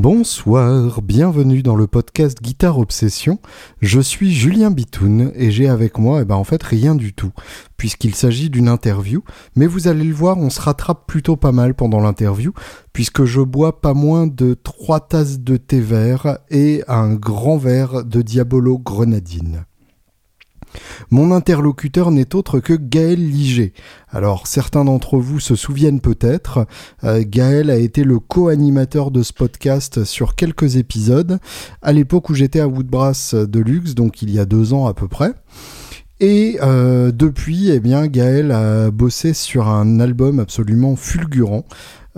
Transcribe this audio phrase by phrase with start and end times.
[0.00, 3.40] Bonsoir, bienvenue dans le podcast Guitare Obsession.
[3.80, 7.32] Je suis Julien Bitoun et j'ai avec moi, eh ben, en fait, rien du tout,
[7.76, 9.24] puisqu'il s'agit d'une interview.
[9.56, 12.52] Mais vous allez le voir, on se rattrape plutôt pas mal pendant l'interview,
[12.92, 18.04] puisque je bois pas moins de trois tasses de thé vert et un grand verre
[18.04, 19.64] de Diabolo Grenadine.
[21.10, 23.72] Mon interlocuteur n'est autre que Gaël Liger.
[24.10, 26.66] Alors certains d'entre vous se souviennent peut-être,
[27.04, 31.38] euh, Gaël a été le co-animateur de ce podcast sur quelques épisodes,
[31.82, 34.94] à l'époque où j'étais à Woodbrass de Luxe, donc il y a deux ans à
[34.94, 35.32] peu près.
[36.20, 41.64] Et euh, depuis, eh bien, Gaël a bossé sur un album absolument fulgurant,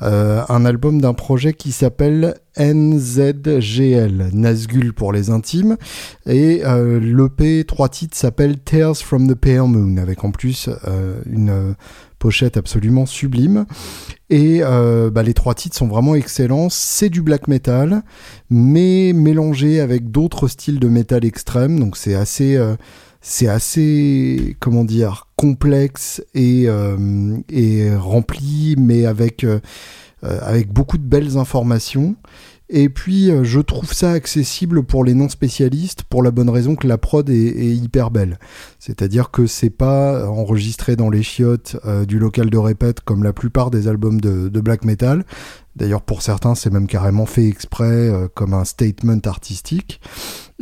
[0.02, 5.76] euh, un album d'un projet qui s'appelle NZGL, Nazgul pour les intimes,
[6.26, 11.20] et euh, l'EP, trois titres, s'appelle Tales from the Pale Moon, avec en plus euh,
[11.26, 11.74] une
[12.18, 13.66] pochette absolument sublime.
[14.28, 16.68] Et bah, les trois titres sont vraiment excellents.
[16.68, 18.02] C'est du black metal,
[18.48, 22.58] mais mélangé avec d'autres styles de métal extrême, donc c'est assez
[23.20, 29.60] c'est assez, comment dire, complexe et, euh, rempli, mais avec, euh,
[30.22, 32.16] avec beaucoup de belles informations.
[32.72, 36.76] Et puis, euh, je trouve ça accessible pour les non spécialistes pour la bonne raison
[36.76, 38.38] que la prod est, hyper belle.
[38.78, 41.76] C'est-à-dire que c'est pas enregistré dans les chiottes
[42.06, 45.24] du local de répète comme la plupart des albums de black metal.
[45.74, 50.00] D'ailleurs, pour certains, c'est même carrément fait exprès comme un statement artistique.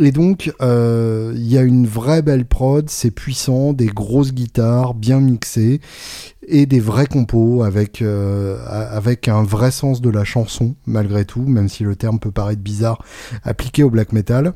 [0.00, 4.94] Et donc, euh, il y a une vraie belle prod, c'est puissant, des grosses guitares
[4.94, 5.80] bien mixées
[6.46, 11.42] et des vrais compos avec, euh, avec un vrai sens de la chanson, malgré tout,
[11.42, 13.02] même si le terme peut paraître bizarre
[13.42, 14.54] appliqué au black metal.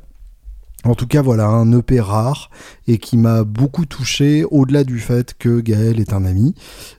[0.84, 2.50] En tout cas, voilà, un EP rare
[2.88, 6.54] et qui m'a beaucoup touché au-delà du fait que Gaël est un ami.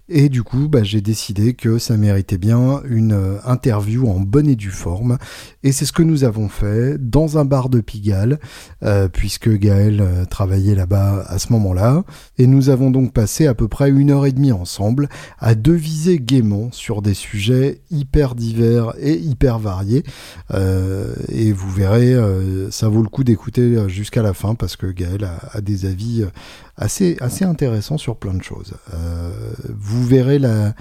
[0.10, 4.50] Et du coup, bah, j'ai décidé que ça méritait bien une euh, interview en bonne
[4.50, 5.18] et due forme.
[5.64, 8.38] Et c'est ce que nous avons fait dans un bar de Pigalle,
[8.84, 12.04] euh, puisque Gaël euh, travaillait là-bas à ce moment-là.
[12.38, 15.08] Et nous avons donc passé à peu près une heure et demie ensemble
[15.40, 20.04] à deviser gaiement sur des sujets hyper divers et hyper variés.
[20.52, 22.16] et vous verrez,
[22.72, 26.26] ça vaut le coup d'écouter jusqu'à la fin, parce que Gaël a, a des avis
[26.78, 28.74] assez, assez intéressant sur plein de choses.
[28.94, 29.32] Euh,
[29.70, 30.74] vous verrez la,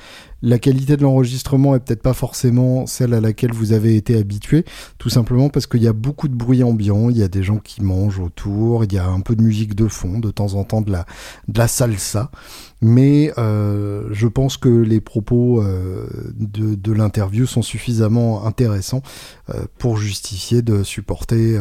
[0.42, 4.64] la qualité de l'enregistrement est peut-être pas forcément celle à laquelle vous avez été habitué,
[4.98, 7.58] tout simplement parce qu'il y a beaucoup de bruit ambiant, il y a des gens
[7.58, 10.64] qui mangent autour, il y a un peu de musique de fond, de temps en
[10.64, 11.06] temps de la,
[11.48, 12.30] de la salsa.
[12.82, 19.02] Mais euh, je pense que les propos euh, de, l'interview sont suffisamment intéressants
[19.50, 21.60] euh, pour justifier de supporter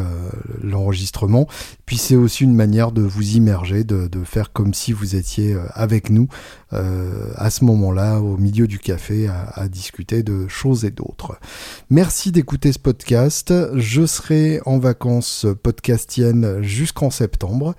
[0.60, 1.46] l'enregistrement.
[1.86, 6.10] Puis c'est aussi une manière de vous immerger, de, faire comme si vous étiez avec
[6.10, 6.26] nous
[6.72, 11.38] à ce moment-là, au milieu du café, à, discuter de choses et d'autres.
[11.90, 13.52] Merci d'écouter ce podcast.
[13.74, 17.74] Je serai en vacances podcastiennes jusqu'en septembre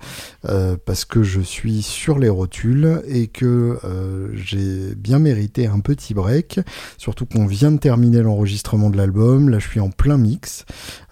[0.86, 6.14] parce que je suis sur les rotules et que euh, j'ai bien mérité un petit
[6.14, 6.60] break,
[6.98, 10.64] surtout qu'on vient de terminer l'enregistrement de l'album, là je suis en plein mix.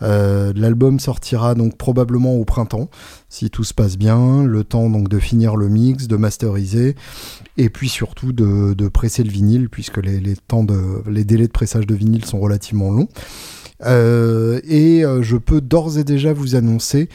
[0.03, 2.89] Euh, l'album sortira donc probablement au printemps,
[3.33, 6.95] si tout se passe bien, le temps donc de finir le mix, de masteriser,
[7.57, 12.39] et puis surtout de, presser le vinyle, puisque les délais de pressage de vinyle sont
[12.39, 13.09] relativement longs.
[13.87, 17.09] Euh, et euh, je peux d'ores et déjà vous annoncer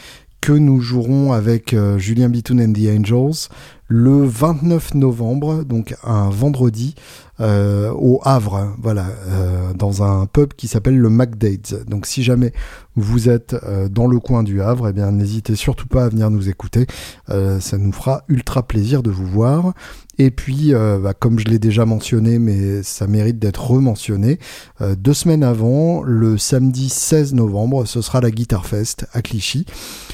[0.48, 3.50] que nous jouerons avec euh, Julien Bitoun and the Angels
[3.90, 6.96] le 29 novembre, donc un vendredi,
[7.42, 11.76] euh, au Havre, voilà, euh, dans un pub qui s'appelle le McDade's.
[11.86, 12.54] Donc si jamais
[12.96, 13.58] vous êtes
[13.92, 16.88] dans le coin du Havre, eh bien n'hésitez surtout pas à venir nous écouter.
[17.28, 19.74] Ça nous fera ultra plaisir de vous voir.
[20.20, 24.40] Et puis, euh, bah, comme je l'ai déjà mentionné, mais ça mérite d'être rementionné,
[24.82, 29.66] euh, deux semaines avant, le samedi 16 novembre, ce sera la Guitar Fest à Clichy,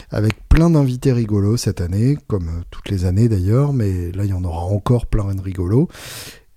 [0.09, 4.33] avec plein d'invités rigolos cette année, comme toutes les années d'ailleurs, mais là il y
[4.33, 5.87] en aura encore plein de rigolos.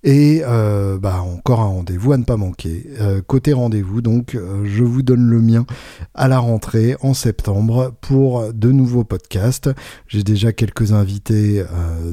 [0.03, 2.85] Et euh, bah, encore un rendez-vous à ne pas manquer.
[2.99, 5.65] Euh, côté rendez-vous, donc, euh, je vous donne le mien
[6.13, 9.69] à la rentrée en septembre pour de nouveaux podcasts.
[10.07, 11.63] J'ai déjà quelques invités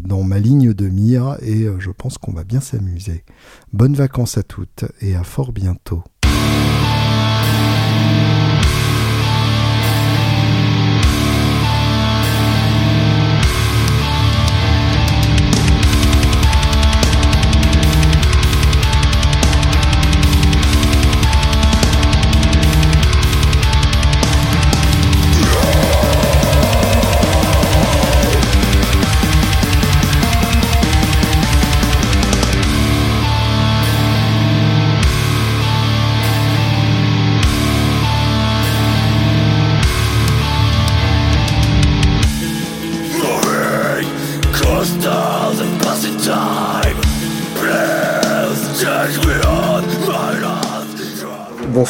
[0.02, 3.24] dans ma ligne de mire et je pense qu'on va bien s'amuser.
[3.72, 6.02] Bonnes vacances à toutes et à fort bientôt.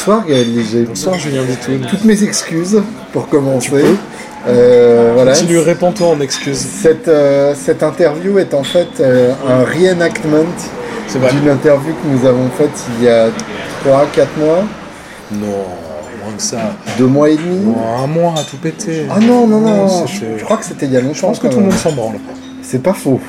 [0.06, 0.82] Bonsoir Gaël Léger.
[0.82, 1.40] Bonsoir Julien.
[1.88, 3.86] Toutes mes excuses pour commencer.
[4.46, 5.32] Euh, voilà.
[5.32, 6.58] Continue, réponds-toi en excuses.
[6.58, 10.44] Cette, euh, cette interview est en fait euh, un reenactment
[11.08, 14.64] d'une interview que nous avons faite il y a 3-4 mois,
[15.32, 15.46] Non,
[16.22, 16.58] moins que ça.
[16.98, 17.64] 2 mois et demi.
[17.64, 19.06] Non, un mois à tout péter.
[19.10, 21.14] Ah non, non, non, Non, je, je crois que c'était il y a longtemps.
[21.14, 22.16] Je pense que tout le monde s'en branle.
[22.60, 23.22] C'est pas faux.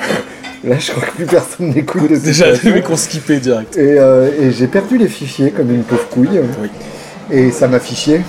[0.65, 3.77] Là, je crois que plus personne n'écoute Déjà, les mecs ont skippé direct.
[3.77, 6.41] Et, euh, et j'ai perdu les fichiers comme une pauvre couille.
[6.59, 6.69] Oui.
[7.29, 8.21] Et ça m'a fiché.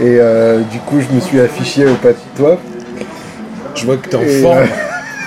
[0.00, 2.60] Et euh, du coup, je me suis affiché au pas de toi.
[3.74, 4.66] Je vois que t'es en Et, forme.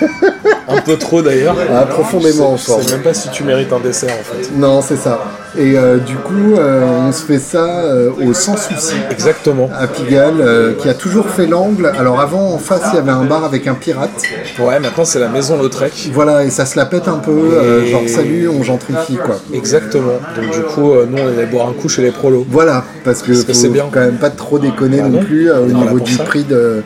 [0.68, 1.56] Un peu trop d'ailleurs.
[1.74, 2.82] Ah, profondément en Je sais- Je forme.
[2.84, 4.50] sais même pas si tu mérites un dessert en fait.
[4.56, 5.20] Non, c'est ça.
[5.56, 9.70] Et euh, du coup, euh, on se fait ça euh, au Sans Souci Exactement.
[9.78, 11.92] à Pigalle, qui a toujours fait l'angle.
[11.98, 14.10] Alors avant, en face, il y avait un bar avec un pirate.
[14.58, 16.10] Ouais, maintenant c'est la maison Lautrec.
[16.12, 17.82] Voilà, et ça se la pète un peu.
[17.84, 19.36] Et- genre, salut, on gentrifie, quoi.
[19.52, 20.18] Exactement.
[20.36, 22.44] Donc du coup, nous on allait boire un coup chez les prolos.
[22.50, 23.84] Voilà, parce que, c'est bien.
[23.92, 26.24] quand même pas trop déconner Ah non, non, plus au niveau du ça.
[26.24, 26.82] prix de,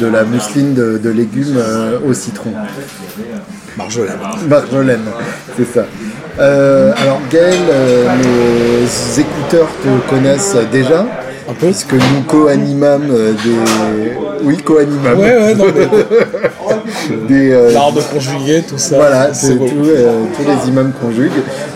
[0.00, 1.58] de la mousseline de, de légumes
[2.08, 2.50] au citron.
[3.76, 4.18] Marjolaine.
[4.48, 5.04] Marjolaine,
[5.56, 5.86] c'est ça.
[6.38, 11.06] Euh, alors Gaël, euh, nos écouteurs te connaissent déjà,
[11.48, 14.44] Un peu puisque nous co-animâmes euh, des...
[14.44, 15.18] Oui, co-animâmes.
[15.18, 15.86] Ouais, ouais, non, mais
[17.28, 18.96] Des, euh, l'art de conjuguer, tout ça.
[18.96, 21.30] Voilà, c'est tout, euh, tous les imams conjuguent.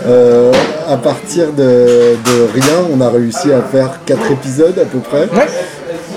[0.07, 0.53] Euh,
[0.89, 5.23] à partir de, de rien, on a réussi à faire quatre épisodes à peu près.
[5.23, 5.47] Ouais.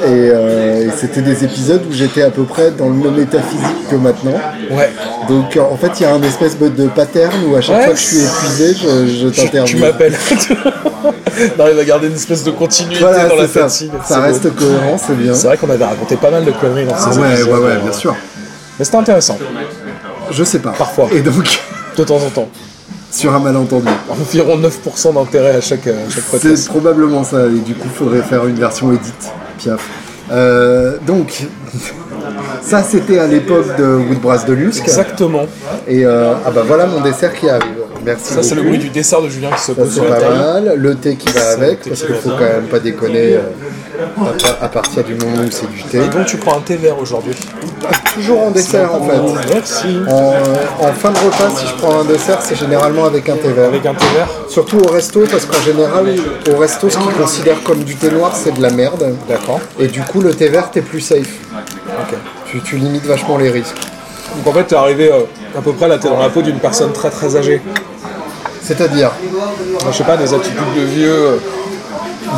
[0.05, 3.41] Et, euh, et c'était des épisodes où j'étais à peu près dans le même état
[3.41, 4.33] physique que maintenant.
[4.71, 4.91] Ouais.
[5.29, 7.83] Donc euh, en fait, il y a un espèce de pattern où à chaque Ouais,
[7.85, 9.65] fois que je suis épuisé, je, je Tu, t'interviewe.
[9.65, 10.15] tu m'appelles.
[11.57, 13.61] on arrive à garder une espèce de continuité Voilà, dans la ça.
[13.61, 13.91] fatigue.
[14.05, 14.49] Ça reste beau.
[14.65, 15.33] cohérent, c'est bien.
[15.33, 17.49] C'est vrai qu'on avait raconté pas mal de conneries dans ces Ah ouais, épisodes.
[17.53, 18.15] ouais, ouais, euh, bien sûr.
[18.79, 19.37] Mais c'était intéressant,
[20.31, 20.71] Je sais pas.
[20.71, 21.07] Parfois.
[21.13, 21.59] Et donc,
[21.97, 22.49] de temps en temps.
[23.11, 23.87] sur un malentendu.
[24.09, 28.45] Environ 9% d'intérêt à chaque, à chaque C'est probablement ça, et du coup, faudrait faire
[28.47, 29.31] une version édite,
[29.63, 29.89] Piaf.
[30.31, 31.47] Euh, donc,
[32.61, 34.83] ça c'était à l'époque de Woodbrass de Lusque.
[34.83, 35.45] Exactement.
[35.87, 37.82] Et euh, ah bah voilà mon dessert qui arrive.
[38.05, 38.33] Merci.
[38.33, 40.73] Ça, c'est le bruit du dessert de Julien qui se pose sur la pas mal.
[40.77, 43.41] Le thé qui va avec, parce qui qu'il faut quand même pas déconner euh,
[44.17, 45.97] à, pa- à partir du moment où c'est du thé.
[45.99, 47.33] Et donc, tu prends un thé vert aujourd'hui.
[48.13, 49.53] Toujours en dessert en fait.
[49.53, 49.97] Merci.
[50.07, 50.33] En,
[50.87, 53.67] en fin de repas, si je prends un dessert, c'est généralement avec un thé vert.
[53.67, 56.05] Avec un thé vert Surtout au resto, parce qu'en général,
[56.53, 59.15] au resto, ce qu'ils considèrent comme du thé noir, c'est de la merde.
[59.27, 59.59] D'accord.
[59.79, 61.39] Et du coup, le thé vert, t'es plus safe.
[61.99, 62.17] Ok.
[62.45, 63.75] Tu, tu limites vachement les risques.
[64.37, 65.21] Donc, en fait, t'es arrivé euh,
[65.57, 67.61] à peu près là, t'es dans la peau d'une personne très très âgée.
[68.61, 69.11] C'est-à-dire,
[69.91, 71.13] Je sais pas, des attitudes de vieux.
[71.13, 71.37] euh,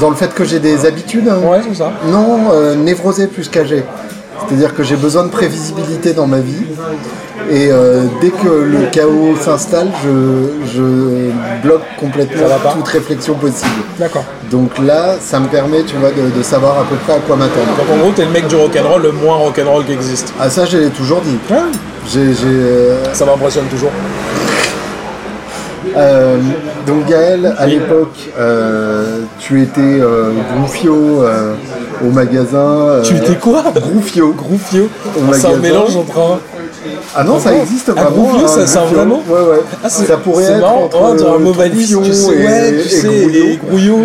[0.02, 1.92] dans le fait que j'ai des habitudes, hein, Ouais, c'est ça.
[2.06, 3.84] non, euh, névrosé plus qu'âgé.
[4.48, 6.66] C'est-à-dire que j'ai besoin de prévisibilité dans ma vie.
[7.50, 13.70] Et euh, dès que le chaos s'installe, je, je bloque complètement toute réflexion possible.
[14.00, 14.24] D'accord.
[14.50, 17.36] Donc là, ça me permet, tu vois, de, de savoir à peu près à quoi
[17.36, 17.68] m'attendre.
[17.78, 20.34] Donc, en gros, t'es le mec du rock'n'roll, le moins rock'n'roll qui existe.
[20.40, 21.38] Ah ça, j'ai toujours dit.
[22.16, 23.92] Euh, Ça m'impressionne toujours.
[25.98, 26.38] Euh,
[26.86, 31.54] donc Gaël, à l'époque, euh, tu étais euh, Groufio euh,
[32.06, 33.02] au magasin.
[33.04, 33.64] Tu étais quoi?
[33.74, 34.34] Groufio.
[34.34, 36.40] Groufio Au C'est un mélange entre un.
[37.16, 38.24] Ah non, ça existe Ah, vraiment.
[38.28, 38.98] Groufio, hein, ça, c'est un Groufio.
[38.98, 39.62] vrai mot Ouais, ouais.
[39.84, 41.16] Ah, ça pourrait être marrant, entre oh, on
[41.52, 43.46] dirait un Troufion tu sais, et, ouais, tu et sais, Grouillot.
[43.46, 44.00] et Grouillot.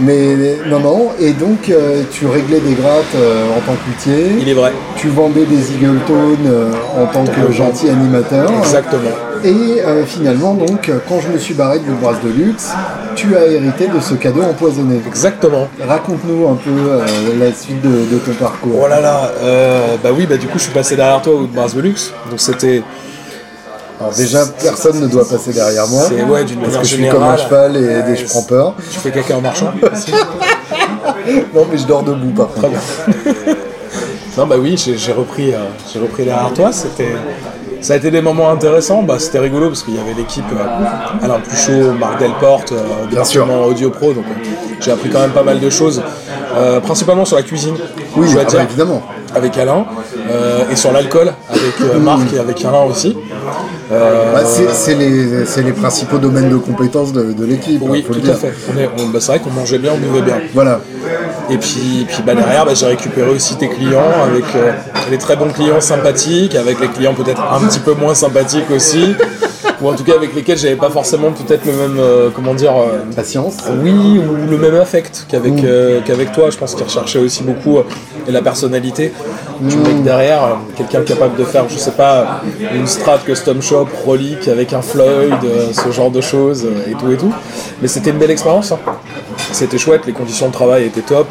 [0.00, 0.36] Mais
[0.68, 1.08] non, non.
[1.20, 1.70] Et donc,
[2.10, 4.36] tu réglais des grattes en tant qu'outier.
[4.40, 4.72] Il est vrai.
[4.96, 8.50] Tu vendais des Eagleton euh, en tant que gentil animateur.
[8.58, 9.02] Exactement.
[9.46, 12.70] Et euh, finalement, donc, quand je me suis barré de Brasse de Luxe,
[13.14, 15.00] tu as hérité de ce cadeau empoisonné.
[15.06, 15.68] Exactement.
[15.86, 17.04] Raconte-nous un peu euh,
[17.38, 18.80] la suite de, de ton parcours.
[18.84, 21.46] Oh là là, euh, bah oui, bah du coup je suis passé derrière toi au
[21.46, 21.94] Mars Velux,
[22.28, 22.82] donc c'était
[24.00, 26.02] Alors déjà, personne ne doit passer derrière moi.
[26.08, 28.42] C'est- ouais, d'une parce manière que je suis comme un cheval et, ouais, je prends
[28.42, 28.74] peur.
[28.90, 29.72] tu fais caca en marchant.
[31.54, 32.60] Non, mais je dors debout par contre.
[32.60, 33.54] Très bien.
[34.38, 35.58] non bah oui, j'ai j'ai repris, euh,
[35.92, 37.08] j'ai repris derrière toi, c'était...
[37.80, 41.24] Ça a été des moments intéressants, bah, c'était rigolo parce qu'il y avait l'équipe euh,
[41.24, 43.48] Alain Pluchot, Marc Delporte, euh, Bien sûr.
[43.50, 46.02] Audio Pro, donc euh, j'ai appris quand même pas mal de choses,
[46.54, 47.74] euh, principalement sur la cuisine,
[48.16, 48.60] Oui, je dois ah bah, dire.
[48.62, 49.02] évidemment.
[49.34, 49.84] avec Alain
[50.30, 53.16] euh, et sur l'alcool avec euh, Marc et avec Alain aussi.
[53.90, 57.80] Bah, c'est les, c'est les principaux domaines de compétences de, de l'équipe.
[57.82, 58.52] oui, faut le tout à fait.
[58.98, 60.38] On bah, c'est vrai qu'on mangeait bien, on buvait bien.
[60.54, 60.80] Voilà.
[61.48, 64.72] Et puis, puis bah, derrière, bah, j'ai récupéré aussi tes clients avec euh,
[65.10, 69.14] les très bons clients sympathiques, avec les clients peut-être un petit peu moins sympathiques aussi,
[69.80, 72.72] ou en tout cas avec lesquels j'avais pas forcément peut-être le même, euh, comment dire,
[72.76, 73.56] euh, Patience.
[73.82, 76.50] oui, ou le même affect qu'avec euh, qu'avec toi.
[76.50, 77.78] Je pense qu'ils recherchaient aussi beaucoup
[78.26, 79.12] et la personnalité.
[79.68, 82.42] Tu mets derrière euh, quelqu'un capable de faire, je sais pas,
[82.74, 85.34] une strat custom shop, relique avec un Floyd,
[85.72, 87.32] ce genre de choses et tout et tout.
[87.82, 88.72] Mais c'était une belle expérience.
[88.72, 88.78] hein.
[89.52, 91.28] C'était chouette, les conditions de travail étaient top.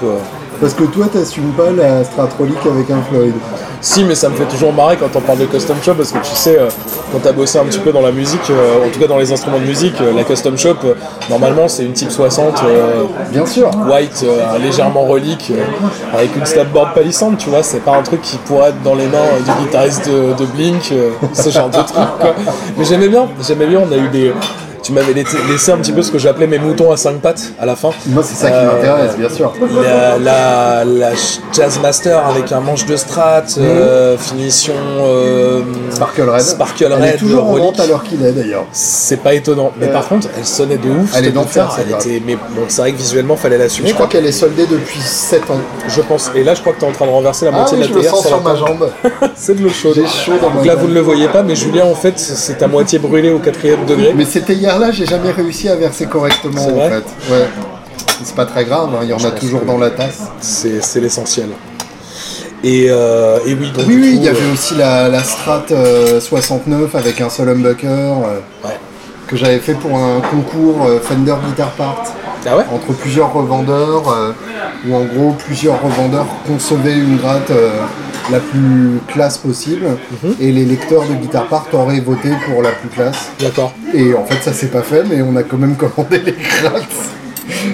[0.61, 3.33] Parce que toi, t'assumes pas la Stratrolic avec un Floyd.
[3.85, 6.17] Si, mais ça me fait toujours marrer quand on parle de custom shop parce que
[6.17, 6.69] tu sais, euh,
[7.11, 9.31] quand t'as bossé un petit peu dans la musique, euh, en tout cas dans les
[9.31, 10.77] instruments de musique, euh, la custom shop,
[11.29, 13.69] normalement c'est une type 60 euh, Bien sûr.
[13.87, 14.25] white,
[14.59, 15.51] légèrement relique,
[16.11, 19.05] avec une snapboard palissante, tu vois, c'est pas un truc qui pourrait être dans les
[19.05, 20.91] mains du guitariste de, de Blink,
[21.33, 22.33] ce genre de truc quoi.
[22.77, 24.33] Mais j'aimais bien, j'aimais bien, on a eu des.
[24.85, 27.65] Tu m'avais laissé un petit peu ce que j'appelais mes moutons à cinq pattes à
[27.65, 27.89] la fin.
[28.05, 29.51] Moi, c'est ça qui Euh, m'intéresse, bien sûr.
[29.83, 31.09] La, la, la
[31.51, 36.41] Jazz Master avec un manche de strat, euh, finition euh, Sparkle Red.
[36.41, 38.65] Sparkle Elle est Red, toujours en vente à l'heure qu'il est d'ailleurs.
[38.73, 39.71] C'est pas étonnant.
[39.79, 41.15] Mais par contre, elle sonnait de ouf.
[41.17, 43.89] Elle est d'enfer, était, mais bon, c'est vrai que visuellement, fallait l'assumer.
[43.89, 45.57] Je crois qu'elle est soldée depuis 7 ans.
[45.87, 46.29] Je pense.
[46.35, 47.83] Et là, je crois que tu es en train de renverser la Ah moitié oui,
[47.85, 48.87] de je la le théière sens sur ma jambe.
[49.35, 49.95] C'est de l'eau chaude.
[49.95, 50.81] J'ai chaud dans ma Donc là, jambe.
[50.83, 53.83] vous ne le voyez pas, mais Julien, en fait, c'est à moitié brûlé au quatrième
[53.87, 54.13] degré.
[54.15, 54.41] Mais ces
[54.77, 57.03] théières-là, j'ai jamais réussi à verser correctement en fait.
[57.31, 57.47] Ouais.
[58.23, 60.23] C'est pas très grave, hein, il y en a toujours dans la tasse.
[60.41, 61.49] C'est l'essentiel.
[62.63, 63.85] Et, euh, et oui, donc.
[63.87, 67.87] Oui, il y avait euh, aussi la, la Strat euh, 69 avec un seul humbucker
[67.87, 68.79] euh, ouais.
[69.27, 72.03] Que j'avais fait pour un concours euh, Fender Guitar Part
[72.45, 74.31] Ah ouais entre plusieurs revendeurs euh,
[74.87, 77.69] où en gros plusieurs revendeurs concevaient une gratte euh,
[78.31, 79.85] la plus classe possible
[80.23, 80.35] Mhm.
[80.39, 83.29] et les lecteurs de Guitar Part auraient voté pour la plus classe.
[83.39, 83.73] D'accord.
[83.93, 86.85] Et en fait ça s'est pas fait mais on a quand même commandé les grattes.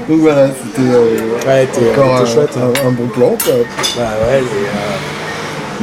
[0.10, 1.17] Donc voilà, c'était euh,
[1.48, 2.58] Ouais, encore un, chouette.
[2.58, 2.72] hein.
[2.84, 3.29] un- un bon plan.
[3.43, 3.53] quoi.
[3.98, 5.11] Bah ouais, les.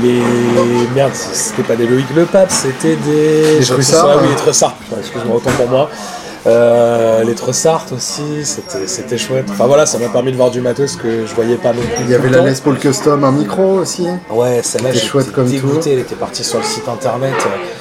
[0.03, 0.23] Les...
[0.95, 3.59] Merde, c'était pas des Loïc Le Pape, c'était des.
[3.59, 4.31] Les je- Trussards, ah oui, hein.
[4.31, 4.77] les Trussards.
[4.99, 5.91] Excuse-moi, autant pour moi.
[6.47, 9.47] Euh, les Trussards aussi, c'était c'était chouette.
[9.51, 12.05] Enfin voilà, ça m'a permis de voir du matos que je voyais pas non plus.
[12.05, 14.07] Il y avait la le Les Paul Custom, un micro aussi.
[14.31, 15.93] Ouais, celle-là, C'était j'étais chouette comme dégoûté.
[15.95, 17.33] Elle était partie sur le site internet.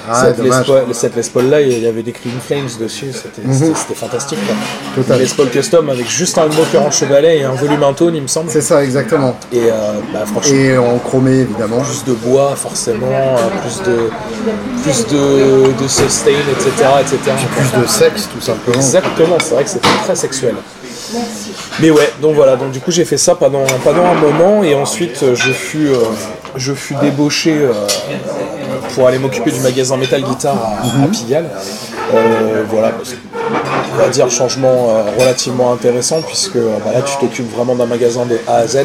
[0.09, 0.65] Ah, cette, Les dommage.
[0.67, 3.11] Paul, cette Les Paul là, il y avait des Clean Flames dessus.
[3.13, 4.39] C'était c'était- c'était fantastique.
[4.45, 4.55] Quoi.
[5.03, 5.19] Total.
[5.19, 8.21] Les Paul Custom avec juste un moqueur en chevalet et un volume un tone, il
[8.23, 8.49] me semble.
[8.49, 9.35] C'est ça exactement.
[9.53, 9.71] Et euh,
[10.13, 11.77] bah, franchement, Et en chromé évidemment.
[11.81, 13.97] plus de bois forcément, euh, plus de
[14.83, 16.87] plus de, de sustain, etc.
[17.01, 17.17] etc.
[17.55, 18.77] Plus de sexe tout simplement.
[18.81, 20.55] Exactement, c'est vrai que c'était très sexuel.
[21.79, 24.75] Mais ouais, donc voilà, donc du coup j'ai fait ça pendant, pendant un moment et
[24.75, 25.99] ensuite euh, je fus, euh,
[26.55, 27.73] je fus débauché euh,
[28.93, 31.49] pour aller m'occuper du magasin Metal Guitar à, à Pigalle.
[32.13, 32.91] Euh, voilà,
[33.93, 38.25] on va dire changement euh, relativement intéressant puisque bah là tu t'occupes vraiment d'un magasin
[38.25, 38.79] de A à Z.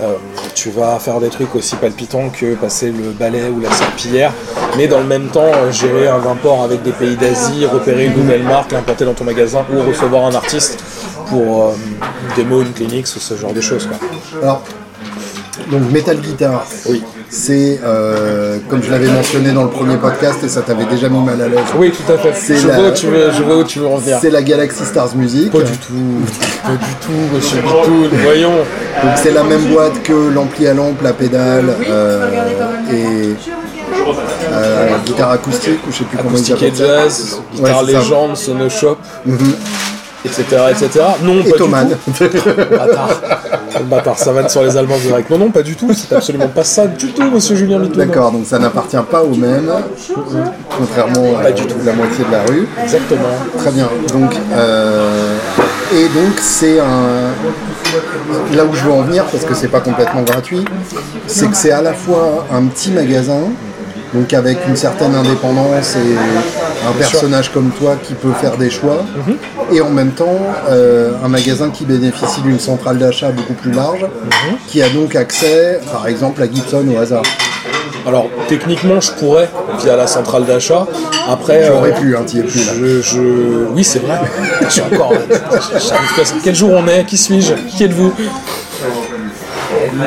[0.00, 0.14] Euh,
[0.54, 4.32] tu vas faire des trucs aussi palpitants que passer le balai ou la serpillière,
[4.76, 8.14] mais dans le même temps euh, gérer un import avec des pays d'Asie, repérer une
[8.14, 10.78] nouvelle marque, l'implanter dans ton magasin ou recevoir un artiste
[11.28, 11.72] pour euh,
[12.28, 13.88] une démo, une clinique ou ce genre de choses.
[13.88, 13.98] Quoi.
[14.40, 14.62] Alors,
[15.68, 17.02] donc Metal Guitar, Oui.
[17.30, 21.22] C'est euh, comme je l'avais mentionné dans le premier podcast et ça t'avait déjà mis
[21.22, 21.58] mal à l'aise.
[21.76, 22.32] Oui, tout à fait.
[22.34, 24.18] C'est Je, la- vois où tu veux, je vois où tu veux en venir.
[24.20, 25.50] C'est la Galaxy Stars Music.
[25.52, 26.22] Pas du tout.
[26.64, 28.56] Pas du tout, monsieur Bitoun, voyons.
[29.02, 32.28] Donc c'est la même boîte que l'ampli à lampe, la pédale euh,
[32.92, 33.34] et
[34.52, 36.84] euh, guitare acoustique ou je sais plus comment ils appellent ça.
[37.04, 38.96] jazz, guitare Ouais, légende, sono shop,
[40.24, 41.04] etc., etc.
[41.22, 41.68] Non, Et pas du tout.
[42.70, 43.20] Bâtard.
[43.84, 45.30] Bâtard, ça vanne sur les Allemands direct.
[45.30, 45.92] Non, non, pas du tout.
[45.94, 48.06] C'est absolument pas ça du tout, monsieur Julien Mitoun.
[48.06, 49.70] D'accord, donc ça n'appartient pas au même,
[50.76, 51.76] contrairement à Pas du tout.
[51.84, 52.66] la moitié de la rue.
[52.82, 53.28] Exactement.
[53.58, 53.88] Très bien.
[54.12, 55.36] Donc, euh,
[55.92, 57.34] et donc c'est un.
[58.56, 60.64] Là où je veux en venir, parce que c'est pas complètement gratuit,
[61.26, 63.40] c'est que c'est à la fois un petit magasin,
[64.14, 69.04] donc avec une certaine indépendance et un personnage comme toi qui peut faire des choix,
[69.26, 69.36] Mhm.
[69.72, 70.38] et en même temps
[70.70, 74.56] euh, un magasin qui bénéficie d'une centrale d'achat beaucoup plus large, Mhm.
[74.66, 77.22] qui a donc accès, par exemple, à Gibson au hasard.
[78.06, 79.50] Alors, techniquement, je pourrais,
[79.82, 80.86] via la centrale d'achat.
[81.28, 81.64] Après.
[81.66, 82.72] J'aurais euh, pu, hein, t'y es plus là.
[82.80, 84.18] Je, je- Oui, c'est vrai.
[84.62, 85.12] Je suis encore.
[86.42, 88.12] Quel jour on est Qui suis-je Qui êtes-vous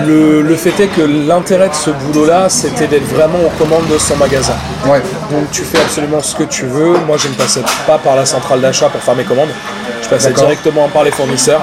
[0.08, 3.98] le, le fait est que l'intérêt de ce boulot-là, c'était d'être vraiment aux commandes de
[3.98, 4.56] son magasin.
[4.86, 5.02] Ouais.
[5.32, 6.94] Donc tu fais absolument ce que tu veux.
[7.08, 9.50] Moi, je ne passais pas par la centrale d'achat pour faire mes commandes.
[10.02, 11.62] Je passais directement par les fournisseurs.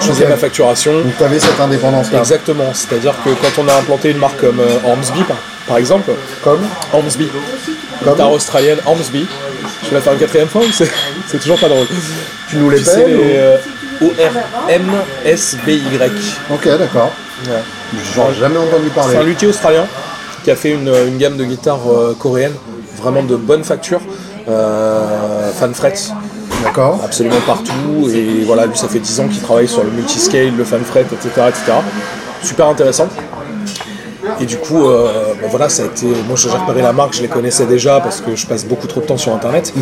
[0.00, 0.92] Je faisais ma facturation.
[0.92, 2.18] Donc tu avais cette indépendance-là.
[2.18, 2.72] Exactement.
[2.72, 5.36] C'est-à-dire que quand on a implanté une marque comme euh, Ormsby, par,
[5.66, 6.10] par exemple,
[6.42, 6.60] Comme
[6.92, 7.28] Ormsby,
[8.02, 9.26] Comme guitare australienne Ormsby,
[9.84, 11.86] je vais la faire une quatrième fois ou c'est toujours pas drôle?
[12.48, 13.56] Tu nous les payes ou- euh,
[15.08, 16.36] O-R-M-S-B-Y.
[16.50, 17.12] Ok, d'accord.
[18.14, 19.12] J'en ai jamais entendu parler.
[19.14, 19.86] C'est un luthier australien
[20.44, 22.54] qui a fait une, une gamme de guitares euh, coréennes,
[22.96, 24.00] vraiment de bonne facture,
[24.48, 25.94] euh, fan frets,
[26.64, 27.00] D'accord.
[27.04, 28.08] absolument partout.
[28.12, 31.02] Et voilà, lui, ça fait 10 ans qu'il travaille sur le multiscale, le fan fret,
[31.12, 31.72] etc., etc.
[32.42, 33.08] Super intéressant.
[34.40, 36.06] et du coup, euh, bah voilà, ça a été.
[36.06, 39.00] Moi, j'ai repéré la marque, je les connaissais déjà parce que je passe beaucoup trop
[39.00, 39.72] de temps sur Internet.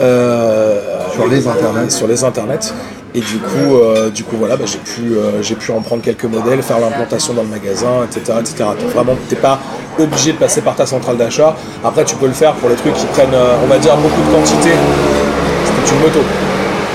[0.00, 0.80] Euh,
[1.12, 1.90] Sur les internets.
[1.90, 2.72] Sur les internets.
[3.16, 6.02] Et du coup, euh, du coup voilà, bah, j'ai pu, euh, j'ai pu en prendre
[6.02, 8.54] quelques modèles, faire l'implantation dans le magasin, etc., etc.
[8.78, 9.58] Donc, vraiment, t'es pas
[9.98, 11.56] obligé de passer par ta centrale d'achat.
[11.82, 14.20] Après, tu peux le faire pour les trucs qui prennent, euh, on va dire, beaucoup
[14.20, 14.68] de quantité.
[15.64, 16.18] C'est une moto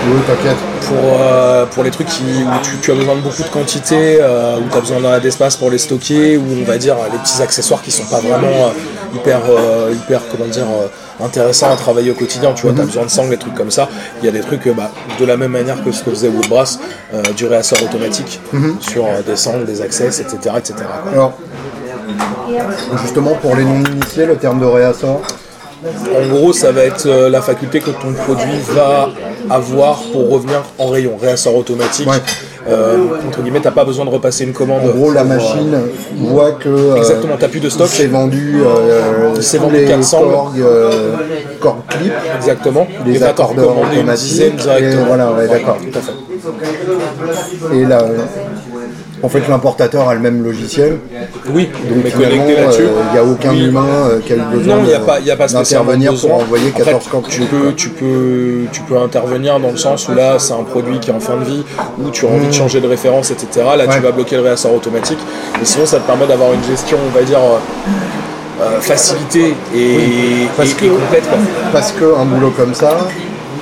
[0.08, 0.58] Oui, t'inquiète.
[0.88, 4.18] pour, euh, pour les trucs qui, où tu, tu as besoin de beaucoup de quantité,
[4.22, 7.42] euh, où tu as besoin d'espace pour les stocker, ou on va dire les petits
[7.42, 9.40] accessoires qui sont pas vraiment euh, hyper,
[9.92, 10.68] hyper comment dire,
[11.24, 12.54] intéressants à travailler au quotidien.
[12.54, 13.90] Tu vois, tu as besoin de sangles, des trucs comme ça.
[14.22, 16.30] Il y a des trucs euh, bah, de la même manière que ce que faisait
[16.30, 16.80] Woodbrass,
[17.14, 18.40] euh, du réassort automatique
[18.80, 20.56] sur euh, des sangles, des access, etc.
[20.58, 20.76] etc.
[21.04, 21.12] quoi.
[21.12, 21.34] Alors,
[23.02, 25.22] justement, pour les non-initiés, le terme de réassort,
[25.84, 29.10] En gros, ça va être la faculté que ton produit va
[29.50, 31.18] avoir pour revenir en rayon.
[31.20, 32.08] Réassort automatique.
[32.08, 32.22] Ouais.
[32.70, 34.84] Euh, entre guillemets, t'as pas besoin de repasser une commande.
[34.84, 35.76] en gros, la machine
[36.18, 37.88] voit que euh, Exactement, t'as plus de stock.
[37.90, 40.22] c'est vendu, euh, C'est vendu les 400.
[40.22, 41.14] Korg, euh,
[41.60, 42.88] Korg clip, Exactement.
[43.06, 44.56] les et accordeurs une dizaine automatiques.
[44.58, 45.02] directement.
[45.02, 45.78] et voilà, ouais, d'accord.
[45.92, 47.76] Tout à fait.
[47.78, 48.06] Et là,
[49.24, 50.98] en fait, l'importateur a le même logiciel.
[51.54, 52.84] Oui, Donc mais connecté là-dessus.
[53.08, 53.66] il n'y a aucun Oui.
[53.66, 54.78] humain euh, qui a eu besoin
[55.48, 59.78] d'intervenir pour envoyer Après, 14 corps tu peux, tu peux, tu peux intervenir dans le
[59.78, 61.64] sens où là, c'est un produit qui est en fin de vie,
[62.04, 63.48] où tu as envie de changer de référence, etc.
[63.78, 63.90] Là, Hmm.
[63.90, 63.96] Ouais.
[63.96, 65.20] tu vas bloquer le réassort automatique.
[65.60, 70.48] Mais sinon, ça te permet d'avoir une gestion, on va dire, euh, euh, facilitée et,
[70.58, 71.28] parce et- que- et complète.
[71.30, 71.38] quoi.
[71.74, 72.98] Parce qu'un boulot comme ça,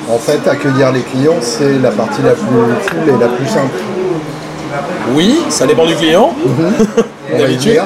[0.09, 3.75] en fait, accueillir les clients, c'est la partie la plus cool et la plus simple.
[5.13, 6.33] Oui, ça dépend du client,
[7.38, 7.71] d'habitude.
[7.71, 7.85] dire.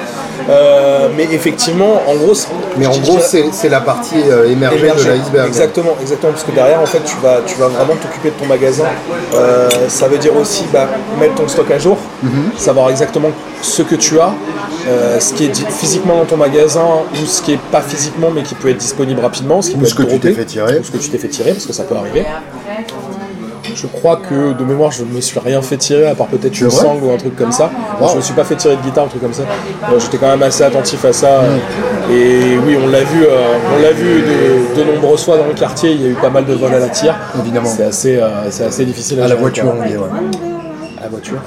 [0.49, 4.79] Euh, mais effectivement, en gros, c'est- Mais en gros, c'est c'est la partie euh, émergée
[4.89, 5.47] de l'iceberg.
[5.47, 8.45] Exactement, exactement, parce que derrière, en fait, tu vas, tu vas vraiment t'occuper de ton
[8.47, 8.83] magasin.
[9.35, 10.87] Euh, ça veut dire aussi bah,
[11.19, 12.51] mettre ton stock à jour, Mhm.
[12.57, 13.29] savoir exactement
[13.61, 14.33] ce que tu as,
[15.19, 18.43] ce qui est dit- physiquement dans ton magasin ou ce qui est pas physiquement mais
[18.43, 20.45] qui peut être disponible rapidement, ce qui Ou peut ce être que tu t'es fait
[20.45, 20.79] tirer.
[20.79, 22.25] ou ce que tu t'es fait tirer, parce que ça peut arriver.
[23.75, 26.69] Je crois que de mémoire, je me suis rien fait tirer à part peut-être une
[26.69, 27.69] sangle ou un truc comme ça.
[27.99, 28.09] Wow.
[28.09, 29.43] Je me suis pas fait tirer de guitare, un truc comme ça.
[29.43, 31.27] Euh, J'étais quand même assez attentif à ça.
[31.41, 31.57] euh,
[32.11, 35.53] Et oui, on l'a vu, euh, on l'a vu de, de nombreuses fois dans le
[35.53, 35.91] quartier.
[35.93, 37.15] Il y a eu pas mal de vols à la tire.
[37.39, 37.69] Évidemment.
[37.69, 40.07] C'est assez, euh, c'est assez difficile à, À la voiture, on dit, ouais.
[40.99, 41.41] À la voiture.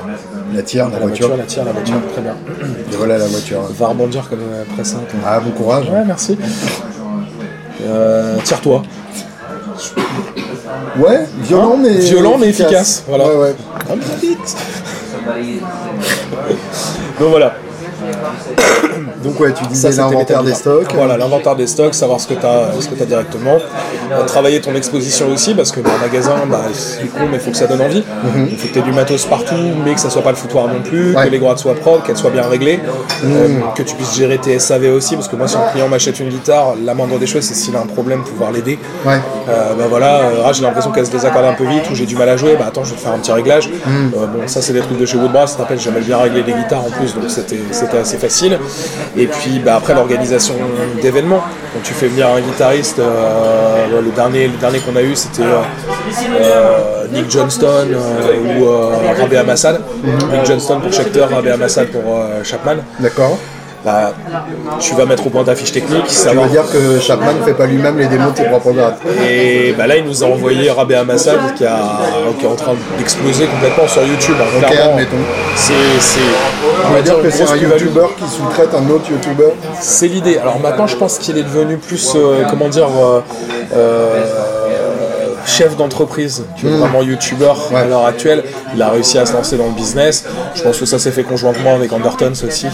[0.55, 1.29] La tire, la, La voiture.
[1.29, 1.97] voiture, la tire, la voiture.
[2.13, 2.35] Très bien.
[2.93, 3.61] Et voilà la voiture.
[3.79, 4.39] Va rebondir comme
[4.71, 4.97] après ça.
[4.97, 5.19] toi.
[5.27, 5.89] Ah, bon courage.
[5.91, 6.39] Ouais, merci.
[7.87, 8.83] Euh, Tire-toi.
[10.99, 13.27] Ouais, violent Hein mais Violent, mais efficace, voilà.
[13.27, 13.55] Ouais, ouais.
[13.89, 14.57] Peu vite.
[17.19, 17.55] Donc voilà.
[19.25, 20.93] Donc ouais, tu Ça, disais l'inventaire des stocks.
[20.95, 23.59] Voilà, l'inventaire des stocks, savoir ce que tu as, ce que as directement.
[24.13, 27.41] Euh, travailler ton exposition aussi, parce que dans le magasin, bah, c'est con, mais il
[27.41, 28.05] faut que ça donne envie.
[28.51, 30.69] Il faut que tu aies du matos partout, mais que ça soit pas le foutoir
[30.69, 31.25] non plus, Ouais.
[31.27, 32.81] que les grottes soient propres, qu'elles soient bien réglées,
[33.25, 36.21] euh, que tu puisses gérer tes SAV aussi, parce que moi, si un client m'achète
[36.21, 38.79] une guitare, la moindre des choses, c'est s'il a un problème, pouvoir l'aider.
[39.05, 39.19] Ouais.
[39.49, 42.07] Euh, bah voilà, euh, ah, j'ai l'impression qu'elle se désaccorde un peu vite ou j'ai
[42.07, 43.69] du mal à jouer, bah attends, je vais te faire un petit réglage.
[43.87, 46.53] Euh, bon, ça, c'est des trucs de chez Woodbrass, ça t'appelle, j'aimais bien régler les
[46.53, 48.59] guitares en plus, donc c'était c'était facile.
[49.17, 50.55] Et puis bah, après, l'organisation
[51.03, 51.43] d'événements.
[51.73, 55.43] Quand tu fais venir un guitariste, euh, le dernier, le dernier qu'on a eu, c'était
[55.43, 55.61] euh,
[56.41, 57.89] euh, Nick Johnston
[58.59, 58.67] ou
[59.21, 59.81] Rabé Amassad.
[60.05, 62.77] Nick Johnston pour Schecter, Rabé Amassad pour Chapman.
[63.01, 63.39] D'accord.
[63.87, 64.13] Bah,
[64.81, 67.45] tu vas mettre au point ta fiche technique, Tu savoir veux dire que Chapman ne
[67.45, 68.73] fait pas lui-même les démos de ses propres
[69.25, 71.79] Et bah là, il nous a envoyé Rabé Amassad qui, a,
[72.37, 74.35] qui est en train d'exploser complètement sur YouTube.
[74.41, 74.91] hein, Ok, clairement.
[74.95, 75.17] admettons.
[75.55, 76.19] C'est, c'est,
[76.85, 79.53] on va va dire que c'est un youtubeur qui sous-traite un autre youtubeur.
[79.81, 80.39] C'est l'idée.
[80.39, 83.21] Alors maintenant, je pense qu'il est devenu plus, euh, comment dire, euh,
[83.73, 84.25] euh,
[85.47, 88.45] chef d'entreprise que vraiment youtubeur à l'heure actuelle.
[88.75, 90.25] Il a réussi à se lancer dans le business.
[90.55, 92.67] Je pense que ça s'est fait conjointement avec Undertons aussi.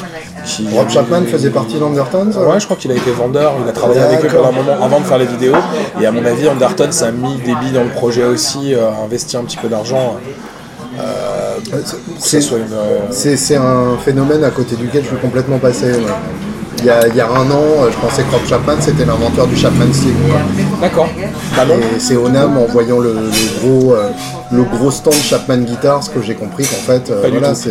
[0.44, 3.72] Qui, Rob Chapman faisait partie d'Undertones Ouais, je crois qu'il a été vendeur, il a
[3.72, 5.54] travaillé avec eux pendant un moment avant de faire les vidéos.
[6.00, 9.04] Et à mon avis, Underton a mis des billes dans le projet aussi, euh, a
[9.04, 10.16] investi un petit peu d'argent.
[10.98, 11.56] euh,
[12.18, 12.58] C'est- euh,
[13.10, 15.92] C'est c'est un phénomène à côté duquel je suis complètement passé.
[15.92, 16.00] ouais.
[16.82, 19.04] Il y, a, il y a un an, euh, je pensais que Rob Chapman c'était
[19.04, 20.40] l'inventeur du Chapman quoi.
[20.80, 21.08] D'accord.
[21.16, 24.08] Et c'est Onam en voyant le, le gros, euh,
[24.50, 27.70] le gros stand Chapman Guitars que j'ai compris qu'en fait, euh, voilà, c'est.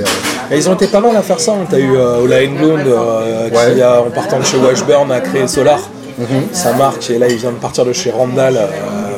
[0.51, 1.51] Et ils ont été pas mal à faire ça.
[1.51, 3.81] On t'a eu Ola Englund qui, Ouais.
[3.81, 5.79] a, en partant de chez Washburn, a créé Solar,
[6.17, 6.43] Mhm.
[6.53, 7.09] sa marque.
[7.09, 8.57] Et là, il vient de partir de chez Randall,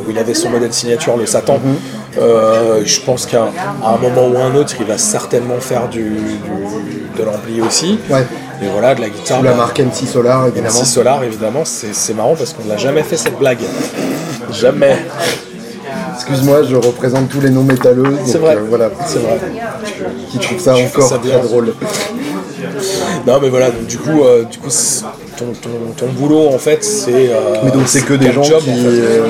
[0.07, 1.59] où il avait son modèle signature, le Satan.
[1.63, 1.75] Mhm.
[2.19, 3.43] Euh, je pense qu'à
[3.85, 7.99] un moment ou un autre, il va certainement faire du, du- de l'ampli aussi.
[8.09, 8.25] Ouais.
[8.63, 9.39] Et voilà, de la guitare.
[9.39, 10.69] Sous la marque MC Solar évidemment.
[10.69, 13.59] MC Solar, évidemment, c'est c'est marrant parce qu'on n'a jamais fait cette blague.
[14.51, 14.97] Jamais.
[16.15, 18.03] Excuse-moi, je représente tous les noms métalleux.
[18.25, 18.57] C'est vrai.
[18.69, 18.89] voilà.
[19.05, 19.39] C'est vrai.
[20.31, 21.73] Qui trouve ça encore ça très drôle.
[23.27, 25.03] Non, mais voilà, donc du coup, euh, du coup c'est-
[25.37, 27.11] ton, ton, ton boulot en fait, c'est.
[27.29, 28.81] euh, Mais donc c'est que des gens job, qui, en fait.
[28.81, 29.27] euh,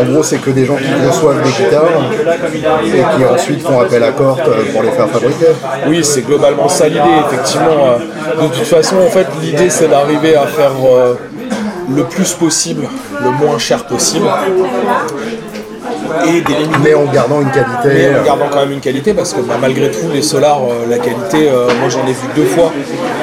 [0.00, 1.84] en gros, c'est que des gens qui reçoivent des guitares
[2.84, 5.46] et qui ensuite font appel à Corte euh, pour les faire fabriquer.
[5.88, 7.66] Oui, c'est globalement ça l'idée, effectivement.
[7.68, 11.14] euh, De toute façon, en fait, l'idée c'est d'arriver à faire euh,
[11.94, 12.88] le plus possible,
[13.22, 14.26] le moins cher possible.
[16.26, 16.42] Et
[16.82, 17.88] Mais en gardant une qualité.
[17.88, 20.62] mais euh, en gardant quand même une qualité parce que bah, malgré tout les solars
[20.62, 22.72] euh, la qualité euh, moi j'en ai vu deux fois.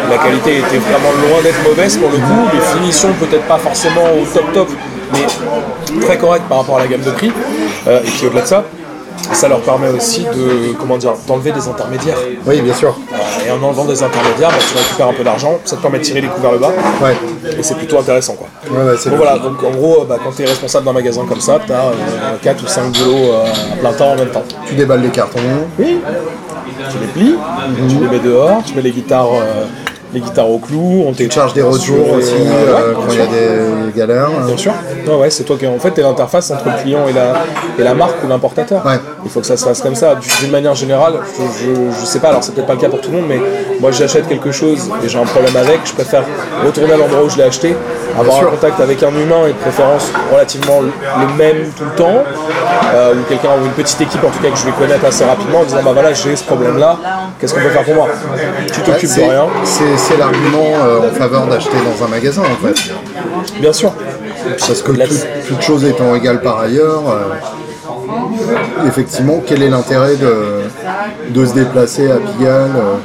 [0.10, 2.49] La qualité était vraiment loin d'être mauvaise pour le coup.
[2.54, 4.69] Les finitions peut-être pas forcément au top top
[5.13, 7.32] mais très correct par rapport à la gamme de prix
[7.88, 8.63] et puis au-delà de ça
[9.34, 12.89] ça leur permet aussi de comment dire d'enlever des intermédiaires Oui, bien sûr.
[13.13, 15.99] Euh, et en enlevant des intermédiaires bah, tu récupères un peu d'argent ça te permet
[15.99, 17.15] de tirer les coups vers le bas Ouais.
[17.57, 20.31] et c'est plutôt intéressant quoi Ouais, ouais, c'est donc voilà, donc en gros, bah, quand
[20.31, 21.91] tu es responsable d'un magasin comme ça, tu as
[22.41, 24.43] 4 ou 5 boulots euh, à plein temps en même temps.
[24.67, 25.39] Tu déballes les cartons.
[25.79, 25.99] Oui.
[26.89, 27.36] Tu les plies,
[27.89, 29.65] tu les mets dehors, tu mets les guitares, euh,
[30.13, 33.26] les guitares au clou, on Tu charges des retours aussi euh, quand il y a
[33.26, 34.30] des galères.
[34.45, 34.74] Bien sûr.
[35.08, 37.34] Ouais, ouais, c'est toi qui en fait t'es l'interface entre le client et la,
[37.80, 38.86] et la marque ou l'importateur.
[38.86, 39.00] Ouais.
[39.24, 40.15] Il faut que ça se fasse comme ça.
[40.41, 43.02] D'une manière générale, je, je, je sais pas, alors c'est peut-être pas le cas pour
[43.02, 43.39] tout le monde, mais
[43.80, 46.24] moi j'achète quelque chose et j'ai un problème avec, je préfère
[46.65, 47.76] retourner à l'endroit où je l'ai acheté,
[48.19, 52.24] avoir un contact avec un humain et de préférence relativement le même tout le temps,
[52.93, 55.24] euh, ou quelqu'un ou une petite équipe en tout cas que je vais connaître assez
[55.24, 56.97] rapidement en disant bah voilà j'ai ce problème là,
[57.39, 58.08] qu'est-ce qu'on peut faire pour moi?
[58.71, 59.45] Tu Ouais, t'occupes de rien,
[60.07, 62.91] C'est l'argument euh, en faveur d'acheter dans un magasin en fait.
[63.59, 63.93] bien sûr.
[64.67, 65.13] Parce que Là- tout-
[65.47, 70.61] toute chose étant égale par ailleurs, euh, effectivement, quel est l'intérêt de,
[71.29, 72.95] de se déplacer à Pigalle euh,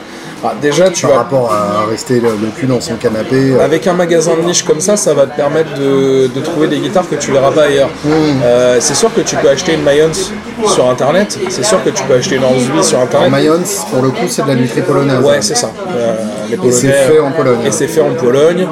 [0.44, 3.64] Ah, déjà tu par vas rapport à rester le, le cul dans son canapé euh,
[3.64, 6.78] Avec un magasin de niche comme ça, ça va te permettre de, de trouver des
[6.78, 7.88] guitares que tu verras pas ailleurs.
[8.04, 8.08] Mmh.
[8.44, 10.30] Euh, c'est sûr que tu peux acheter une Mayence
[10.74, 13.30] sur internet, c'est sûr que tu peux acheter une Orsby sur En internet.
[13.30, 15.20] Mayence, pour le coup, c'est de la lutherie polonaise.
[15.22, 15.70] Ouais, c'est ça.
[15.94, 16.14] Euh,
[16.50, 17.58] les Polonais, c'est fait en Pologne.
[17.66, 18.66] Et c'est fait en Pologne.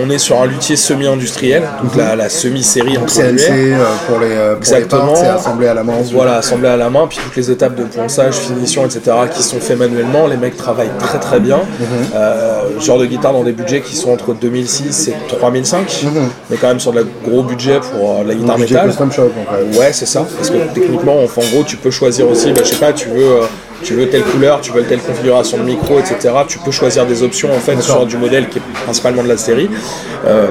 [0.00, 4.26] On est sur un luthier semi-industriel, donc la, la semi-série entre CNC euh, pour les,
[4.30, 5.14] euh, pour les Exactement.
[5.16, 5.94] c'est assemblé à la main.
[6.12, 9.00] Voilà, assemblé à la main, puis toutes les étapes de ponçage, finition, etc.
[9.34, 10.26] qui sont faits manuellement.
[10.26, 11.58] Les mecs travaillent très très bien.
[11.58, 11.86] Mhm.
[12.14, 16.06] Euh, genre de guitare dans des budgets qui sont entre 2006 et 3005,
[16.50, 18.64] mais quand même sur de gros budget pour euh, la guitare Mhm.
[18.64, 18.86] métal.
[18.88, 19.78] custom shop en fait.
[19.78, 20.24] Ouais, c'est ça.
[20.36, 23.08] Parce que techniquement, enfin, en gros, tu peux choisir aussi, bah, je sais pas, tu
[23.08, 23.42] veux, euh,
[23.82, 26.30] tu veux telle couleur, tu veux telle configuration de micro, etc.
[26.48, 29.36] Tu peux choisir des options en fait sur du modèle qui est principalement de la
[29.36, 29.70] série.
[30.26, 30.48] Euh,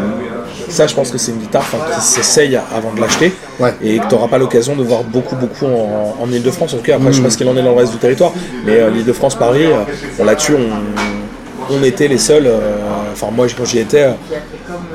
[0.69, 3.73] ça, je pense que c'est une guitare enfin, qui s'essaye avant de l'acheter Ouais.
[3.81, 6.73] et que tu n'auras pas l'occasion de voir beaucoup, beaucoup en, en Ile-de-France.
[6.73, 7.97] En tout cas, après, je sais pas ce qu'il en est dans le reste du
[7.97, 8.31] territoire,
[8.65, 9.77] mais euh, l'Ile-de-France, Paris, euh,
[10.17, 11.16] bon, là-dessus, on,
[11.69, 12.59] on était les seuls, euh,
[13.11, 14.07] enfin, moi, quand j'y étais,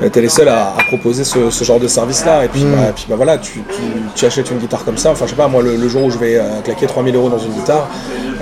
[0.01, 2.45] on était les seuls à, à proposer ce, ce genre de service-là.
[2.45, 3.81] Et puis, bah, puis bah, voilà, tu, tu-
[4.15, 5.11] tu achètes une guitare comme ça.
[5.11, 7.29] Enfin, je sais pas, moi, le, le jour où je vais euh, claquer 3000 euros
[7.29, 7.87] dans une guitare,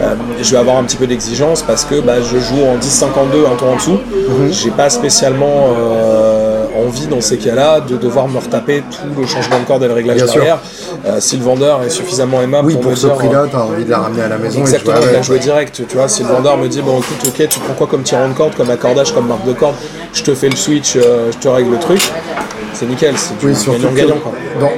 [0.01, 3.51] euh, je vais avoir un petit peu d'exigence parce que bah, je joue en 10-52,
[3.51, 3.99] un ton en dessous.
[4.49, 6.30] J'ai pas spécialement euh,
[6.81, 9.93] envie, dans ces cas-là, de devoir me retaper tout le changement de corde et le
[9.93, 10.59] réglage derrière.
[11.05, 13.61] Euh, si le vendeur est suffisamment aimable Oui, pour, pour me ce prix-là, tu as
[13.63, 15.25] envie de la ramener à la maison Exactement, et de de jouer la avec.
[15.25, 15.81] jouer direct.
[15.87, 18.27] Tu vois, si le vendeur me dit, bon écoute, ok, tu prends quoi comme tirant
[18.27, 19.75] de corde, comme accordage, comme marque de corde,
[20.13, 22.01] je te fais le switch, euh, je te règle le truc,
[22.73, 24.15] c'est nickel, c'est du Oui, gagnant-gagnant.
[24.23, 24.31] quoi.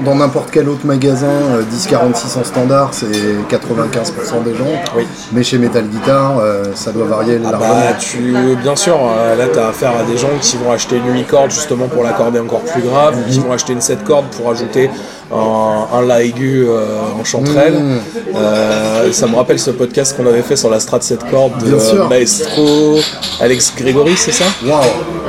[0.03, 3.06] dans, n'importe quel autre magasin, euh, 1046 en standard, c'est
[3.49, 4.65] 95% des gens.
[4.95, 5.06] Oui.
[5.32, 7.73] Mais chez Metal Guitar, euh, ça doit varier Ah largement.
[7.73, 10.97] bah, tu, bien sûr, euh, là tu as affaire à des gens qui vont acheter
[10.97, 14.03] une 8 cordes justement pour l'accorder encore plus grave, ou qui vont acheter une 7
[14.03, 14.89] cordes pour ajouter
[15.31, 16.86] un, un La aigu euh,
[17.19, 17.73] en chanterelle.
[17.73, 17.99] Mmh.
[18.36, 22.07] Euh, ça me rappelle ce podcast qu'on avait fait sur la Strat 7 cordes de.
[22.07, 22.97] Maestro
[23.39, 24.45] Alex Grégory, c'est ça?
[24.65, 24.81] Waouh,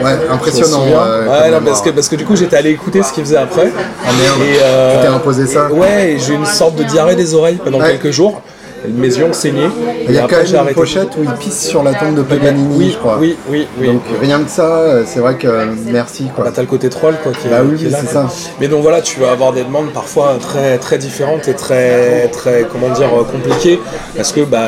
[0.03, 0.85] ouais, impressionnant.
[0.85, 3.71] ouais, non, parce, que, parce que du coup j'étais allé écouter ce qu'il faisait après.
[3.77, 5.71] Ah merde, Et, euh, tu t'es imposé ça?
[5.73, 7.93] Ouais, et j'ai eu une sorte de diarrhée des oreilles pendant Ouais.
[7.99, 8.41] quelques jours.
[8.89, 9.67] Mes yeux ont saigné.
[10.09, 10.75] Il y a quand même une arrêté.
[10.75, 13.19] pochette où il pisse sur la tombe de Paganini, oui, je crois.
[13.21, 13.87] Oui, oui, oui.
[13.87, 16.45] Donc rien que ça, euh, c'est vrai que euh, merci quoi.
[16.45, 18.29] Bah, t'as le côté troll quoi qui est, Bah oui, qui est là, c'est quoi.
[18.29, 18.35] ça.
[18.61, 22.67] Mais donc voilà, tu vas avoir des demandes parfois très très différentes et très très
[22.71, 23.81] comment dire euh, compliquées
[24.17, 24.65] parce que bah,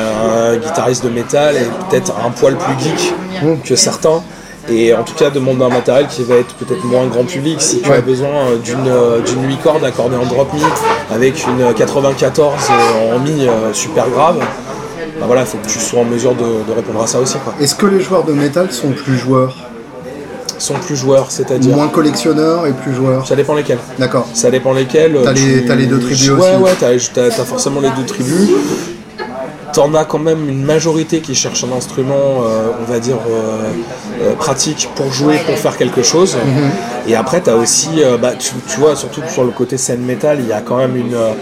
[0.51, 3.13] un guitariste de métal est peut-être un poil plus geek
[3.63, 4.23] que certains.
[4.69, 7.61] Et en tout cas, demande un matériel qui va être peut-être moins grand public.
[7.61, 7.97] Si tu Ouais.
[7.97, 10.61] as besoin euh, d'une euh, d'une 8 cordes accordée en drop mi
[11.13, 14.37] avec une 94 euh, en mi super grave,
[15.19, 17.37] bah voilà, il faut que tu sois en mesure de, de répondre à ça aussi.
[17.61, 19.55] Est-ce que les joueurs de métal sont plus joueurs?
[20.59, 21.75] Sont plus joueurs, c'est-à-dire.
[21.75, 23.77] Moins collectionneurs et plus joueurs Ça dépend lesquels.
[23.99, 24.27] D'accord.
[24.33, 25.15] Ça dépend lesquels.
[25.23, 26.63] T'as les- tu- les deux tribus ouais, aussi.
[26.63, 28.49] Ouais, t'as, t'as- t'as forcément les deux tribus.
[29.77, 33.59] T'en as quand même une majorité qui cherche un instrument, euh, on va dire, euh,
[34.23, 36.35] euh, pratique pour jouer, pour faire quelque chose.
[36.35, 36.71] Mhm.
[37.07, 40.39] Et après, t'as aussi, euh, bah, tu, tu vois, surtout sur le côté scène métal,
[40.39, 41.33] il y a quand même une, euh,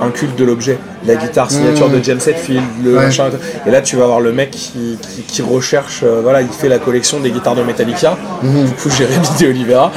[0.00, 0.78] un culte de l'objet.
[1.06, 1.98] La guitare signature Mmh.
[1.98, 3.04] de James Hetfield, le Ouais.
[3.06, 3.30] machin.
[3.66, 6.68] Et là, tu vas avoir le mec qui, qui- qui recherche, euh, voilà, il fait
[6.68, 8.16] la collection des guitares de Metallica.
[8.42, 8.48] Du
[8.80, 9.90] coup, Jérémy de Oliveira.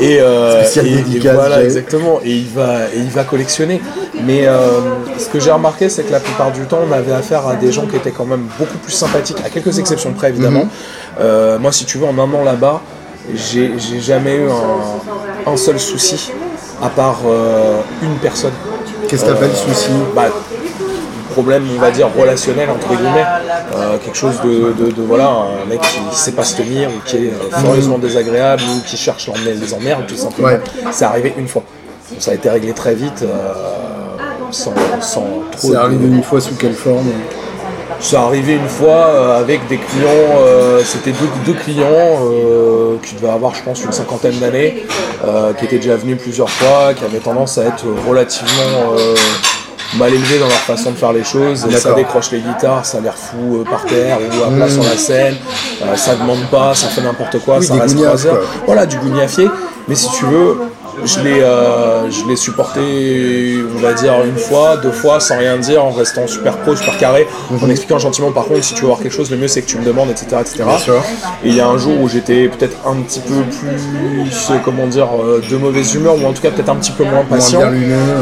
[0.00, 2.20] Et, euh, et- et voilà, exactement.
[2.24, 3.80] Et il va, et il va collectionner.
[4.24, 4.58] Mais euh,
[5.18, 7.72] ce que j'ai remarqué, c'est que la plupart du temps, on avait affaire à des
[7.72, 10.68] gens qui étaient quand même beaucoup plus sympathiques, à quelques exceptions près évidemment.
[11.20, 12.82] Euh, moi, si tu veux, en un an là-bas,
[13.34, 16.32] j'ai j'ai jamais eu un, un seul souci,
[16.82, 18.52] à part euh, une personne.
[19.10, 19.90] Qu'est-ce que t'appelles souci?
[20.14, 20.26] Bah,
[21.32, 23.24] problème, on va dire, relationnel, entre guillemets.
[23.74, 27.00] Euh, quelque chose de, de- de, voilà, un mec qui sait pas se tenir, ou
[27.04, 30.48] qui est euh, furieusement désagréable, ou qui cherche l'emmerde- les emmerdes, tout simplement.
[30.48, 30.60] Ouais.
[30.92, 31.62] C'est arrivé une fois.
[32.18, 33.52] Ça a été réglé très vite, euh,
[34.50, 35.20] sans, sans
[35.52, 37.06] trop C'est de- arrivé une fois sous quelle forme?
[37.98, 43.14] C'est arrivé une fois euh, avec des clients, euh, c'était deux, deux clients euh, qui
[43.16, 44.86] devaient avoir je pense une cinquantaine d'années,
[45.26, 48.94] euh, qui étaient déjà venus plusieurs fois, qui avaient tendance à être relativement
[49.98, 51.66] mal élevés dans leur façon de faire les choses.
[51.70, 54.96] Et ça décroche les guitares, ça les refout par terre ou à plat sur la
[54.96, 55.36] scène,
[55.82, 58.40] euh, ça demande pas, ça fait n'importe quoi, Oui, ça reste trois heures.
[58.66, 59.48] Voilà, du gougnafier.
[59.88, 60.58] Mais si tu veux,
[61.04, 65.56] je l'ai, euh, je l'ai supporté, on va dire, une fois, deux fois, sans rien
[65.58, 67.70] dire, en restant super pro, super carré, en Mhm.
[67.70, 69.78] expliquant gentiment, par contre, si tu veux voir quelque chose, le mieux c'est que tu
[69.78, 70.36] me demandes, etc.
[70.40, 70.64] etc.
[71.44, 74.86] Et il y a un jour où j'étais peut-être un petit peu plus, euh, comment
[74.86, 77.60] dire, euh, de mauvaise humeur, ou en tout cas peut-être un petit peu moins patient.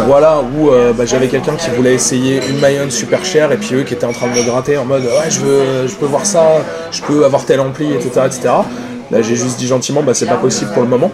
[0.06, 3.74] Voilà, où euh, bah, j'avais quelqu'un qui voulait essayer une Mayonne super chère, et puis
[3.74, 6.06] eux qui étaient en train de me gratter en mode, ouais, je veux, je peux
[6.06, 6.42] voir ça,
[6.90, 8.22] je peux avoir tel ampli, etc.
[8.26, 8.40] etc.
[9.10, 11.10] Là, j'ai juste dit gentiment, bah, c'est pas possible pour le moment.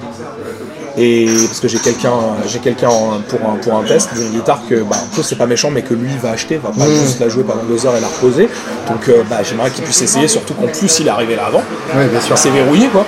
[0.97, 2.13] Et parce que j'ai quelqu'un,
[2.47, 5.35] j'ai quelqu'un en- pour un pour un test d'une guitare que bah en plus c'est
[5.35, 7.97] pas méchant mais que lui va acheter, va pas juste la jouer pendant deux heures
[7.97, 8.49] et la reposer.
[8.89, 11.63] Donc euh, bah j'aimerais qu'il puisse essayer, surtout qu'en plus il est arrivé là avant.
[11.97, 12.39] Oui, bien sûr.
[12.39, 13.05] C'est verrouillé quoi.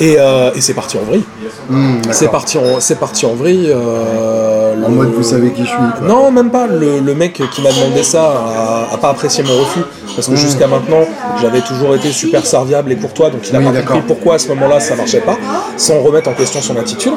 [0.00, 1.24] Et, euh, et c'est parti en vrille.
[1.68, 3.70] Hmm, C'est parti en c'est parti en vrille.
[3.74, 5.76] euh, En mode, vous savez qui je suis.
[5.76, 6.06] quoi.
[6.06, 6.66] non, même pas.
[6.66, 9.80] Le, le mec qui m'a demandé ça a, a pas apprécié mon refus.
[10.14, 11.02] Parce que jusqu'à maintenant,
[11.40, 13.30] j'avais toujours été super serviable et courtois.
[13.30, 15.36] Donc il a Oui, pas compris pourquoi à ce moment-là ça marchait pas.
[15.76, 17.12] Sans remettre en question son attitude.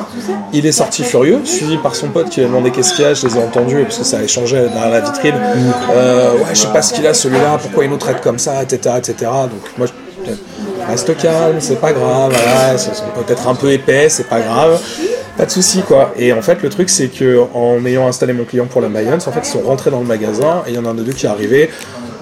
[0.53, 3.07] Il est sorti furieux, suivi par son pote qui lui a demandé qu'est-ce qu'il y
[3.07, 3.13] a.
[3.13, 5.35] Je les ai entendus parce que ça a échangé derrière la vitrine.
[5.91, 8.63] Euh, ouais, je sais pas ce qu'il a celui-là, pourquoi il nous traite comme ça,
[8.63, 8.95] etc.
[8.97, 9.15] etc.
[9.43, 10.31] Donc moi, je-
[10.89, 12.91] reste calme, c'est pas grave, voilà, sont
[13.25, 14.79] peut-être un peu épais, c'est pas grave,
[15.37, 16.13] pas de souci quoi.
[16.17, 19.19] Et en fait, le truc c'est que en ayant installé mon client pour la Mayonne,
[19.25, 21.03] en fait, ils sont rentrés dans le magasin et il y en a un des
[21.03, 21.69] deux qui est arrivé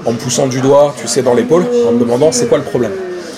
[0.05, 2.63] en me poussant du doigt, tu sais, dans l'épaule, en me demandant c'est quoi le
[2.63, 2.91] problème?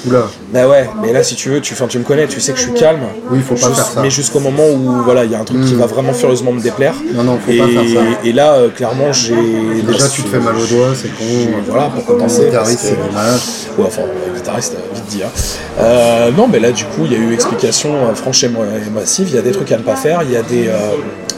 [0.05, 0.27] Oula.
[0.53, 2.65] Bah ouais, mais là si tu veux, tu, tu me connais, tu sais que je
[2.65, 3.01] suis calme.
[3.31, 3.99] Oui, faut pas Juste- faire ça.
[3.99, 4.03] Hmm.
[4.03, 6.61] Mais jusqu'au moment où voilà, il y a un truc qui va vraiment furieusement me
[6.61, 6.93] déplaire.
[7.15, 8.01] Non, non, faut et, pas faire ça.
[8.23, 9.35] Et là, euh, clairement, j'ai.
[9.35, 11.51] Déjà, tu te fais mal au doigt, c'est con.
[11.67, 12.45] Voilà, pour compenser.
[12.45, 13.41] Guitariste, c'est dommage.
[13.77, 14.03] Ouais, enfin,
[14.35, 14.75] guitariste,
[15.15, 15.29] euh, hein.
[15.79, 18.89] Euh, non, mais là, du coup, il y a eu explication euh, franche et et
[18.93, 19.27] massive.
[19.29, 20.77] Il y a des trucs à ne pas faire, il y a des, euh,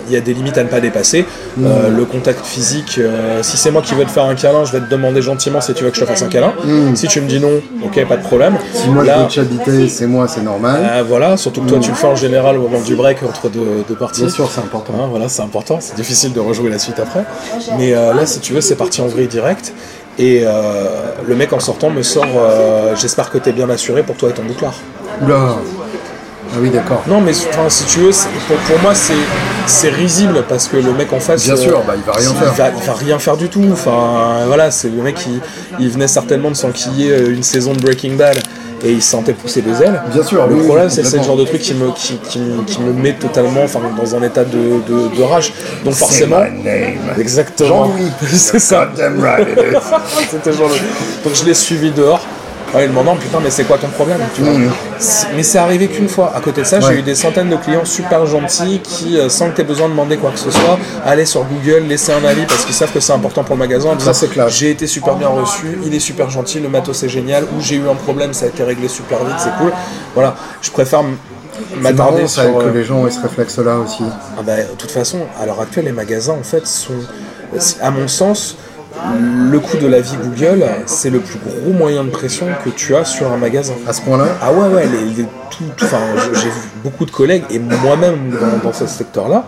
[0.07, 1.25] il y a des limites à ne pas dépasser.
[1.57, 1.65] Mm.
[1.65, 4.71] Euh, le contact physique, euh, si c'est moi qui veux te faire un câlin, je
[4.71, 6.53] vais te demander gentiment si tu veux que je te fasse un câlin.
[6.95, 8.53] Si tu me dis non, ok, pas de problème.
[8.53, 8.57] Mm.
[8.73, 10.81] Si moi, je là, veux te chabiter, c'est moi, c'est normal.
[10.83, 13.49] euh, voilà, surtout que toi, tu le fais en général au moment du break entre
[13.49, 14.21] deux, deux parties.
[14.21, 14.93] Bien sûr, c'est important.
[14.99, 17.23] Hein, voilà, c'est important, c'est difficile de rejouer la suite après.
[17.77, 19.73] Mais euh, là, si tu veux, c'est parti en vrille direct.
[20.19, 20.83] Et euh,
[21.25, 24.33] le mec en sortant me sort euh, J'espère que t'es bien assuré pour toi et
[24.33, 24.75] ton bouclard.
[25.21, 25.55] Oula.
[26.51, 27.03] Ah oui, d'accord.
[27.07, 28.11] Non, mais enfin, si tu veux,
[28.47, 31.43] pour, pour moi, c'est risible parce que le mec en face.
[31.45, 32.53] Bien sûr, bah, il va rien il faire.
[32.53, 33.63] va, il va rien faire du tout.
[33.71, 35.39] Enfin, voilà, c'est le mec qui
[35.79, 38.37] il venait certainement de s'enquiller euh, une saison de Breaking Bad
[38.83, 40.01] et il se sentait pousser des ailes.
[40.13, 41.91] Bien sûr, Le oui, problème, oui, c'est que c'est le genre de truc qui me,
[41.91, 45.53] qui, qui me, qui me met totalement enfin, dans un état de, de, de rage.
[45.83, 46.41] Donc forcément.
[47.17, 47.85] Exactement.
[47.85, 48.11] Jean-Louis.
[48.33, 48.89] c'est ça.
[49.19, 49.47] Right
[51.23, 52.25] Donc je l'ai suivi dehors.
[52.73, 54.53] En lui demandant putain mais c'est quoi ton problème tu vois
[54.99, 56.31] C'est- Mais c'est arrivé qu'une fois.
[56.35, 56.77] À côté de ça.
[56.77, 56.83] Ouais.
[56.87, 59.87] j'ai eu des centaines de clients super gentils qui, euh, sans que tu aies besoin
[59.87, 62.91] de demander quoi que ce soit, allaient sur Google, laisser un avis parce qu'ils savent
[62.91, 63.95] que c'est important pour le magasin.
[63.95, 64.49] disant, c'est clair.
[64.49, 67.75] J'ai été super bien reçu, il est super gentil, le matos est génial, ou j'ai
[67.77, 69.71] eu un problème, ça a été réglé super vite, c'est cool.
[70.13, 71.01] Voilà, je préfère
[71.73, 72.43] C'est m'attarder sur.
[72.43, 74.03] ça, que euh, les gens aient ce réflexe-là aussi.
[74.37, 76.93] ah bah, de toute façon, à l'heure actuelle, les magasins, en fait, sont,
[77.81, 78.55] à mon sens,
[79.51, 82.95] le coût de la vie Google, c'est le plus gros moyen de pression que tu
[82.95, 83.73] as sur un magasin.
[83.87, 85.63] À ce point-là Ah ouais, ouais, les, les- tout,
[86.33, 86.51] j'ai
[86.83, 89.45] beaucoup de collègues, et moi-même dans, dans ce secteur-là,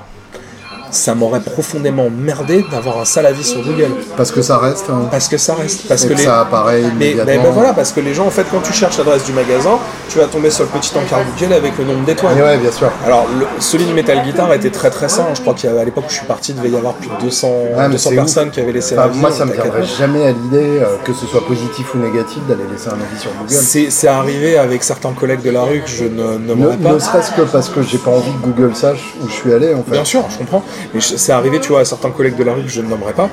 [0.91, 3.91] ça m'aurait profondément merdé d'avoir un sale avis sur Google.
[4.17, 4.85] Parce que ça reste.
[4.89, 5.07] hein.
[5.09, 5.87] Parce que ça reste.
[5.87, 6.25] Parce Et que que les...
[6.25, 7.25] ça apparaît Mais, immédiatement.
[7.25, 9.79] mais- mais voilà, parce que les gens, en fait, quand tu cherches l'adresse du magasin,
[10.09, 12.35] tu vas tomber sur le petit encart Google avec le nombre d'étoiles.
[12.35, 12.89] Ouais, bien sûr.
[13.05, 15.27] Alors, le, celui de Metal Guitar était très très sain.
[15.33, 17.47] Je crois qu'à l'époque où je suis parti, il devait y avoir plus de 200,
[17.77, 18.53] Ah, mais 200 c'est personnes ouf.
[18.53, 19.19] qui avaient laissé un avis.
[19.19, 22.63] moi, ça me viendrait jamais à l'idée, euh, que ce soit positif ou négatif, d'aller
[22.71, 23.31] laisser un avis sur.
[23.31, 23.53] Google.
[23.91, 26.93] C'est arrivé avec certains collègues de la rue que je ne Ne, nommerai pas.
[26.93, 29.73] ne serait-ce que parce que j'ai pas envie que Google sache où je suis allé,
[29.73, 29.91] en fait.
[29.91, 30.63] Bien sûr, je comprends.
[30.93, 33.13] Mais c'est arrivé, tu vois, à certains collègues de la rue que je ne nommerai
[33.13, 33.29] pas,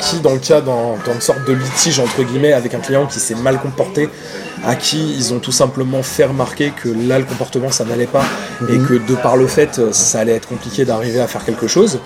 [0.00, 3.06] qui, dans le cas dans, dans une sorte de litige entre guillemets avec un client
[3.06, 4.08] qui s'est mal comporté,
[4.64, 8.22] à qui ils ont tout simplement fait remarquer que là le comportement ça n'allait pas
[8.68, 11.66] et que de par le fait euh, ça allait être compliqué d'arriver à faire quelque
[11.66, 11.98] chose.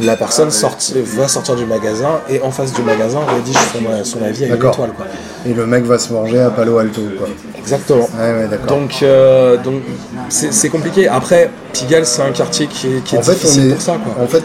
[0.00, 4.24] La personne sorti- va sortir du magasin et en face du magasin rédige son, son
[4.24, 4.90] avis avec une étoile.
[4.96, 5.06] Quoi.
[5.46, 7.28] Et le mec va se manger à Palo Alto, quoi.
[7.64, 8.08] Exactement.
[8.18, 8.66] Ouais, ouais, d'accord.
[8.66, 9.82] Donc, euh, donc
[10.28, 11.08] c'est compliqué.
[11.08, 13.72] Après, Pigalle, c'est un quartier qui est, qui est En fait, on difficile est.
[13.72, 13.98] pour ça.
[14.04, 14.22] Quoi.
[14.22, 14.44] En fait,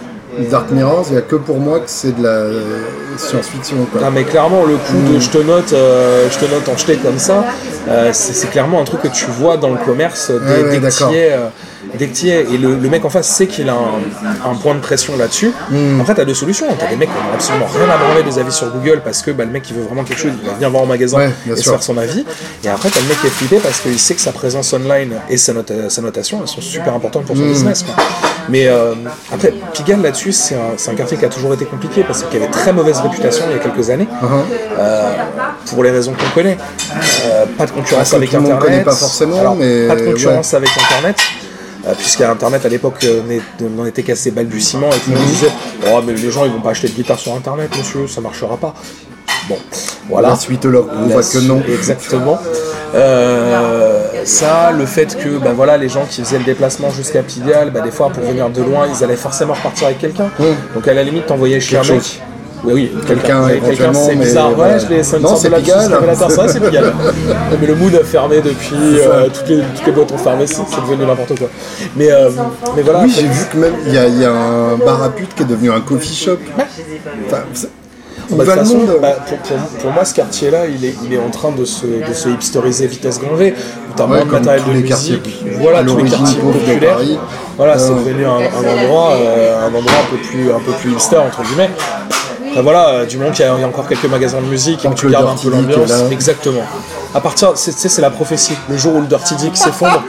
[0.51, 2.45] Dark Mirrors, il n'y a que pour moi que c'est de la
[3.17, 3.77] science-fiction.
[4.01, 5.13] Non mais clairement le coup Mm.
[5.15, 7.45] de je te note, euh, je te note en jeté comme ça,
[7.89, 10.89] euh, c'est clairement un truc que tu vois dans le commerce dès, Ouais, ouais, dès
[10.89, 11.47] que es, euh,
[11.95, 12.41] dès que t'y es.
[12.53, 15.51] Et le, le mec en face sait qu'il a un, un point de pression là-dessus.
[15.71, 15.99] Mm.
[16.01, 18.51] Après t'as deux solutions, t'as des mecs qui ont absolument rien à branler des avis
[18.51, 20.69] sur Google parce que bah, le mec il veut vraiment quelque chose, il va venir
[20.69, 21.71] voir au magasin Ouais, et se sûr.
[21.73, 22.23] faire son avis.
[22.63, 25.13] Et après t'as le mec qui est flippé parce qu'il sait que sa présence online
[25.29, 27.49] et sa, nota- sa notation elles sont super importantes pour son Mm.
[27.51, 27.83] business.
[27.83, 27.95] quoi.
[28.49, 28.93] Mais euh,
[29.31, 32.51] après Pigalle là-dessus c'est un, quartier qui a toujours été compliqué parce qu'il y avait
[32.51, 34.07] très mauvaise réputation il y a quelques années.
[34.23, 34.77] Uh-huh.
[34.79, 35.09] Euh,
[35.67, 36.57] pour les raisons qu'on connaît.
[37.25, 38.59] Euh, pas de concurrence avec Internet.
[38.59, 41.17] connaît pas forcément, Alors, mais Pas de concurrence avec Internet.
[41.87, 43.21] euh, Puisqu'à Internet à l'époque euh,
[43.61, 45.21] n'en était qu'à ses balbutiements et tout le Mhm.
[45.21, 45.51] monde disait
[45.91, 48.57] Oh, mais les gens ils vont pas acheter de guitare sur Internet, monsieur, ça marchera
[48.57, 48.73] pas.
[49.49, 49.57] Bon,
[50.09, 50.29] voilà.
[50.29, 51.61] La suite leur La que non.
[51.67, 52.39] Exactement.
[52.95, 57.71] Euh, ça, le fait que bah, voilà, les gens qui faisaient le déplacement jusqu'à Pigalle,
[57.71, 60.29] bah, des fois pour venir de loin, ils allaient forcément repartir avec quelqu'un.
[60.73, 61.87] Donc à la limite, t'envoyais chez un mec.
[61.87, 62.19] chose.
[62.61, 64.51] Oui, oui, Quelqu'un, Mais éventuellement, c'est mais bizarre.
[64.51, 64.73] voilà.
[64.73, 65.93] Ouais, je l'ai, c'est une Non, sorte c'est de Pigalle.
[65.93, 66.29] révélateur.
[66.29, 66.93] Ça, c'est Pigalle.
[67.61, 70.55] mais le mood a fermé depuis, euh, toutes, les, toutes les boîtes ont fermé, c'est,
[70.55, 71.47] c'est devenu n'importe quoi.
[71.95, 72.29] Mais, euh,
[72.75, 72.99] mais voilà.
[73.03, 75.33] Oui, après- j'ai vu que même il y, a- y a un bar à pute
[75.35, 76.37] qui est devenu un coffee shop.
[77.27, 77.43] Enfin,
[78.31, 80.83] où Bah, de va le façon, monde bah, pour, pour- pour moi, ce quartier-là, il
[80.85, 83.53] est, il est en train de se, de se hipsteriser vitesse grand V.
[83.55, 85.43] où T'as Ouais, moins de matériel de musique.
[85.59, 86.97] voilà, tous les quartiers populaires.
[87.57, 90.71] Voilà, c'est Euh, devenu un, un endroit, euh, un endroit un peu plus, un peu
[90.73, 91.69] plus hipster entre guillemets.
[92.49, 94.47] Après, voilà, euh, du moment qu'il y, a il y a encore quelques magasins de
[94.47, 95.91] musique et que tu gardes un peu l'ambiance.
[96.11, 96.61] Exactement.
[97.13, 98.53] À partir, c'est- tu sais, c'est la prophétie.
[98.69, 100.03] Le jour où le Dirty Dick s'effondre,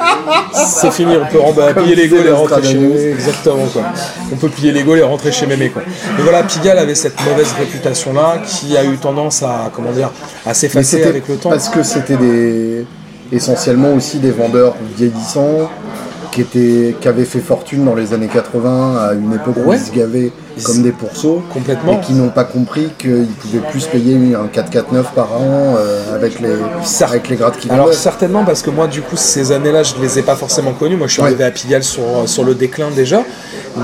[0.54, 1.14] c'est fini.
[1.16, 3.10] On peut plier les gaules et rentrer chez mémé.
[3.10, 3.82] Exactement quoi.
[4.32, 5.82] On peut plier les gaules et rentrer chez mémé quoi.
[6.16, 10.10] Mais voilà, Pigalle avait cette mauvaise réputation là qui a eu tendance à comment dire
[10.44, 11.50] à Mais s'effacer avec le temps.
[11.50, 12.84] parce que c'était des
[13.32, 15.70] essentiellement aussi des vendeurs vieillissants
[16.32, 19.78] qui étaient qui avaient fait fortune dans les années 80 à une époque où Ouais.
[19.78, 20.32] ils se gavaient
[20.64, 22.00] comme des pourceaux Complètement.
[22.00, 26.40] et qui n'ont pas compris qu'ils pouvaient plus payer un 449 par an euh, avec
[26.40, 26.48] les
[27.02, 30.02] avec les grades qui Alors certainement parce que moi du coup ces années-là je ne
[30.02, 30.96] les ai pas forcément connues.
[30.96, 31.28] Moi je suis Ouais.
[31.28, 33.22] arrivé à Pigalle sur, sur le déclin déjà.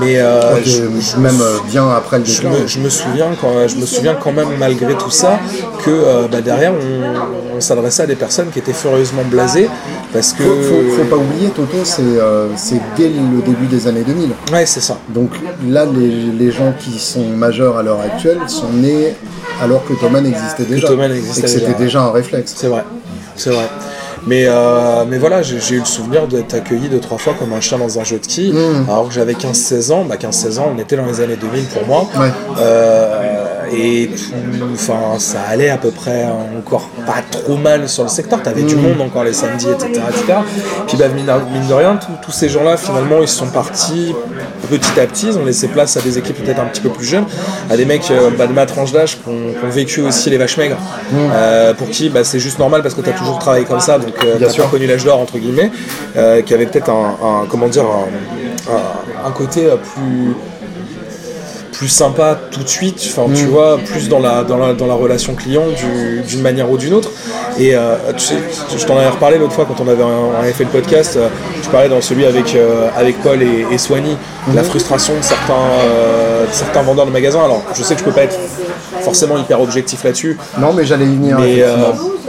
[0.01, 2.49] Mais euh, Ok, je, même euh, bien après le je déclin.
[2.59, 5.39] me, je me souviens quand, je me souviens quand même malgré tout ça
[5.85, 9.69] que euh, bah, derrière on, on s'adressait à des personnes qui étaient furieusement blasées
[10.13, 12.01] parce que Faut, faut, faut pas oublier, Toto, c'est
[12.55, 14.29] c'est dès le début des années 2000.
[14.51, 15.31] ouais c'est ça Donc
[15.67, 19.13] là, les, les gens qui sont majeurs à l'heure actuelle sont nés
[19.61, 20.87] alors que Thomas existait déjà.
[20.91, 21.77] Existait et que c'était déjà.
[21.77, 22.53] déjà un réflexe.
[22.57, 22.83] c'est vrai
[23.35, 23.67] c'est vrai
[24.25, 27.61] mais, euh, mais voilà, j'ai eu le souvenir d'être accueilli deux, trois fois comme un
[27.61, 28.89] chien dans un jeu de quilles, Mm.
[28.89, 30.03] alors que j'avais 15-16 ans.
[30.03, 32.01] Bah, 15-16 ans, on était dans les années 2000 pour moi.
[32.19, 32.29] Ouais.
[32.59, 34.33] Euh, et tout,
[34.73, 36.25] enfin, ça allait à peu près
[36.57, 38.41] encore pas trop mal sur le secteur.
[38.41, 40.01] T'avais du monde encore les samedis, etc.
[40.09, 40.33] etc.
[40.87, 44.13] Puis bah, mine, de rien, tous- ces gens-là, finalement, ils sont partis
[44.69, 45.27] petit à petit.
[45.27, 47.25] Ils ont laissé place à des équipes peut-être un petit peu plus jeunes,
[47.69, 50.57] à des mecs euh, bah, de ma tranche d'âge qui ont, vécu aussi les vaches
[50.57, 50.77] maigres.
[51.13, 53.97] Euh, pour qui bah, c'est juste normal parce que tu as toujours travaillé comme ça,
[53.97, 54.69] donc euh, Bien t'as sûr.
[54.69, 55.71] connu l'âge d'or, entre guillemets,
[56.15, 60.35] euh, qui avait peut-être un, un- comment dire, un, un- un côté plus
[61.77, 64.95] plus sympa tout de suite, enfin tu vois, plus dans la, dans la, dans la
[64.95, 67.11] relation client du- d'une manière ou d'une autre.
[67.59, 68.35] Et euh, tu sais,
[68.75, 71.27] je t'en avais reparlé l'autre fois quand on avait, on avait fait le podcast, euh,
[71.63, 74.17] je parlais dans celui avec, euh, avec Paul et, et Soigny,
[74.49, 77.43] de la frustration de certains, euh, certains vendeurs de magasins.
[77.43, 78.39] Alors je sais que je peux pas être
[79.01, 81.37] forcément hyper objectif là-dessus, Non, mais j'allais y venir.
[81.39, 81.63] mais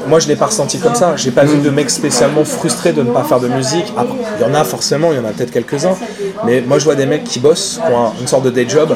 [0.07, 1.15] moi, je l'ai pas ressenti comme ça.
[1.17, 3.93] J'ai pas vu de mecs spécialement frustrés de ne pas faire de musique.
[3.97, 5.97] Après, il y en a forcément, il y en a peut-être quelques-uns.
[6.47, 8.65] Mais moi, je vois des mecs qui bossent, qui ont un- une sorte de day
[8.67, 8.95] job,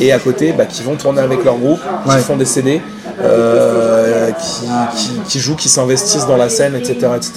[0.00, 2.16] et à côté, bah, qui vont tourner avec leur groupe, Ouais.
[2.16, 2.80] qui font des CD,
[3.20, 4.66] euh, qui,
[4.96, 7.32] qui- qui jouent, qui s'investissent dans la scène, etc., etc.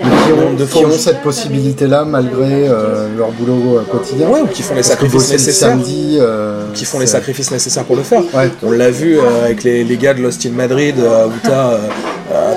[0.00, 4.28] qui ont, de qui cette possibilité-là malgré euh, leur boulot euh, quotidien.
[4.28, 5.70] Ouais, ou qui font les sacrifices nécessaires.
[5.70, 8.22] samedi, euh, qui font les sacrifices nécessaires pour le faire.
[8.34, 8.50] Ouais.
[8.62, 11.78] On l'a vu avec les, les gars de Lost in Madrid où t'as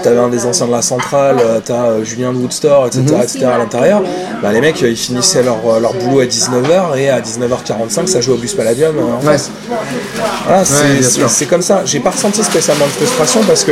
[0.05, 3.21] t'avais un des anciens de la centrale, euh, t'as euh, Julien de Woodstore, etc., Mhm.
[3.21, 3.45] etc.
[3.45, 4.01] à l'intérieur,
[4.41, 8.21] bah, les mecs, euh, ils finissaient leur, leur boulot à 19h et à 19h45, ça
[8.21, 9.37] jouait au bus Palladium euh, en Ouais.
[10.45, 11.81] Voilà, c'est- comme ça.
[11.85, 13.71] J'ai pas ressenti spécialement de frustration parce que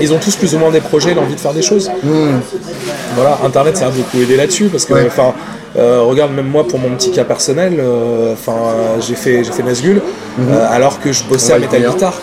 [0.00, 1.90] ils ont tous plus ou moins des projets, l'envie de faire des choses.
[2.02, 2.40] Hmm.
[3.14, 5.06] Voilà, Internet ça a beaucoup aidé là-dessus parce que, Ouais.
[5.06, 5.32] enfin,
[5.78, 7.74] euh, regarde même moi pour mon petit cas personnel,
[8.32, 10.00] enfin, euh, j'ai fait j'ai fait Nazgul
[10.40, 11.64] euh, alors que je bossais Mhm.
[11.64, 11.90] À Metal.
[11.92, 12.14] Guitar.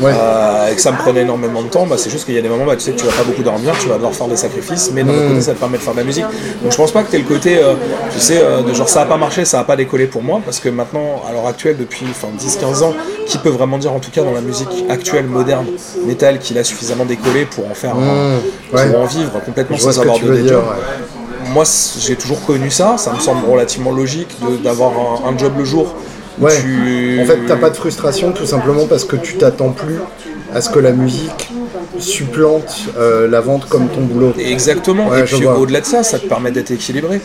[0.00, 0.12] Ouais.
[0.12, 2.42] Euh, et que ça me prenait énormément de temps, bah, c'est juste qu'il y a
[2.42, 4.26] des moments, bah, tu sais que tu vas pas beaucoup dormir, tu vas devoir faire
[4.26, 5.28] des sacrifices, mais d'un autre Mm.
[5.28, 6.24] côté ça te permet de faire de la musique.
[6.62, 7.74] Donc je pense pas que t'aies le côté, euh,
[8.12, 10.40] tu sais, euh, de genre ça a pas marché, ça a pas décollé pour moi,
[10.44, 12.94] parce que maintenant, à l'heure actuelle, depuis enfin, 10-15 ans,
[13.26, 15.66] qui peut vraiment dire en tout cas dans la musique actuelle, moderne,
[16.06, 18.76] métal, qu'il a suffisamment décollé pour en faire, un- Mm.
[18.76, 18.90] Ouais.
[18.90, 20.62] pour en vivre complètement sans avoir tu de ouais.
[21.52, 21.64] moi
[22.00, 25.94] j'ai toujours connu ça, ça me semble relativement logique d'avoir un, un job le jour.
[26.40, 26.52] Ouais.
[26.60, 29.98] tu- En fait, t'as pas de frustration tout simplement parce que tu t'attends plus
[30.54, 31.50] à ce que la musique
[31.98, 34.32] supplante euh, la vente comme ton boulot.
[34.38, 37.20] Exactement, Ouais, et puis au-delà de ça, ça te permet d'être équilibré.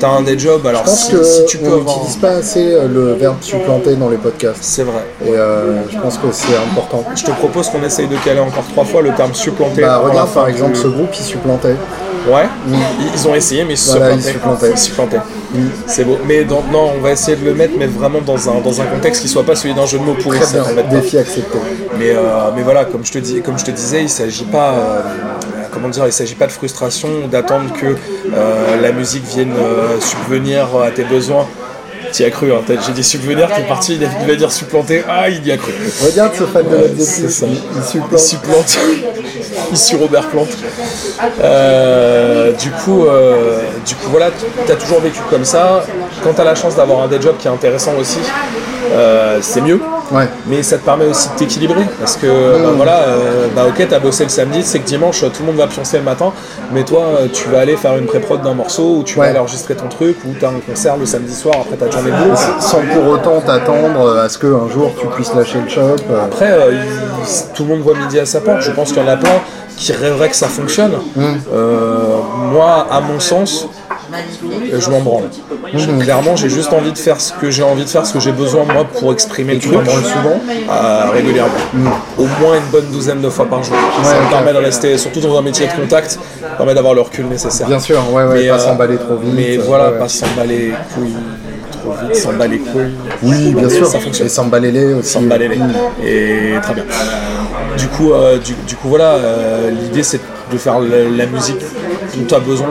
[0.00, 1.96] T'as un day job, alors Je pense si, que si tu peux on avoir.
[1.98, 4.62] n'utilise pas assez euh, le verbe supplanter dans les podcasts.
[4.62, 5.04] C'est vrai.
[5.26, 7.04] Et euh, je pense que c'est important.
[7.14, 9.82] Je te propose qu'on essaye de caler encore trois fois le terme supplanté.
[9.82, 11.76] Bah, regarde par du- exemple ce groupe, il supplantait.
[12.26, 12.46] Ouais,
[13.14, 14.16] ils, ont essayé, mais ils se Voilà.
[15.86, 16.18] C'est beau.
[16.26, 18.84] Mais dans- non, on va essayer de le mettre, mais vraiment dans un, dans un
[18.86, 20.38] contexte qui soit pas celui d'un jeu de mots pourri.
[20.40, 21.58] Très bien, défi accepté.
[21.98, 24.72] Mais, euh, mais voilà, comme je te, dis, comme je te disais, il s'agit pas,
[24.72, 25.00] euh,
[25.72, 30.00] comment dire, il s'agit pas de frustration ou d'attendre que euh, la musique vienne euh,
[30.00, 31.46] subvenir à tes besoins.
[32.12, 35.02] Tu y as cru, hein, j'ai dit subvenir, t'es parti, il il va dire supplanter,
[35.08, 35.72] ah il y a cru.
[36.04, 37.00] Regarde ce fan de.
[37.02, 38.18] Zeppelin, il Il supplante.
[38.20, 38.78] supplante,
[39.72, 40.56] ici Robert Plante.
[41.42, 44.10] Euh, du coup, euh, du coup
[44.66, 45.84] tu as toujours vécu comme ça.
[46.22, 48.18] Quand tu as la chance d'avoir un day job qui est intéressant aussi,
[48.92, 49.80] euh, c'est mieux
[50.12, 50.28] Ouais.
[50.46, 53.98] mais ça te permet aussi de t'équilibrer parce que bah, voilà euh, bah ok t'as
[53.98, 56.32] bossé le samedi c'est que dimanche tout le monde va pioncer le matin
[56.72, 59.38] mais toi euh, tu vas aller faire une pré-prod d'un morceau ou tu vas aller
[59.38, 62.36] enregistrer ton truc ou t'as un concert le samedi soir après ta journée de boulot
[62.60, 65.80] Sans pour autant t'attendre à ce qu'un jour tu puisses lâcher le shop.
[66.10, 66.24] euh.
[66.24, 69.06] après euh, il- tout le monde voit midi à sa porte je pense qu'il y
[69.06, 69.40] en a plein
[69.76, 70.92] qui rêveraient que ça fonctionne
[71.52, 72.18] Euh,
[72.52, 73.66] moi à mon sens
[74.72, 75.24] euh, je m'en branle.
[75.74, 78.20] Je- Clairement, j'ai juste envie de faire ce que j'ai envie de faire, ce que
[78.20, 79.82] j'ai besoin moi pour exprimer le tu truc.
[79.84, 80.40] branles souvent
[80.70, 81.52] Euh, régulièrement.
[82.18, 83.76] Au moins une bonne douzaine de fois par jour.
[84.02, 86.18] ça me permet de rester, surtout dans un métier de contact, ça
[86.52, 87.66] me permet d'avoir le recul nécessaire.
[87.66, 89.32] Bien sûr, ouais, ouais, Mais, pas euh, s'emballer trop vite.
[89.34, 91.14] Mais euh, voilà, pas s'emballer les couilles
[91.82, 92.92] trop vite, s'emballer les couilles.
[93.22, 93.86] Oui, bien sûr.
[93.86, 94.26] Ça fonctionne.
[94.26, 95.10] Et s'emballer les aussi.
[95.12, 95.56] S'emballer les.
[96.08, 96.84] Et très bien.
[97.78, 100.20] Du coup, euh, du, du coup voilà, euh, l'idée c'est
[100.52, 101.58] de faire la, la musique
[102.14, 102.68] dont tu as besoin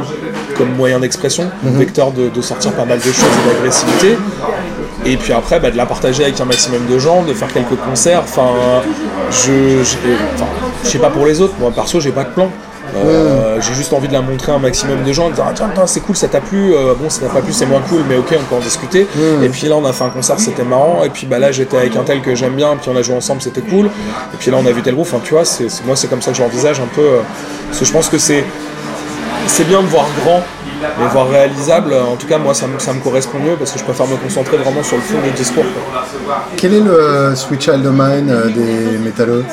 [0.54, 1.78] comme moyen d'expression, Mhm.
[1.78, 4.18] vecteur de, de sortir pas mal de choses et d'agressivité.
[5.06, 7.76] Et puis après, bah, de la partager avec un maximum de gens, de faire quelques
[7.90, 8.22] concerts.
[8.24, 8.52] Enfin,
[9.32, 11.54] je, je sais pas pour les autres.
[11.60, 12.50] Moi, perso, j'ai pas de plan.
[12.96, 15.52] Euh, J'ai juste envie de la montrer à un maximum de gens, de dire ah,
[15.56, 18.02] tiens, c'est cool, ça t'a plu, Euh, bon ça t'a pas plu, c'est moins cool,
[18.08, 19.08] mais ok, on peut en discuter.
[19.42, 21.78] Et puis là on a fait un concert, c'était marrant, et puis bah là j'étais
[21.78, 23.88] avec un tel que j'aime bien, puis on a joué ensemble, c'était cool.
[23.88, 26.22] Et puis là on a vu tel groupe, enfin tu vois, c'est- moi c'est comme
[26.22, 27.20] ça que j'envisage un peu, euh,
[27.68, 28.44] parce que je pense que c'est
[29.48, 30.42] c'est bien de voir grand,
[31.00, 33.80] mais voir réalisable, en tout cas moi ça me, ça me correspond mieux parce que
[33.80, 35.64] je préfère me concentrer vraiment sur le fond du discours.
[35.64, 36.44] quoi.
[36.58, 39.44] Quel est le Sweet Child of Mine euh, des métallos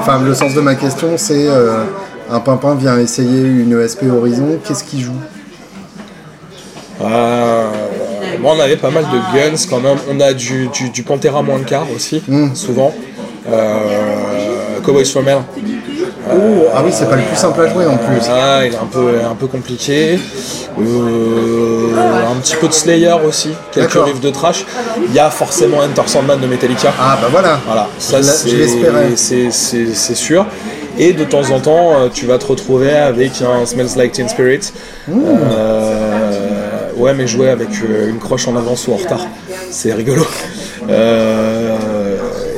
[0.00, 1.84] Enfin, le sens de ma question, c'est euh,
[2.30, 5.12] un pimpin vient essayer une ESP Horizon, qu'est-ce qu'il joue?
[7.00, 7.68] Euh,
[8.40, 9.98] moi, on avait pas mal de guns quand même.
[10.10, 12.22] On a du, du, du Pantera moins de quart aussi,
[12.54, 12.92] souvent.
[13.50, 15.42] Euh, Cowboys from Hell.
[16.32, 18.20] Oh, ah oui, c'est pas le plus simple à jouer en plus.
[18.30, 20.18] Ah, il est un peu, un peu compliqué.
[20.78, 21.90] Euh,
[22.30, 24.64] un petit peu de Slayer aussi, quelques riffs de trash.
[25.06, 26.92] Il y a forcément Enter Sandman de Metallica.
[27.00, 27.58] Ah bah voilà.
[27.66, 30.46] Voilà, ça c'est sûr.
[31.00, 34.28] Et de temps en temps, euh, tu vas te retrouver avec un Smells Like Teen
[34.28, 34.72] Spirit.
[35.08, 39.24] Euh, ouais, mais jouer avec une croche en avance ou en retard,
[39.70, 40.26] c'est rigolo.
[40.90, 41.76] Euh,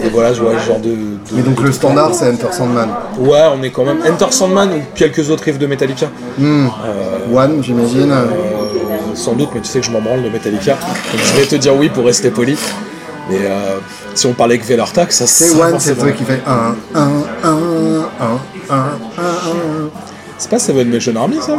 [0.04, 0.88] et voilà, je vois ce genre de.
[0.90, 2.88] de- Et donc le standard, c'est Enter Sandman.
[3.18, 6.06] Ouais, on est quand même Enter Sandman ou quelques autres riffs de Metallica.
[6.38, 8.10] One, j'imagine.
[8.12, 8.24] Euh,
[9.14, 10.72] sans doute, mais tu sais que je m'en branle de Metallica.
[10.74, 12.56] Donc je vais te dire oui pour rester poli.
[13.28, 13.78] Mais euh,
[14.14, 17.00] si on parlait avec Velartak, ça C'est ça, One, c'est truc qui fait 1, 1,
[17.00, 17.08] 1,
[17.44, 17.56] 1,
[18.70, 18.84] 1, 1,
[20.38, 21.52] C'est pas Seven Nation Army ça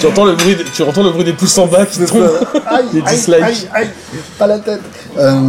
[0.00, 2.28] tu, entends le bruit, tu entends le bruit des pouces en bas qui tombent
[2.66, 3.42] Aïe, Les aïe, dislikes.
[3.42, 3.90] aïe, aïe,
[4.38, 4.82] pas la tête.
[5.18, 5.40] Euh,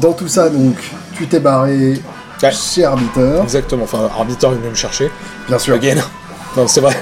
[0.00, 0.76] dans tout ça, donc,
[1.16, 2.00] tu t'es barré
[2.42, 2.52] Ouais.
[2.52, 5.10] chez Arbiter, Exactement, enfin Arbiteur il vient me chercher.
[5.48, 5.74] bien sûr.
[5.74, 5.96] Again.
[6.56, 6.96] Non c'est vrai.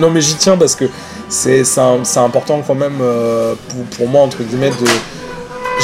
[0.00, 0.84] Non, mais j'y tiens parce que
[1.28, 1.62] c'est
[2.16, 4.86] important quand même euh, pour, pour moi entre guillemets de...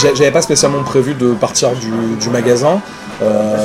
[0.03, 1.91] J'a- J'avais pas spécialement prévu de partir du,
[2.21, 2.81] du magasin.
[3.23, 3.57] Euh,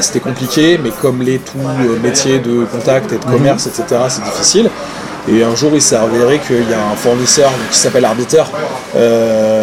[0.00, 4.22] c'était compliqué, mais comme les tout euh, métiers de contact et de commerce, etc., c'est
[4.22, 4.70] difficile.
[5.28, 8.44] Et un jour, il s'est avéré qu'il y a un fournisseur qui s'appelle Arbiter,
[8.94, 9.53] euh,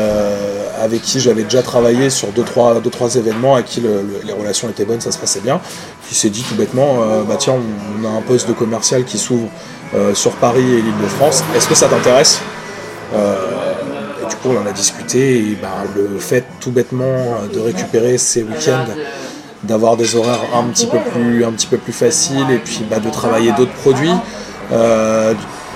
[0.82, 4.01] avec qui j'avais déjà travaillé sur 2-3 deux, trois, deux, trois événements, à qui le-
[4.01, 5.59] le- les relations étaient bonnes, ça se passait bien,
[6.07, 7.55] qui s'est dit tout bêtement, euh, bah tiens,
[8.01, 9.47] on, a un poste de commercial qui s'ouvre
[9.95, 12.39] euh, sur Paris et l'île de France, est-ce que ça t'intéresse?
[13.13, 13.36] Euh,
[14.23, 17.15] Et du coup, on en a discuté, et bah, le fait tout bêtement
[17.53, 18.86] de récupérer ces week-ends,
[19.63, 22.99] d'avoir des horaires un petit peu plus, un petit peu plus faciles, et puis bah,
[22.99, 24.13] de travailler d'autres produits,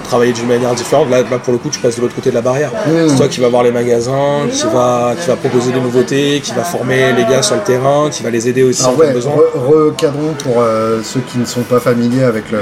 [0.08, 1.10] travailler d'une manière différente.
[1.10, 2.72] Là, là, pour le coup, tu passes de l'autre côté de la barrière.
[3.10, 6.52] C'est toi qui vas voir les magasins, qui va, qui va proposer des nouveautés, qui
[6.54, 9.34] va former les gars sur le terrain, qui va les aider aussi Alors ouais, besoin.
[9.34, 12.60] re- recadrons pour euh, ceux qui ne sont pas familiers avec le,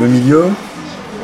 [0.00, 0.44] le milieu.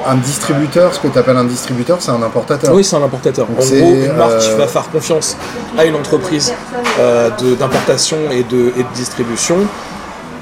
[0.04, 2.74] Un distributeur, ce que tu appelles un distributeur, c'est un importateur.
[2.74, 3.46] Oui, c'est un importateur.
[3.48, 5.36] En gros, une marque qui euh, va faire confiance
[5.78, 6.52] à une entreprise
[6.98, 9.58] euh, d'importation et de, et de distribution.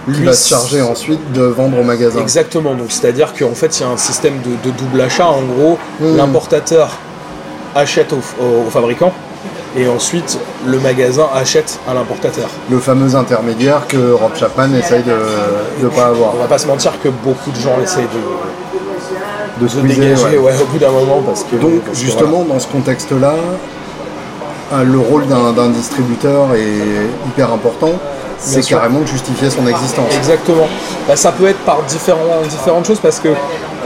[0.08, 2.20] Lui, va se charger ensuite de vendre au magasin.
[2.20, 5.26] Exactement, donc c'est-à-dire qu'en fait il y a un système de, de double achat.
[5.28, 6.88] En gros, l'importateur
[7.74, 9.12] achète au, au- au fabricant
[9.76, 12.48] et ensuite le magasin achète à l'importateur.
[12.70, 15.14] Le fameux intermédiaire que Rob Chapman essaye de
[15.84, 16.34] ne pas avoir.
[16.34, 20.38] On va pas se mentir que beaucoup de gens essayent de, De de squeezer, dégager
[20.38, 20.38] ouais.
[20.38, 23.34] ouais, au bout d'un moment parce que Donc parce que justement, dans ce contexte-là,
[24.72, 27.92] euh, le rôle d'un distributeur est hyper important.
[28.40, 30.06] C'est carrément de justifier son existence.
[30.16, 30.66] Exactement.
[31.06, 33.28] Bah, ça peut être par différents, différentes choses parce que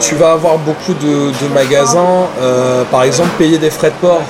[0.01, 4.23] tu vas avoir beaucoup de, de magasins, euh, par exemple payer des frais de port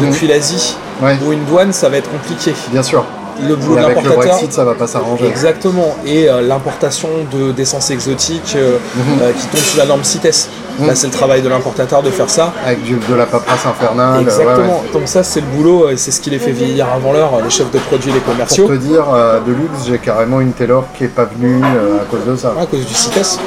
[0.00, 1.06] depuis l'Asie Mhm.
[1.06, 1.18] Ouais.
[1.26, 2.54] ou une douane, ça va être compliqué.
[2.70, 3.04] Bien sûr.
[3.42, 4.10] Le boulot avec le.
[4.10, 5.26] Brexit, ça va pas s'arranger.
[5.26, 5.96] Exactement.
[6.06, 9.32] Et euh, l'importation de- d'essence exotique euh, Mhm.
[9.36, 10.48] qui tombe sous la norme CITES.
[10.80, 12.52] Là, c'est le travail de l'importateur de faire ça.
[12.66, 14.22] Avec du- de la paperasse infernale.
[14.22, 14.56] Exactement.
[14.56, 14.92] ouais, ouais.
[14.92, 17.50] Donc ça, c'est le boulot et c'est ce qui les fait vieillir avant l'heure, les
[17.50, 18.66] chefs de produits, les commerciaux.
[18.66, 22.02] Pour te dire, euh, de luxe, j'ai carrément une Taylor qui est pas venue euh,
[22.02, 22.54] à cause de ça.
[22.58, 23.38] Ah, à cause du CITES,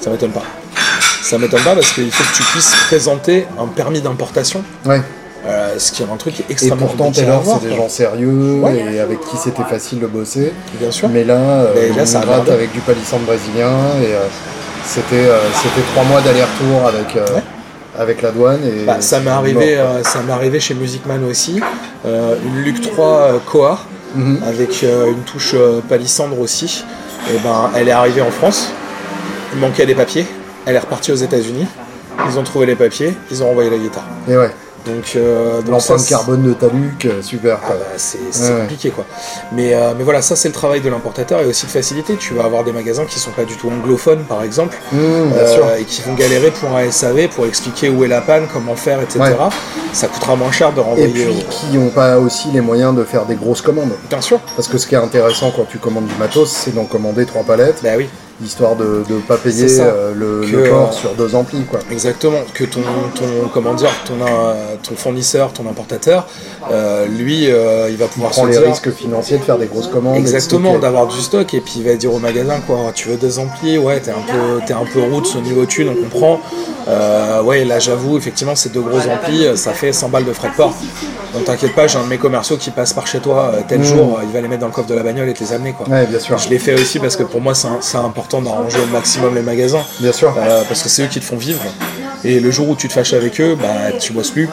[0.00, 0.42] ça m'étonne pas.
[1.22, 5.02] Ça m'étonne pas parce qu'il faut que tu puisses présenter un permis d'importation, Ouais.
[5.44, 7.88] euh, ce qui est un truc Et extrêmement pourtant, compliqué à Taylor, c'est des gens
[7.88, 8.94] sérieux Ouais.
[8.94, 10.52] et avec qui c'était facile de bosser.
[10.80, 11.08] Bien sûr.
[11.08, 13.70] Mais là, euh, Mais là, on ça gratte avec du palissandre brésilien
[14.02, 14.20] et euh,
[14.86, 17.40] c'était euh, c'était trois mois d'aller-retour avec, euh,
[17.98, 18.60] avec la douane.
[18.64, 21.60] Et Bah, ça m'est arrivé, euh, ça m'est arrivé chez Musicman aussi.
[22.06, 23.78] Euh, une Luc 3 euh, Koa
[24.14, 24.38] Mhm.
[24.48, 25.54] avec une touche
[25.90, 26.84] palissandre aussi.
[27.30, 28.70] Et ben, elle est arrivée en France.
[29.52, 30.26] Il manquait des papiers.
[30.64, 31.66] Elle est repartie aux États-Unis.
[32.30, 33.14] Ils ont trouvé les papiers.
[33.30, 34.04] Ils ont envoyé la guitare.
[34.28, 34.50] Et ouais,
[34.86, 37.58] Donc, euh, l'empreinte carbone de Taluc, euh, super.
[37.64, 38.60] Ah bah, c'est Ouais.
[38.60, 39.04] compliqué quoi.
[39.52, 42.16] Mais, euh, mais voilà, ça c'est le travail de l'importateur et aussi de facilité.
[42.16, 44.96] Tu vas avoir des magasins qui sont pas du tout anglophones par exemple Mmh,
[45.34, 48.76] euh, et qui vont galérer pour un SAV pour expliquer où est la panne, comment
[48.76, 49.18] faire, etc.
[49.20, 49.34] Ouais.
[49.92, 51.50] Ça coûtera moins cher de Et renvoyer puis au...
[51.50, 53.92] qui n'ont pas aussi les moyens de faire des grosses commandes.
[54.08, 56.84] Bien sûr, Parce que ce qui est intéressant quand tu commandes du matos, c'est d'en
[56.84, 58.08] commander trois palettes, bah oui,
[58.44, 61.64] histoire de ne pas payer euh, le, Que, le corps euh, sur deux amplis.
[61.64, 61.80] Quoi.
[61.90, 62.40] exactement.
[62.54, 62.80] Que ton,
[63.14, 66.26] ton comment dire, ton, euh, ton fournisseur, ton importateur,
[66.70, 68.66] euh, lui, euh, il va Il pouvoir prend se les dire...
[68.66, 70.16] risques financiers de faire des grosses commandes.
[70.16, 73.38] Exactement, d'avoir du stock et puis il va dire au magasin quoi, tu veux des
[73.38, 76.40] amplis, ouais t'es un peu t'es un peu roots au niveau thune, on comprend.
[76.88, 80.32] Euh, ouais là j'avoue effectivement ces deux gros amplis euh, ça fait 100 balles de
[80.32, 80.72] frais de port.
[81.34, 83.82] Donc t'inquiète pas, j'ai un de mes commerciaux qui passe par chez toi euh, tel
[83.82, 85.52] jour, euh, il va les mettre dans le coffre de la bagnole et te les
[85.52, 85.88] amener quoi.
[85.88, 86.38] Ouais, bien sûr.
[86.38, 89.42] Je l'ai fait aussi parce que pour moi c'est c'est important d'arranger au maximum les
[89.42, 89.84] magasins.
[90.00, 90.34] Bien sûr.
[90.36, 91.62] Euh, parce que c'est eux qui te font vivre.
[92.24, 94.48] Et le jour où tu te fâches avec eux, bah tu bosses plus.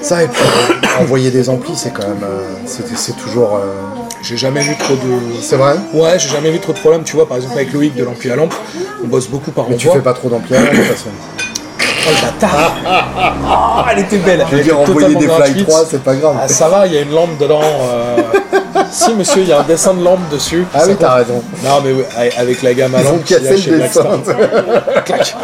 [0.00, 2.24] Ça, et puis euh, envoyer des amplis, c'est quand même.
[2.24, 3.56] euh, c'est toujours.
[3.56, 3.74] euh,
[4.22, 5.40] J'ai jamais vu trop de.
[5.42, 5.74] C'est vrai?
[5.92, 7.04] Ouais, j'ai jamais vu trop de problèmes.
[7.04, 8.54] Tu vois, par exemple avec Loïc de l'ampli à lampe,
[9.04, 11.10] on bosse beaucoup par Mais tu fais pas trop d'amplis de toute façon.
[12.04, 15.68] Oh le bâtard Ah, Elle était belle Je veux Elle dire, envoyer des Fly gratuite.
[15.68, 16.36] 3, c'est pas grave.
[16.42, 17.60] Ah ça va, il y a une lampe dedans.
[17.62, 18.16] euh.
[18.90, 20.64] si monsieur, il y a un dessin de lampe dessus.
[20.74, 21.00] Ah Ça oui, compte.
[21.00, 21.42] t'as raison.
[21.64, 23.62] Non mais oui, avec- avec la gamme à Ils ont lampe qu'il y a cassé
[23.62, 24.18] chez le Blackstar.
[24.18, 24.34] dessin.
[25.04, 25.36] Clac.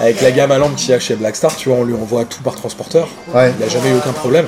[0.00, 2.24] Avec la gamme à lampe qu'il y a chez Blackstar, tu vois, on lui envoie
[2.24, 3.08] tout par transporteur.
[3.34, 4.46] Ouais, Il n'a jamais eu aucun problème.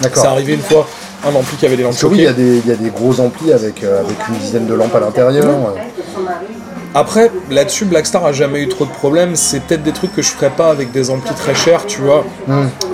[0.00, 0.26] C'est d'accord.
[0.32, 0.86] arrivé une fois,
[1.26, 2.72] un ampli qui avait des lampes Parce que oui, il y, a des- il y
[2.72, 5.44] a des gros amplis avec, euh, avec une dizaine de lampes à l'intérieur.
[5.46, 5.82] ouais.
[6.94, 9.34] Après, là-dessus, Blackstar a jamais eu trop de problèmes.
[9.34, 12.24] C'est peut-être des trucs que je ferais pas avec des amplis très chers, tu vois,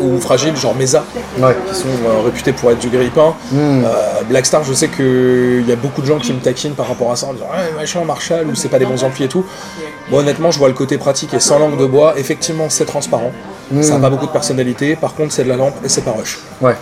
[0.00, 1.04] ou fragiles, genre Mesa.
[1.38, 1.54] Ouais.
[1.68, 3.34] qui sont euh, réputés pour être du grille-pain.
[3.52, 3.84] Hmm.
[3.84, 7.12] Euh, Blackstar, je sais qu'il y a beaucoup de gens qui me taquinent par rapport
[7.12, 9.44] à ça en disant ouais, machin Marshall ou c'est pas des bons amplis et tout.
[10.10, 12.14] Moi honnêtement, je vois le côté pratique et sans langue de bois.
[12.16, 13.32] Effectivement, c'est transparent.
[13.82, 14.96] Ça n'a pas beaucoup de personnalité.
[14.96, 16.38] Par contre, c'est de la lampe et c'est pas rush.
[16.60, 16.74] Ouais.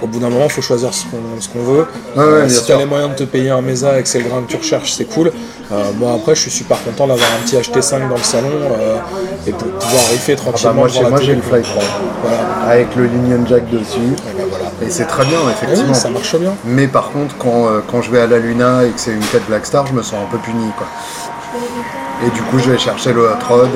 [0.00, 1.04] Au bout d'un moment, il faut choisir ce
[1.48, 1.86] qu'on veut.
[2.16, 4.20] Ouais, bien si tu as les moyens de te payer un Mesa et que c'est
[4.20, 5.32] le grain que tu recherches, c'est cool.
[5.72, 8.96] Euh, moi, après, je suis super content d'avoir un petit HT5 dans le salon euh,
[9.46, 10.88] et pour pouvoir riffer Bah, tranquillement.
[10.88, 11.42] j'ai la moi, j'ai le.
[11.42, 11.82] Fly 3.
[12.22, 12.38] Voilà.
[12.68, 13.98] Avec le Union Jack dessus.
[13.98, 14.66] Et ben voilà.
[14.86, 15.92] Et c'est très bien, effectivement.
[15.92, 16.54] Oui, ça marche bien.
[16.64, 19.18] Mais par contre, quand, euh, quand je vais à la Luna et que c'est une
[19.20, 20.70] tête Black Star, je me sens un peu puni.
[20.76, 20.86] Quoi.
[22.26, 23.68] Et du coup, je vais chercher le hot rod.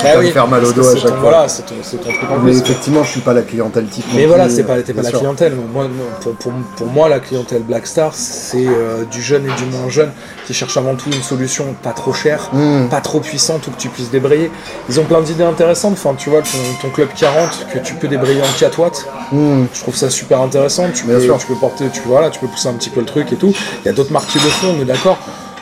[0.00, 1.18] Qui Ah va oui, me faire mal au dos à chaque ton- fois.
[1.20, 2.60] Voilà, c'est ton, c'est ton truc en Mais plus.
[2.60, 4.04] effectivement, je suis pas la clientèle type.
[4.14, 5.54] Mais voilà, c'est pas, euh, t'es pas la clientèle.
[5.72, 5.86] Moi,
[6.22, 9.88] pour, pour, pour moi, la clientèle Black Star, c'est euh, du jeune et du moins
[9.90, 10.10] jeune
[10.46, 12.88] qui cherche avant tout une solution pas trop chère, Mm.
[12.88, 14.50] pas trop puissante ou que tu puisses débrayer.
[14.88, 15.92] Ils ont plein d'idées intéressantes.
[15.92, 19.64] Enfin, tu vois, ton, ton club 40 que tu peux débrayer en 4 watts, Mm.
[19.72, 20.86] je trouve ça super intéressant.
[20.94, 21.38] Tu Bien peux, sûr.
[21.38, 23.52] tu peux porter, tu, voilà, tu peux pousser un petit peu le truc et tout.
[23.84, 25.18] Il y a d'autres marques qui le font, on est d'accord.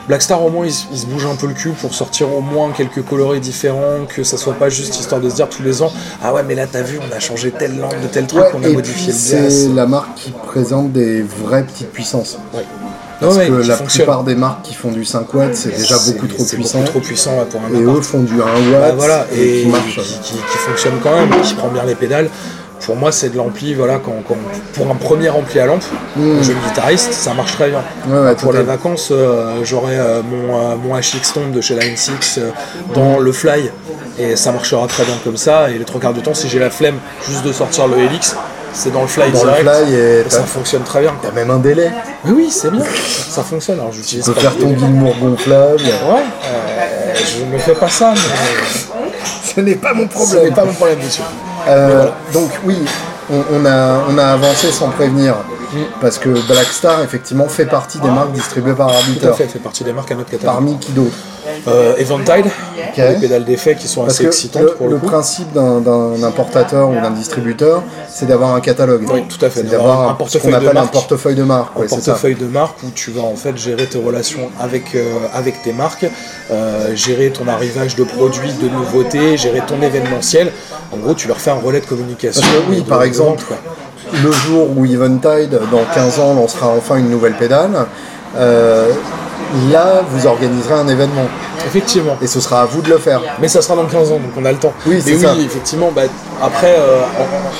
[0.09, 2.41] Black Star au moins ils, ils se bougent un peu le cul pour sortir au
[2.41, 5.83] moins quelques coloris différents, que ça soit pas juste histoire de se dire tous les
[5.83, 5.93] ans
[6.23, 8.51] ah ouais mais là t'as vu on a changé telle lampe de tel truc, Ouais,
[8.55, 12.39] on a et modifié puis le c'est la marque qui présente des vraies petites puissances.
[12.55, 12.65] Ouais.
[13.21, 14.05] Parce que la fonctionne.
[14.05, 16.79] plupart des marques qui font du 5 watts, c'est déjà beaucoup trop puissant.
[16.79, 19.63] beaucoup trop puissant ouais, pour un Et eux font du 1 Bah watt voilà, et,
[19.63, 19.97] qui marche.
[19.97, 22.31] qui, qui- qui fonctionne quand même, qui prend bien les pédales.
[22.85, 24.37] Pour moi, c'est de l'ampli, voilà, quand, quand-
[24.74, 25.83] pour un premier ampli à lampe,
[26.16, 26.39] Mm.
[26.39, 27.83] un jeune guitariste, ça marche très bien.
[28.09, 31.74] Ouais, ouais, pour les vacances, euh, j'aurai euh, mon, euh, mon HX Tomb de chez
[31.74, 32.51] Line 6 euh,
[32.95, 33.70] dans le Fly,
[34.18, 35.70] et ça marchera très bien comme ça.
[35.70, 36.97] Et les trois quarts du temps, si j'ai la flemme
[37.29, 38.37] juste de sortir le Helix,
[38.72, 41.11] c'est dans le Fly Dans le fly, et et ça fonctionne très bien.
[41.11, 41.31] quoi.
[41.31, 41.91] t'as même un délai.
[42.26, 42.85] Oui, oui, c'est bien,
[43.29, 43.81] ça fonctionne.
[43.81, 44.79] Alors j'utilise Tu peux faire ton délai.
[44.79, 45.81] Gilmour gonflable.
[45.83, 48.20] Ouais, euh, je ne fais pas ça, mais
[49.55, 51.24] Ce n'est pas mon ce n'est pas mon problème, monsieur.
[51.67, 52.07] Euh.
[52.33, 52.85] Donc oui,
[53.31, 55.35] on a avancé sans prévenir.
[56.01, 59.33] Parce que Black Star, effectivement, fait partie des marques distribuées par Tout à Arbiter.
[59.35, 60.53] fait, fait partie des marques à notre catalogue.
[60.55, 61.14] Parmi qui d'autres
[61.66, 62.45] Euh, Eventide,
[62.95, 65.07] pour les pédales d'effet qui sont Parce assez excitantes le, pour le, le coup.
[65.07, 69.07] principe d'un- importateur ou d'un distributeur, c'est d'avoir un catalogue.
[69.11, 71.43] Oui, tout à fait, C'est d'avoir un ce portefeuille qu'on de appelle un portefeuille de
[71.45, 71.77] marque.
[71.77, 75.05] un ouais, portefeuille de marque où tu vas en fait gérer tes relations avec, euh,
[75.33, 76.07] avec tes marques,
[76.51, 80.53] euh, gérer ton arrivage de produits, de nouveautés, gérer ton événementiel.
[80.93, 82.43] En gros, tu leur fais un relais de communication.
[82.43, 83.59] Parce que oui, de- par de exemple, vente.
[84.13, 87.87] Le jour où Eventide, dans 15 ans, lancera enfin une nouvelle pédale,
[88.37, 88.89] euh,
[89.71, 91.27] là, vous organiserez un événement.
[91.67, 92.17] Effectivement.
[92.23, 93.21] Et ce sera à vous de le faire.
[93.41, 94.73] Mais ça sera dans 15 ans, donc on a le temps.
[94.87, 95.35] Oui, c'est ça.
[95.37, 96.03] oui, effectivement, bah,
[96.43, 97.01] après, euh,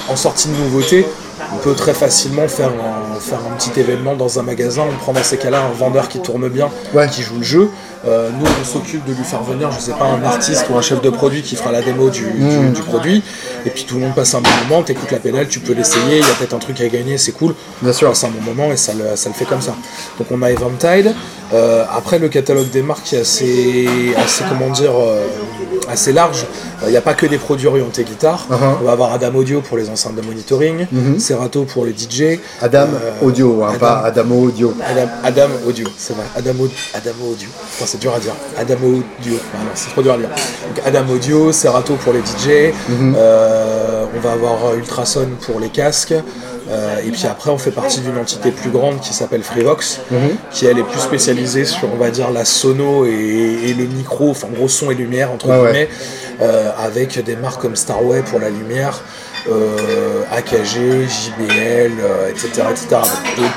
[0.09, 1.07] en, en sortie de nouveauté,
[1.55, 4.82] on peut très facilement faire un, faire un petit événement dans un magasin.
[4.90, 7.08] On prend dans ces cas-là un vendeur qui tourne bien, Ouais.
[7.08, 7.68] qui joue le jeu.
[8.06, 10.82] Euh, nous, on s'occupe de lui faire venir, je sais pas, un artiste ou un
[10.82, 13.22] chef de produit qui fera la démo du, du- du produit.
[13.66, 16.18] Et puis tout le monde passe un bon moment, t'écoutes la pédale, tu peux l'essayer,
[16.18, 17.54] il y a peut-être un truc à gagner, c'est cool.
[17.82, 18.14] Bien sûr.
[18.14, 19.74] C'est un bon moment et ça le, ça le fait comme ça.
[20.18, 21.12] Donc on a Eventide.
[21.54, 25.26] Euh, après, le catalogue des marques est assez, assez comment dire, euh,
[25.90, 26.44] assez large.
[26.84, 28.46] Il n'y a pas que des produits orientés guitare.
[28.50, 28.76] Uh-huh.
[28.80, 30.86] On va avoir Adam Audio pour les enceintes de monitoring,
[31.18, 32.38] Serato pour les DJ.
[32.62, 32.86] Adam
[33.22, 34.74] Audio, hein, Adam- pas Adamo Audio.
[34.86, 36.24] Adam, Adam Audio, c'est vrai.
[36.36, 37.48] Adam, Au- Adam Audio.
[37.72, 38.32] Putain, c'est dur à dire.
[38.59, 39.38] Adam Audio.
[39.54, 40.28] Ah non, c'est trop dur à dire.
[40.28, 42.72] Donc, Adam Audio, Serato pour les DJ.
[43.16, 46.14] Euh, on va avoir Ultrason pour les casques.
[46.70, 50.00] Euh, et puis après, on fait partie d'une entité plus grande qui s'appelle Freevox,
[50.50, 53.11] qui elle est plus spécialisée sur, on va dire, la sono et,
[53.68, 55.56] et le micro, enfin gros son et lumière entre ouais.
[55.72, 55.88] guillemets,
[56.42, 59.00] euh, avec des marques comme Starway pour la lumière,
[59.51, 62.86] euh, AKG, JBL, euh, etc., etc.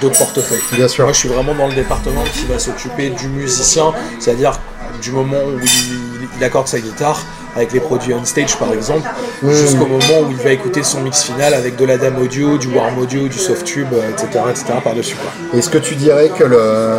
[0.01, 0.59] D'autres- portefeuilles.
[0.73, 1.05] Bien sûr.
[1.05, 4.59] Moi, je suis vraiment dans le département qui va s'occuper du musicien, c'est-à-dire
[5.01, 7.21] du moment où il, il accorde sa guitare
[7.55, 9.09] avec les produits on stage par exemple,
[9.43, 12.67] jusqu'au moment où il va écouter son mix final avec de la dame audio, du
[12.67, 14.65] warm audio, du soft tube, euh, etc., etc.
[14.83, 15.17] par-dessus.
[15.53, 16.97] Est-ce que tu dirais que le,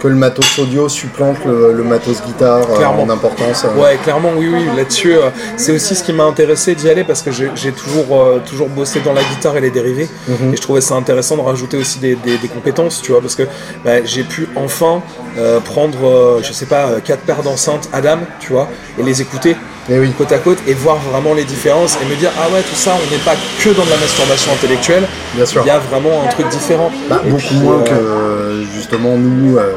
[0.00, 3.02] que le matos audio supplante le, le matos guitare euh, Clairement.
[3.02, 4.64] en importance euh, Ouais, clairement, oui, oui.
[4.76, 8.40] Là-dessus, euh, c'est aussi ce qui m'a intéressé d'y aller parce que j'ai toujours, euh,
[8.48, 10.08] toujours bossé dans la guitare et les dérivés.
[10.52, 13.34] Et je trouvais ça intéressant de rajouter aussi des, des- des compétences, tu vois, parce
[13.34, 13.42] que
[13.84, 15.02] bah, j'ai pu enfin
[15.36, 18.68] euh, prendre, euh, je sais pas, quatre paires d'enceintes Adam, tu vois,
[18.98, 19.56] et les écouter
[19.90, 20.12] Eh oui.
[20.16, 22.92] côte à côte et voir vraiment les différences et me dire, ah ouais, tout ça,
[22.94, 25.04] on n'est pas que dans de la masturbation intellectuelle.
[25.34, 25.62] Bien sûr.
[25.64, 26.90] Il y a vraiment un truc différent.
[27.08, 29.72] Bah, beaucoup puis, moins que justement nous euh,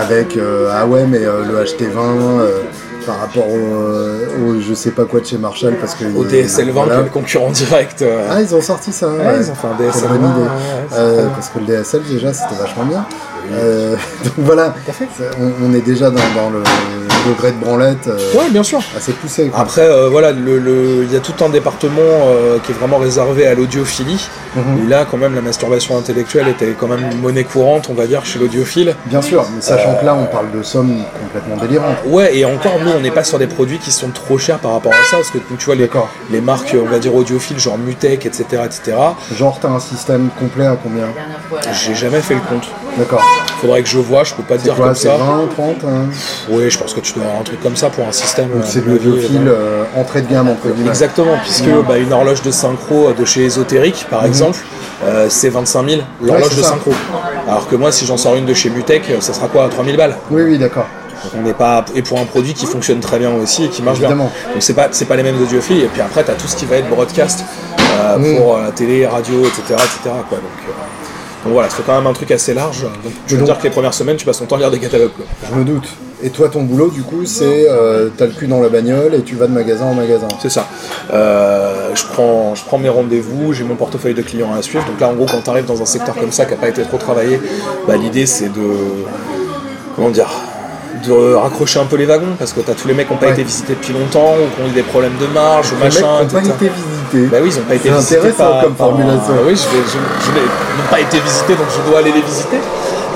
[0.00, 2.60] avec euh, ah ouais mais euh, le HT20 euh,
[3.06, 3.58] par rapport au,
[4.48, 7.02] au je sais pas quoi de chez Marshall parce que Au DSL 20, voilà.
[7.02, 8.00] le concurrent direct.
[8.02, 9.08] euh, Ah ils ont sorti ça.
[9.08, 9.34] Ouais, ouais.
[9.40, 10.40] ils ont fait un DSL Quelle bonne 20, idée.
[10.40, 11.30] ouais, ouais, c'est Euh, très bien.
[11.34, 13.04] parce que le DSL déjà c'était vachement bien.
[13.52, 15.06] Euh, donc voilà, c'est-
[15.40, 16.62] on, on est déjà dans, dans le
[17.28, 18.80] degré de branlette euh, Ouais, bien sûr.
[18.96, 19.48] assez poussé.
[19.48, 19.60] quoi.
[19.60, 22.98] Après, euh, voilà, le- le- il y a tout un département euh, qui est vraiment
[22.98, 24.28] réservé à l'audiophilie.
[24.56, 24.88] Mhm.
[24.88, 28.24] Là, quand même, la masturbation intellectuelle était quand même une monnaie courante, on va dire,
[28.24, 28.94] chez l'audiophile.
[29.06, 31.96] Bien sûr, mais sachant que là on parle de sommes complètement délirantes.
[32.06, 34.72] Ouais, et encore, nous, on n'est pas sur des produits qui sont trop chers par
[34.72, 38.26] rapport à ça, parce que tu vois, les marques, on va dire, audiophiles, genre Mutec,
[38.26, 38.96] etc., etc.,
[39.36, 41.06] Genre t'as un système complet à combien?
[41.72, 42.68] J'ai jamais fait le compte.
[42.98, 43.22] D'accord.
[43.60, 45.16] Faudrait que je vois, je peux pas te dire quoi comme ça.
[45.16, 46.06] 20, 30 hein
[46.50, 48.48] Oui, je pense que tu dois avoir un truc comme ça pour un système.
[48.50, 50.90] Donc c'est mon le avis, biophile euh, euh, entrée de gamme entre guillemets.
[50.90, 54.58] Exactement, puisque bah, une horloge de synchro de chez Ésotérique, par exemple,
[55.04, 56.56] euh, c'est 25 000 l'horloge Mhm.
[56.58, 56.68] de ça.
[56.70, 56.92] synchro.
[57.48, 59.96] Alors que moi, si j'en sors une de chez Mutech, euh, ça sera quoi 3000
[59.96, 60.16] balles?
[60.30, 60.86] Oui, oui, d'accord.
[61.36, 63.98] On n'est pas et pour un produit qui fonctionne très bien aussi et qui marche
[63.98, 64.30] Évidemment.
[64.44, 64.52] bien.
[64.52, 66.54] Donc c'est pas c'est pas les mêmes audiophiles et puis après tu as tout ce
[66.54, 67.44] qui va être broadcast
[67.80, 68.36] euh, Mm.
[68.36, 70.10] pour euh, la télé, radio, etc., etc.
[70.28, 70.38] Quoi.
[70.38, 70.72] Donc, euh,
[71.44, 72.82] donc voilà, c'est quand même un truc assez large.
[72.82, 74.70] Donc je veux donc- dire que les premières semaines, tu passes ton temps à lire
[74.70, 75.12] des catalogues.
[75.16, 75.26] quoi.
[75.50, 75.86] Je me doute.
[76.22, 79.20] Et toi, ton boulot, du coup, c'est euh, t'as le cul dans la bagnole et
[79.22, 80.28] tu vas de magasin en magasin.
[80.40, 80.66] C'est ça.
[81.12, 84.86] Euh, je, prends, je prends mes rendez-vous, j'ai mon portefeuille de clients à suivre.
[84.86, 86.68] Donc là, en gros, quand tu arrives dans un secteur comme ça qui n'a pas
[86.68, 87.38] été trop travaillé,
[87.86, 88.70] bah, l'idée c'est de.
[89.96, 90.30] Comment dire
[91.06, 93.26] de raccrocher un peu les wagons parce que t'as tous les mecs qui n'ont pas
[93.26, 93.32] Ouais.
[93.32, 95.94] été visités depuis longtemps ou qui ont eu des problèmes de marge ou Les mecs
[95.94, 97.26] machin, n'ont pas été visités.
[97.30, 98.16] Bah oui, ils n'ont pas été C'est visités.
[98.18, 99.34] intéressant comme par- formulation.
[99.46, 102.12] oui, je, vais- je- je n'ai- ils n'ont pas été visités, donc je dois aller
[102.12, 102.56] les visiter.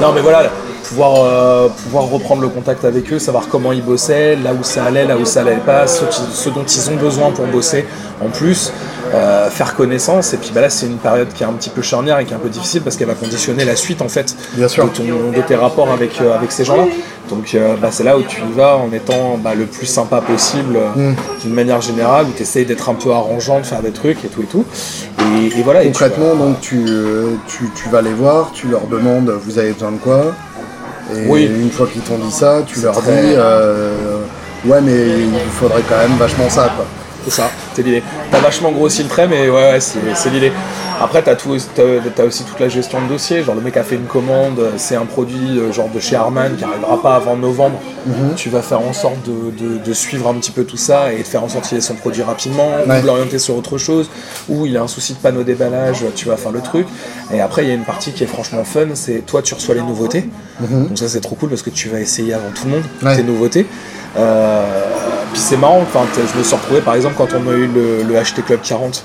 [0.00, 0.44] Non, mais voilà,
[0.88, 4.84] pouvoir, euh, pouvoir reprendre le contact avec eux, savoir comment ils bossaient, là où ça
[4.84, 7.84] allait, là où ça allait pas, ce dont ils ont besoin pour bosser
[8.24, 8.72] en plus,
[9.14, 10.32] euh, faire connaissance.
[10.34, 12.32] Et puis bah là, c'est une période qui est un petit peu charnière et qui
[12.32, 14.84] est un peu difficile parce qu'elle va conditionner la suite en fait Bien sûr.
[14.84, 16.84] de, ton- de tes rapports avec, euh, avec ces gens-là.
[17.28, 20.20] Donc euh, bah, c'est là où tu y vas en étant bah, le plus sympa
[20.20, 21.14] possible euh, Mm.
[21.42, 24.28] d'une manière générale, où tu essayes d'être un peu arrangeant, de faire des trucs et
[24.28, 24.64] tout et tout.
[25.20, 25.82] Et, et voilà.
[25.82, 26.84] et tu vas- Concrètement, donc tu,
[27.46, 30.32] tu, tu vas les voir, tu leur demandes vous avez besoin de quoi?
[31.14, 31.44] Et Oui.
[31.46, 34.18] une fois qu'ils t'ont dit ça, tu leur très- dis euh,
[34.66, 36.84] ouais mais il faudrait quand même vachement ça quoi.
[37.28, 38.02] C'est ça, c'est l'idée.
[38.30, 40.50] T'as vachement grossi le trait, mais ouais, ouais c'est, l'idée.
[41.00, 41.34] Après, t'as,
[42.24, 43.42] aussi toute la gestion de dossier.
[43.42, 46.56] Genre, le mec a fait une commande, c'est un produit euh, genre de chez Harman
[46.56, 47.80] qui arrivera pas avant novembre.
[48.06, 48.34] Mhm.
[48.36, 51.18] Tu vas faire en sorte de, de- de suivre un petit peu tout ça et
[51.18, 52.98] de faire en sorte qu'il ait son produit rapidement, Ouais.
[52.98, 54.08] ou de l'orienter sur autre chose,
[54.48, 56.86] ou il a un souci de panneau déballage, tu vas faire le truc.
[57.32, 59.74] Et après, il y a une partie qui est franchement fun, c'est toi, tu reçois
[59.74, 60.28] les nouveautés.
[60.60, 63.16] Donc ça, c'est trop cool parce que tu vas essayer avant tout le monde Ouais.
[63.16, 63.66] tes nouveautés.
[64.16, 64.64] Euh,
[65.38, 65.86] puis c'est marrant,
[66.16, 69.04] je me suis retrouvé par exemple quand on a eu le, le HT Club 40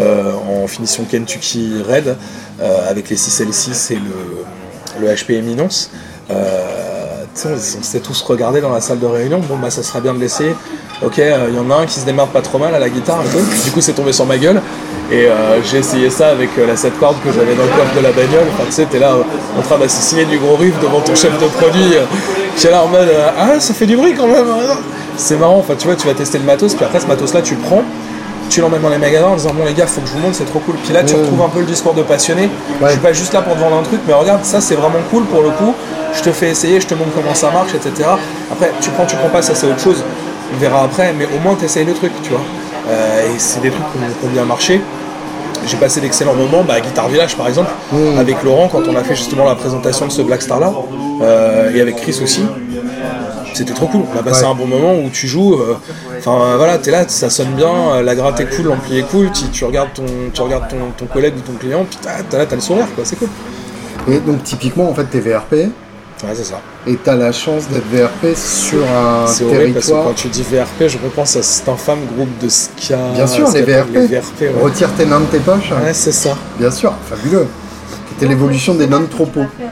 [0.00, 2.16] euh, en finition Kentucky Red
[2.62, 5.90] euh, avec les 6 L6 et le, le HP Eminence.
[6.30, 9.40] Euh, on, s'est tous regardés dans la salle de réunion.
[9.40, 10.54] Bon, bah, ça serait bien de l'essayer.
[11.02, 13.22] Ok, il y en a un qui se démerde pas trop mal à la guitare.
[13.64, 14.62] Du coup, c'est tombé sur ma gueule.
[15.10, 17.94] Et euh, j'ai essayé ça avec euh, la 7 cordes que j'avais dans le coffre
[17.94, 18.46] de la bagnole.
[18.54, 21.38] Enfin, tu sais, t'es là euh, en train d'assassiner du gros riff devant ton chef
[21.38, 21.94] de produit.
[22.56, 24.46] Est là en mode Ah, ça fait du bruit quand même.
[25.16, 25.58] C'est marrant.
[25.58, 26.74] Enfin, tu vois, tu vas tester le matos.
[26.74, 27.82] Puis après, ce matos-là, tu le prends.
[28.50, 30.36] Tu l'emmènes dans les magasins en disant Bon, les gars, faut que je vous montre,
[30.36, 30.74] c'est trop cool.
[30.84, 32.48] Puis là, tu retrouves un peu le discours de passionné.
[32.82, 34.98] Je suis pas juste là pour te vendre un truc, mais regarde, ça, c'est vraiment
[35.10, 35.74] cool pour le coup.
[36.14, 38.08] Je te fais essayer, je te montre comment ça marche, etc.
[38.52, 40.02] Après, tu prends, tu prends pas, ça, c'est autre chose.
[40.54, 42.40] On verra après, mais au moins, tu essayes le truc, tu vois.
[42.88, 44.80] Euh, et c'est des trucs qui ont- bien marché.
[45.66, 47.70] J'ai passé d'excellents moments bah, à Guitar Village par exemple,
[48.18, 50.70] avec Laurent quand on a fait justement la présentation de ce Black Star là,
[51.22, 52.42] euh, et avec Chris aussi.
[53.54, 54.50] C'était trop cool, on a passé Ouais.
[54.50, 55.76] un bon moment où tu joues, euh,
[56.18, 59.02] enfin euh, voilà, t'es là, ça sonne bien, euh, la gratte est cool, l'ampli est
[59.08, 62.22] cool, tu, tu regardes, ton, tu regardes ton, ton collègue ou ton client, puis t'as,
[62.28, 63.28] t'as là, t'as le sourire quoi, c'est cool.
[64.08, 65.52] Et donc typiquement en fait t'es VRP
[66.22, 66.60] Ouais, c'est ça.
[66.86, 70.42] et t'as la chance d'être VRP sur un C'est horrible parce que quand tu dis
[70.42, 72.96] VRP, je repense à cet infâme groupe de ska.
[73.14, 73.92] Bien sûr, les VRP.
[73.94, 74.52] Les VRP, ouais.
[74.62, 75.70] Retire tes nains de tes poches.
[75.70, 76.30] Ouais, c'est ça.
[76.58, 77.46] Bien sûr, fabuleux.
[78.10, 79.40] C'était l'évolution des non-tropos.
[79.44, 79.66] Oh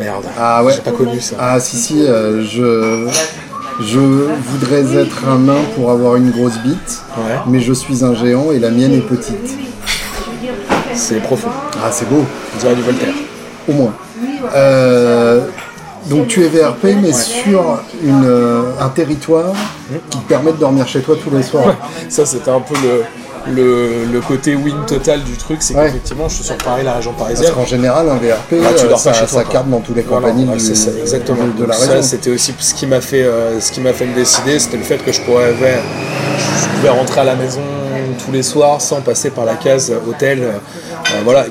[0.00, 0.24] merde.
[0.38, 0.72] Ah ouais.
[0.74, 1.36] J'ai pas connu ça.
[1.38, 3.06] Ah si si, euh, je
[3.82, 8.14] je voudrais être un nain pour avoir une grosse bite, Ouais, mais je suis un
[8.14, 9.50] géant et la mienne est petite.
[10.94, 11.48] c'est profond.
[11.82, 12.24] Ah c'est beau,
[12.54, 13.14] On dirait du Voltaire.
[13.68, 13.92] au moins.
[14.54, 15.40] Euh,
[16.06, 19.52] donc tu es VRP mais sur une, euh, un territoire
[20.10, 21.74] qui te permet de dormir chez toi tous les soirs.
[22.08, 23.02] Ça, c'était un peu le,
[23.48, 25.86] le, le côté win total du truc, c'est Ouais.
[25.86, 27.52] qu'effectivement, je suis sur Paris, la région Parce parisienne.
[27.54, 29.52] qu'en général un VRP Ah, tu euh, dors ça, pas chez toi, ça quoi.
[29.52, 31.44] carte dans tous les compagnies du- ça, exactement.
[31.46, 32.02] de, de la Donc ça, région.
[32.02, 34.82] c'était aussi ce qui m'a fait, euh, ce qui m'a fait me décider, c'était le
[34.84, 35.78] fait que je pourrais, ouais,
[36.62, 37.60] je pouvais rentrer à la maison
[38.24, 40.42] tous les soirs sans passer par la case hôtel.
[40.42, 40.50] Euh,
[41.24, 41.46] voilà,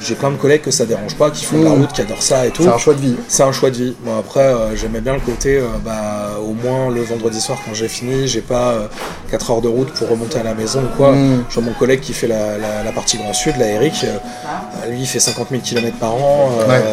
[0.00, 1.80] j'ai plein de collègues que ça dérange pas, qui font de la Mm.
[1.80, 2.62] route, qui adorent ça et tout.
[2.62, 3.16] C'est un choix de vie.
[3.28, 3.94] C'est un choix de vie.
[4.04, 7.74] Bon après, euh, j'aimais bien le côté, euh, bah, au moins le vendredi soir quand
[7.74, 8.88] j'ai fini, j'ai pas
[9.30, 11.12] 4 heures de route pour remonter à la maison ou quoi.
[11.12, 11.44] Mm.
[11.48, 14.90] Je vois mon collègue qui fait la, la- la partie Grand Sud, là, Eric, euh,
[14.90, 16.50] lui il fait 50 000 km par an.
[16.60, 16.84] euh, Ouais.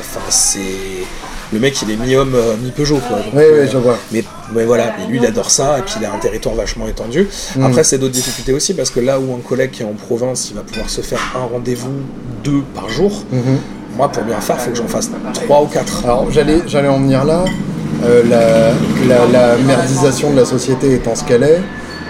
[0.00, 0.58] Enfin, c'est.
[1.52, 3.18] Le mec il est mi-homme, euh, mi-Peugeot quoi.
[3.18, 3.96] Donc, euh, oui, je vois.
[4.12, 6.88] mais, mais voilà, mais lui il adore ça, et puis il a un territoire vachement
[6.88, 7.28] étendu.
[7.56, 7.64] Mm.
[7.66, 10.48] Après, c'est d'autres difficultés aussi, parce que là où un collègue qui est en province,
[10.50, 11.92] il va pouvoir se faire un rendez-vous,
[12.42, 13.22] deux par jour.
[13.30, 13.58] Mhm.
[13.96, 16.04] Moi, pour bien faire, il faut que j'en fasse trois ou quatre.
[16.04, 17.44] Alors j'allais, j'allais en venir là.
[18.04, 18.72] Euh, la,
[19.08, 21.60] la- la merdisation de la société étant ce qu'elle est,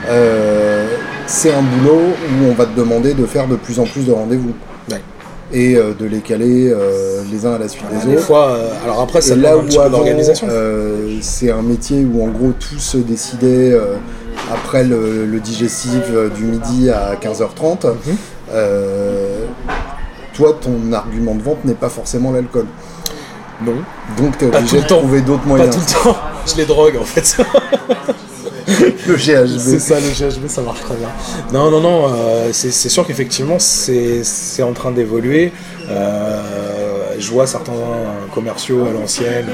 [0.09, 0.87] euh,
[1.26, 2.01] c'est un boulot
[2.41, 4.53] où on va te demander de faire de plus en plus de rendez-vous.
[5.53, 8.27] Et euh, de les caler euh, les uns à la suite des Des autres.
[8.27, 9.63] fois, euh, alors après, demande là où
[11.21, 13.79] c'est un métier où en gros tout se décidait
[14.53, 16.03] après le, le digestif
[16.37, 17.87] du midi à 15h30.
[17.87, 18.17] Mhm.
[20.35, 22.67] Toi, ton argument de vente n'est pas forcément l'alcool.
[23.65, 23.73] Non,
[24.19, 25.75] Donc tu es Pas obligé de trouver d'autres pas moyens.
[25.75, 26.17] tout le temps.
[26.47, 27.43] Je les drogue en fait.
[29.07, 29.59] Le GHB.
[29.59, 31.09] C'est ça, le GHB, ça marche très bien.
[31.53, 35.53] Non, non, non, euh, c'est sûr qu'effectivement, c'est en train d'évoluer.
[35.89, 37.73] Euh, je vois certains
[38.35, 39.47] commerciaux à l'ancienne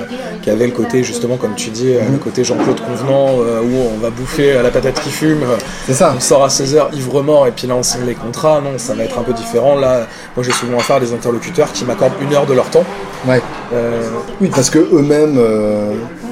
[0.43, 3.95] qui avaient le côté, justement, comme tu dis, euh, le côté Jean-Claude Convenant, euh, où
[3.95, 5.45] on va bouffer à la patate qui fume.
[5.87, 6.15] C'est ça.
[6.17, 8.61] On sort à 16h ivre-mort et puis là on signe les contrats.
[8.61, 9.77] Non, ça va être un peu différent.
[9.77, 12.85] Là, moi j'ai souvent affaire à des interlocuteurs qui m'accordent une heure de leur temps.
[13.29, 13.41] Ouais.
[14.41, 15.39] Oui, parce que eux-mêmes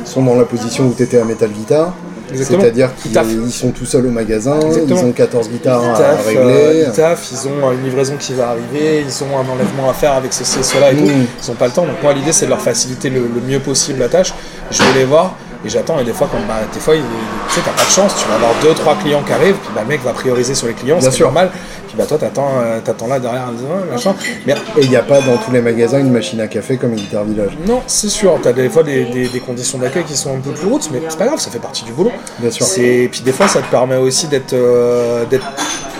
[0.05, 1.95] sont dans la position où tu étais à Metal Guitar.
[2.35, 5.01] C'est-à-dire qu'ils ils sont tout seuls au magasin, Exactement.
[5.01, 6.85] ils ont 14 guitares ils à euh, régler.
[6.87, 10.13] ils taffent, ils ont une livraison qui va arriver, ils ont un enlèvement à faire
[10.13, 11.05] avec ceci et cela et tout.
[11.05, 11.27] Mm.
[11.45, 11.87] Ils n'ont pas le temps.
[11.87, 14.33] Donc moi l'idée c'est de leur faciliter le, le mieux possible la tâche.
[14.71, 17.03] Je vais les voir et j'attends et des fois quand bah, des fois il-
[17.49, 19.71] tu sais t'as pas de chance, tu vas avoir deux trois clients qui arrivent, puis
[19.75, 21.51] bah, le mec va prioriser sur les clients, c'est normal.
[21.87, 24.15] Puis bah toi t'attends euh, t'attends là derrière en disant, Ah, machin.
[24.47, 26.95] Mais Et il n'y a pas dans tous les magasins une machine à café comme
[26.95, 27.51] Guitar Village?
[27.67, 30.41] Non, c'est sûr, tu as des fois des, des- des conditions d'accueil qui sont un
[30.41, 32.13] peu plus routes, mais c'est pas grave, ça fait partie du boulot.
[32.39, 32.65] Bien sûr.
[32.65, 35.47] C'est- Et puis des fois, ça te permet aussi d'être euh, d'être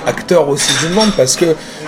[0.07, 1.45] acteur aussi d'une vente parce que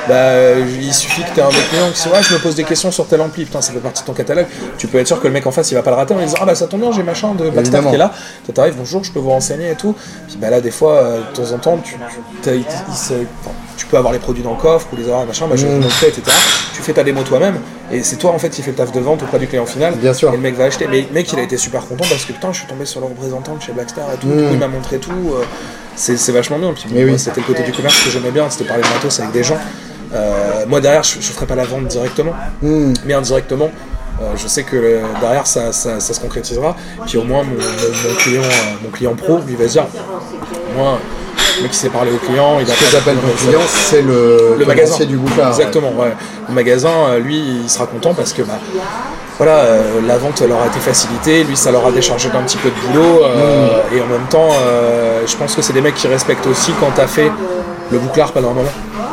[0.09, 2.65] bah, il suffit que tu aies un clients qui dise Ouais, je me pose des
[2.65, 4.47] questions sur tel ampli, putain, ça fait partie de ton catalogue.
[4.79, 6.19] Tu peux être sûr que le mec en face il va pas le rater en
[6.19, 7.91] lui disant Ah bah ça tombe bien, j'ai machin de Évidemment.
[7.91, 8.13] qui est là.
[8.45, 9.95] Toi t'arrives, bonjour, je peux vous renseigner et tout.
[10.29, 11.99] Puis bah là, des fois, euh, de temps en temps, tu, tu,
[12.43, 15.05] t'as- il- il se- enfin, tu peux avoir les produits dans le coffre ou les
[15.05, 15.81] avoir machin, bah, je Mm.
[15.81, 16.23] montrer, etc.
[16.75, 17.59] Tu fais ta démo toi-même
[17.93, 19.95] et c'est toi en fait qui fais le taf de vente auprès du client final.
[19.95, 20.31] Bien sûr.
[20.31, 20.87] Et le mec va acheter.
[20.91, 23.01] Mais le mec, il a été super content parce que putain, je suis tombé sur
[23.01, 24.27] le représentant de chez Blackstar et tout.
[24.27, 24.49] Mm.
[24.53, 25.13] Il m'a montré tout.
[25.35, 25.45] euh,
[25.95, 26.73] c'est vachement bien.
[26.73, 27.19] Puis, bon, Mais oui.
[27.19, 29.59] c'était le côté du commerce que j'aimais bien, c'était parler de matos avec des gens.
[30.15, 32.33] Euh, moi, derrière, je, je ferai pas la vente directement,
[32.63, 32.93] Hmm.
[33.05, 33.71] mais indirectement.
[34.21, 36.77] euh, je sais que derrière ça, ça, ça se concrétisera.
[37.07, 39.87] Puis au moins mon, mon- mon client, euh, mon client pro, lui va se dire,
[40.77, 40.99] moi,
[41.57, 44.03] le mec qui sait parler au client, il a Ce que j'appelle ton client, c'est
[44.03, 45.49] le, le magasin du bouchard.
[45.49, 46.13] Exactement, ouais.
[46.49, 48.59] Le magasin, lui, il sera content parce que bah,
[49.39, 52.59] voilà, euh, la vente leur a été facilitée, lui, ça leur a déchargé d'un petit
[52.59, 53.25] peu de boulot.
[53.25, 53.97] euh, Mm.
[53.97, 56.91] Et en même temps, euh, je pense que c'est des mecs qui respectent aussi quand
[56.95, 57.31] t'as fait
[57.91, 58.69] le bouclard pendant un moment.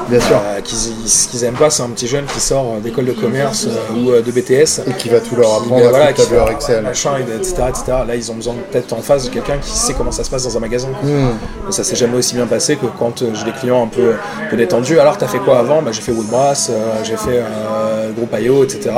[0.10, 0.38] Bien sûr.
[0.38, 3.68] Euh, ce qu'ils aiment pas, c'est un petit jeune qui sort euh, d'école de commerce
[3.68, 4.82] euh, ou de BTS.
[4.88, 6.84] Et qui va tout leur apprendre à voilà, tableur Excel.
[6.84, 7.84] machin, et etc., etc.
[8.08, 10.44] Là, ils ont besoin peut-être en face de quelqu'un qui sait comment ça se passe
[10.44, 10.88] dans un magasin.
[11.04, 11.34] Hmm.
[11.66, 14.16] Mais ça s'est jamais aussi bien passé que quand j'ai des clients un peu,
[14.58, 15.00] détendus.
[15.00, 15.84] Alors, t'as fait quoi avant?
[15.84, 16.72] Bah, J'ai fait Woodbrass,
[17.04, 17.44] j'ai fait
[18.16, 18.90] Groupe IO, etc.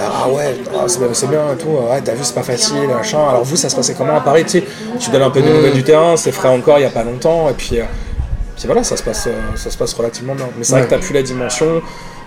[0.00, 1.70] Ah ouais, ah, c'est bien, et tout.
[1.70, 3.18] Ouais, t'as vu, c'est pas facile, machin.
[3.28, 4.44] Alors, vous, ça se passait comment à Paris?
[4.44, 4.64] Tu sais,
[5.00, 7.02] tu donnes un peu des nouvelles du terrain, c'est frais encore il y a pas
[7.02, 7.48] longtemps.
[7.48, 7.80] Et puis,
[8.58, 10.48] puis voilà, ça se passe, euh, ça se passe relativement bien.
[10.58, 11.80] Mais c'est vrai que t'as plus la dimension.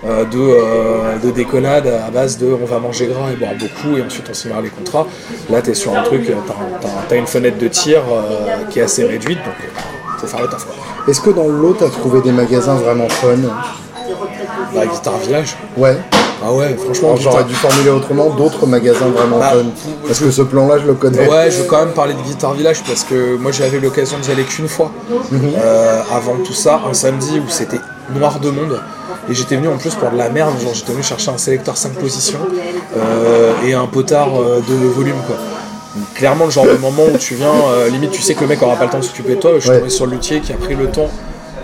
[0.03, 3.95] euh, de, euh, de déconnade à base de on va manger gras et boire beaucoup
[3.97, 5.05] et ensuite on signera les contrats.
[5.47, 8.79] Là, tu es sur un truc, t'as, t'as- t'as une fenêtre de tir euh, qui
[8.79, 9.53] est assez réduite, donc
[10.17, 10.65] faut faire le taf.
[11.07, 13.37] Est-ce que dans le lot, tu as trouvé des magasins vraiment fun?
[14.73, 15.55] Bah, Guitar Village.
[15.77, 15.97] Ouais.
[16.43, 19.65] Ah ouais, franchement, J'aurais dû formuler autrement d'autres magasins vraiment Bah, fun.
[20.07, 21.27] Parce que ce plan-là, je le connais.
[21.27, 24.31] Ouais, je veux quand même parler de Guitar Village parce que moi j'avais l'occasion d'y
[24.31, 24.91] aller qu'une fois
[25.33, 27.79] euh, avant tout ça, un samedi où c'était
[28.15, 28.81] noir de monde.
[29.29, 31.77] Et j'étais venu en plus pour de la merde, genre j'étais venu chercher un sélecteur
[31.77, 32.39] 5 positions
[32.97, 35.35] euh, et un potard euh, de volume quoi.
[36.15, 38.61] Clairement le genre de moment où tu viens, euh, limite tu sais que le mec
[38.63, 40.53] aura pas le temps de s'occuper de toi, je suis tombé sur le luthier qui
[40.53, 41.09] a pris le temps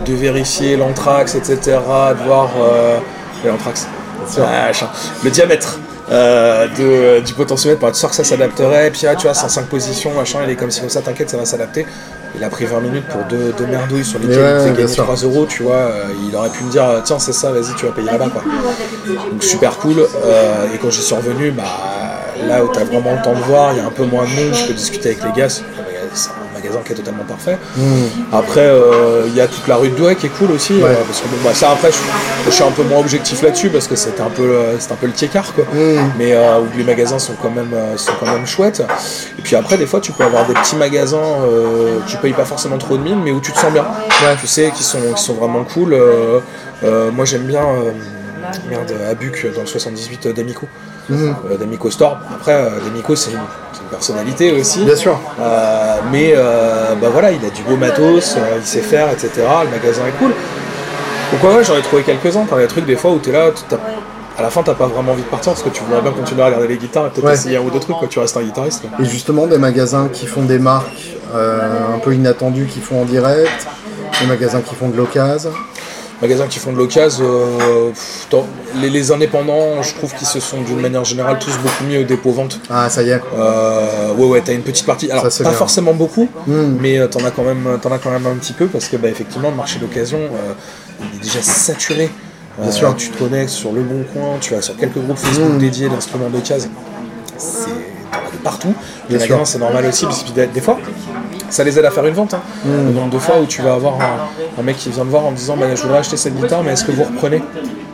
[0.05, 2.99] de vérifier l'anthrax, etc., de voir euh,
[3.45, 3.87] l'anthrax.
[5.23, 5.79] Le diamètre
[6.11, 8.87] euh, de, du potentiomètre pour être sûr que ça s'adapterait.
[8.87, 10.89] Et puis là, tu vois, c'est en 5 positions, machin, il est comme si comme
[10.89, 11.85] ça, t'inquiète, ça va s'adapter.
[12.35, 15.03] Il a pris 20 minutes pour deux, deux merdouilles sur lesquelles Ouais, il sûr.
[15.03, 15.75] 3 euros, tu vois.
[15.75, 18.43] euh, il aurait pu me dire, tiens, c'est ça, vas-y, tu vas payer là-bas, quoi.
[19.31, 19.99] Donc super cool.
[19.99, 21.63] euh, et quand j'y suis revenu, bah,
[22.45, 24.29] là où t'as vraiment le temps de voir, il y a un peu moins de
[24.29, 25.49] monde, je peux discuter avec les gars.
[25.49, 25.63] C'est
[26.59, 27.57] magasin qui est totalement parfait.
[28.31, 30.73] Après, euh, il y a toute la rue de Douai qui est cool aussi.
[30.91, 31.97] euh, parce que bon, bah, ça, après, je,
[32.45, 34.95] je suis un peu moins objectif là-dessus parce que c'est un peu, euh, c'est un
[34.95, 35.65] peu le tiécart, quoi.
[36.17, 38.81] Mais euh, où les magasins sont quand même, euh, sont quand même chouettes.
[39.37, 41.17] Et puis après, des fois, tu peux avoir des petits magasins
[42.07, 43.85] qui payent pas forcément trop de mine, mais où tu te sens bien.
[44.41, 45.95] Tu sais, qui sont, qui sont vraiment cool.
[47.13, 47.63] Moi, j'aime bien.
[48.69, 50.67] Merde, Abuc dans le 78 d'Amico.
[51.11, 52.17] Euh, D'Amico Store.
[52.35, 53.39] Après, euh, D'Amico, c'est une,
[53.73, 54.83] c'est une personnalité aussi.
[54.83, 55.19] Bien sûr.
[55.39, 59.29] Euh, mais euh, bah voilà, il a du beau matos, euh, il sait faire, etc.
[59.63, 60.31] Le magasin est cool.
[61.31, 62.45] Donc ouais, ouais, j'en ai trouvé quelques-uns.
[62.49, 63.77] T'as des trucs des fois où t'es là, t'as-
[64.37, 66.43] à la fin t'as pas vraiment envie de partir parce que tu voudrais bien continuer
[66.43, 67.33] à regarder les guitares et peut-être Ouais.
[67.33, 68.81] essayer un ou deux trucs quand tu restes un guitariste.
[68.81, 69.03] quoi.
[69.03, 73.05] Et justement, des magasins qui font des marques euh, un peu inattendues, qui font en
[73.05, 73.67] direct,
[74.21, 75.51] des magasins qui font de l'occasion.
[76.21, 77.91] Magasins qui font de l'occasion, euh,
[78.81, 82.03] les, les indépendants, je trouve qu'ils se sont d'une manière générale tous beaucoup mis au
[82.03, 82.59] dépôt vente.
[82.69, 83.21] Ah, ça y est.
[83.37, 85.09] Euh, ouais, ouais, t'as une petite partie.
[85.11, 85.57] Alors, Ça, pas bien.
[85.57, 86.77] forcément beaucoup, Hmm.
[86.81, 89.09] mais euh, t'en as quand même, as quand même un petit peu parce que, bah,
[89.09, 90.53] effectivement, le marché d'occasion, euh,
[91.13, 92.09] il est déjà saturé.
[92.59, 92.95] Bien sûr.
[92.95, 95.57] Tu te connectes sur le bon coin, tu vas sur quelques groupes Facebook Hmm.
[95.59, 96.71] dédiés d'instruments d'occasion.
[97.37, 97.69] C'est
[98.43, 98.73] partout.
[99.09, 100.79] Bien Les magasins, c'est normal aussi, parce que des fois,
[101.49, 102.33] ça les aide à faire une vente.
[102.33, 102.41] hein.
[102.65, 105.25] Le nombre de fois où tu vas avoir un, un mec qui vient te voir
[105.25, 107.41] en te disant bah, Je voudrais acheter cette guitare, mais est-ce que vous reprenez?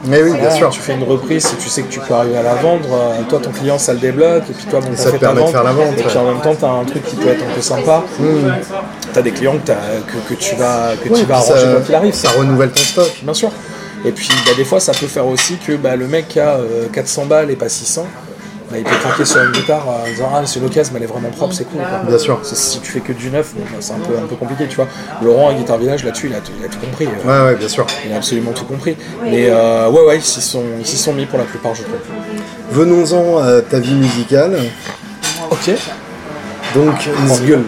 [0.05, 0.69] Mais oui, bien sûr.
[0.69, 2.87] Tu fais une reprise si tu sais que tu peux arriver à la vendre.
[2.91, 4.43] euh, toi, ton client, ça le débloque.
[4.49, 6.17] Et puis toi, bon, ça te fait ta permet de faire la vente, Et puis
[6.17, 8.03] en même temps, tu as un truc qui peut être un peu sympa.
[9.13, 9.75] Tu as des clients que, t'as-
[10.05, 12.13] que, que tu vas, que Ouais, tu vas arranger ça- quoi qu'il arrive.
[12.13, 13.11] Ça renouvelle ton stock.
[13.23, 13.49] Bien sûr.
[14.05, 16.87] Et puis bah, des fois, ça peut faire aussi que bah, le mec a euh,
[16.91, 18.05] 400 balles et pas 600,
[18.73, 20.97] bah, il peut craquer sur une guitare euh, en disant Ah, c'est une occasion, mais
[20.99, 21.79] elle est vraiment propre, c'est cool.
[21.81, 21.99] quoi.
[22.07, 22.39] Bien sûr.
[22.43, 24.75] Si tu fais que du neuf, bon, bah, c'est un peu, un peu compliqué, tu
[24.77, 24.87] vois.
[25.21, 27.05] Laurent à Guitar Village, là-dessus, il a, tout- il a tout compris.
[27.07, 27.85] euh, Ouais, ouais, bien sûr.
[28.05, 28.97] Il a absolument tout compris.
[29.23, 31.83] Mais euh, ouais, ouais, ils s'y sont, ils s'y sont mis pour la plupart, je
[31.83, 31.95] trouve.
[32.71, 34.57] Venons-en à ta vie musicale.
[35.51, 35.69] Ok.
[36.73, 36.95] Donc,
[37.25, 37.63] Nzgul.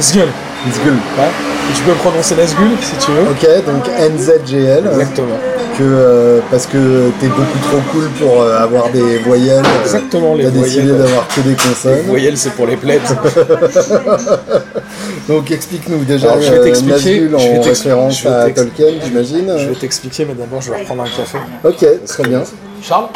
[0.00, 0.26] Sgul.
[0.68, 0.92] Nzgul.
[1.18, 1.30] Ouais.
[1.76, 3.22] Tu peux prononcer la Sgul si tu veux.
[3.30, 4.86] Ok, donc NZGL.
[4.92, 5.38] Exactement.
[5.76, 9.64] Que, euh, parce que t'es beaucoup trop cool pour euh, avoir des voyelles.
[9.82, 10.98] Exactement, les T'as décidé voyelles.
[11.02, 12.00] d'avoir que des Les consonnes.
[12.06, 13.00] voyelles, c'est pour les plebs.
[15.28, 18.34] Donc explique-nous déjà Alors, je vais euh, t'expliquer- Nazgûl je vais en référence je vais
[18.34, 19.52] à Tolkien, j'imagine.
[19.58, 21.38] Je vais t'expliquer, mais d'abord, je vais reprendre un café.
[21.64, 22.42] Ok, très bien.
[22.82, 23.06] Charles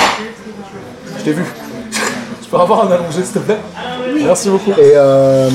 [1.19, 1.45] Je t'ai vu.
[2.43, 3.59] Je peux avoir un allongé, s'il te plaît?
[4.25, 4.71] Merci beaucoup.
[4.73, 5.51] Et, euh,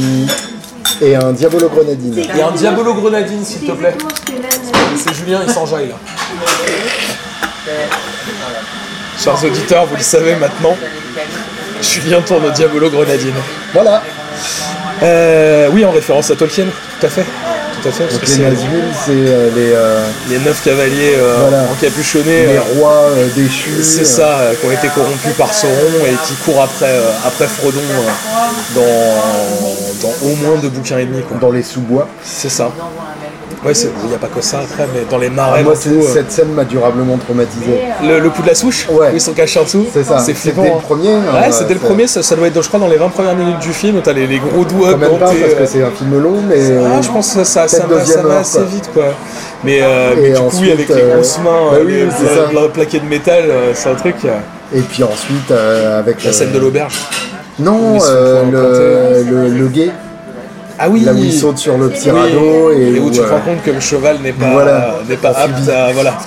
[1.01, 2.25] et un Diabolo Grenadine.
[2.29, 3.95] A un Diabolo Grenadine, s'il te plaît.
[4.95, 5.95] C'est Julien, il s'enjaille là.
[9.17, 10.75] Chers auditeurs, vous le savez maintenant,
[11.81, 13.33] Julien tourne au Diabolo Grenadine.
[13.73, 14.01] Voilà.
[15.01, 16.65] Euh, oui, en référence à Tolkien,
[16.99, 17.25] tout à fait.
[17.83, 21.15] Tout à fait, parce Donc que les Nazgûl, c'est euh, les, euh, les neuf cavaliers
[21.17, 21.63] euh, Voilà.
[21.69, 22.45] encapuchonnés.
[22.47, 23.83] les rois déchus.
[23.83, 27.81] C'est ça, qui ont été corrompus par Sauron et qui courent après, après Frodon
[28.73, 28.81] dans,
[30.01, 31.21] dans au moins deux bouquins et demi.
[31.23, 31.37] quoi.
[31.41, 32.07] Dans les sous-bois.
[32.23, 32.71] C'est ça.
[33.65, 33.71] Ouais,
[34.03, 36.01] il n'y a pas que ça après, mais dans les marais, Ah, moi, tout, euh,
[36.13, 37.79] cette scène m'a durablement traumatisé.
[38.05, 39.11] le, le coup de la souche, Ouais.
[39.11, 40.19] où ils sont cachés en dessous, C'est ça.
[40.19, 40.63] c'est flippant.
[40.63, 40.81] C'était le hein.
[40.83, 41.13] premier.
[41.13, 43.35] hein, Ouais, c'était le premier, ça, ça doit être, je crois, dans les 20 premières
[43.35, 45.83] minutes du film, où t'as les, les gros doigts Quand pas, plantés, parce que c'est
[45.83, 46.59] un film long, mais.
[46.85, 49.05] Ah, je pense que ça, ça, va, assez vite, quoi.
[49.63, 52.61] Mais, euh, mais du coup, ensuite, oui, avec les euh, grosses mains, bah oui, les,
[52.61, 54.15] la- plaquée de métal, euh, c'est un truc.
[54.75, 56.21] Et puis ensuite, euh, avec.
[56.23, 56.95] la euh, scène de l'auberge.
[57.59, 58.05] Non, pour
[58.51, 59.91] le, le, le guet,
[60.79, 63.19] Ah oui là où il saute sur le petit Oui, radeau et, et où tu
[63.19, 64.95] te euh, rends compte que le cheval n'est pas, Voilà.
[65.07, 65.91] n'est pas apte à.
[65.93, 66.17] Voilà.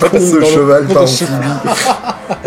[0.00, 1.30] Pas cheval par amphibie.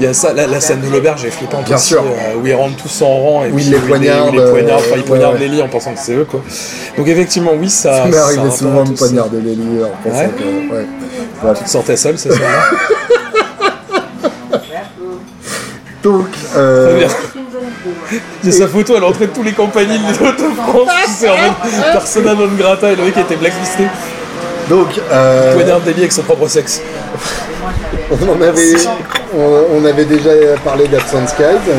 [0.00, 2.02] Il y a ça, la, la scène de l'auberge est flippante Bien aussi, sûr.
[2.02, 4.50] euh, où ils rentrent tous en rang et Où puis ils les poignardent, ils les
[4.50, 5.46] poignardent, enfin, euh, ils poignardent ouais, ouais.
[5.48, 6.40] les lits en pensant que c'est eux quoi.
[6.96, 8.04] Donc effectivement oui ça.
[8.04, 10.30] Ça m'est arrivé souvent de poignarder les lits en pensant Ouais.
[10.38, 10.72] que.
[10.74, 10.86] Ouais.
[11.42, 11.58] Voilà.
[11.58, 12.38] Tu te sentais seul c'est ça
[16.02, 16.26] Donc,
[16.56, 17.14] euh, Très bien.
[18.42, 21.28] Il y a sa photo à l'entrée de tous les compagnies de France, tu sais,
[21.28, 23.84] en mode persona non grata et le mec était blacklisté.
[24.68, 26.82] donc euh, lits avec son propre sexe.
[28.10, 28.74] on, en avait,
[29.34, 30.30] on, on avait déjà
[30.64, 31.72] parlé d'Absent Skies,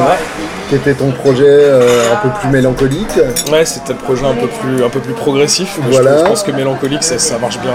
[0.69, 3.09] qui était ton projet euh, un peu plus mélancolique.
[3.51, 5.79] Ouais, c'était le projet un peu plus, un peu plus progressif.
[5.83, 6.17] mais Voilà.
[6.17, 7.73] Je, je pense que mélancolique, ça, ça marche bien.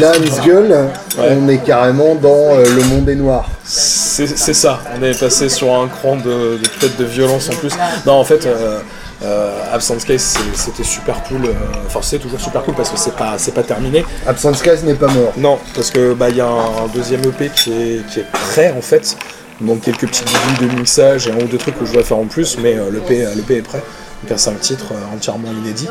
[0.00, 0.12] Là,
[0.44, 3.48] Gueule, on est carrément dans euh, le monde des noirs.
[3.64, 4.80] C'est ça.
[4.98, 7.72] On est passé sur un cran de, de peut-être de violence en plus.
[8.04, 8.80] Non, en fait, euh,
[9.22, 11.48] euh, Absent Case, c'était super cool.
[11.86, 14.04] Enfin, c'est toujours super cool parce que c'est pas, c'est pas terminé.
[14.26, 15.32] Absent Skies n'est pas mort.
[15.38, 18.74] Non, parce que bah il y a un deuxième EP qui est, qui est prêt
[18.76, 19.16] en fait.
[19.60, 22.18] Donc quelques petites bidouilles de mixage et un ou deux trucs que je dois faire
[22.18, 23.82] en plus, mais euh, l'EP l'EP est prêt.
[24.22, 25.88] Donc un 5 titres euh, entièrement inédits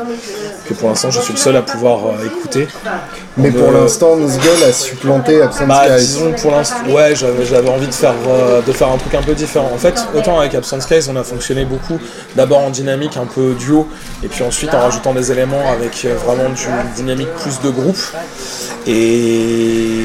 [0.68, 2.68] que pour l'instant je suis le seul à pouvoir euh, écouter.
[3.36, 6.06] Mais On, pour euh, l'instant, Gueule a supplanté Absent Bah, Skies.
[6.06, 9.34] disons pour l'instant, ouais, j'avais, envie de faire, euh, de faire un truc un peu
[9.34, 9.70] différent.
[9.72, 11.98] En fait, autant avec Absent Skies, on a fonctionné beaucoup,
[12.36, 13.88] d'abord en dynamique un peu duo,
[14.22, 16.66] et puis ensuite en rajoutant des éléments avec euh, vraiment du
[16.96, 17.98] dynamique plus de groupe.
[18.86, 20.04] Et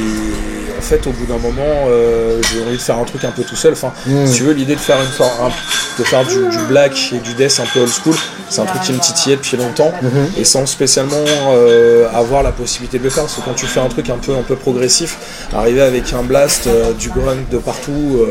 [0.86, 3.56] fait, au bout d'un moment, euh, j'ai envie de faire un truc un peu tout
[3.56, 3.74] seul.
[3.74, 4.26] Enfin, Mm.
[4.28, 5.52] si tu veux, l'idée de faire une for- un-
[6.00, 8.16] de faire du, du black et du death un peu old school,
[8.50, 10.28] c'est un truc qui me titillait depuis longtemps, Mhm.
[10.38, 11.16] et sans spécialement
[11.50, 13.24] euh, avoir la possibilité de le faire.
[13.24, 15.18] Parce que quand tu fais un truc un peu un peu progressif,
[15.56, 18.26] arriver avec un blast, euh, du grunt de partout,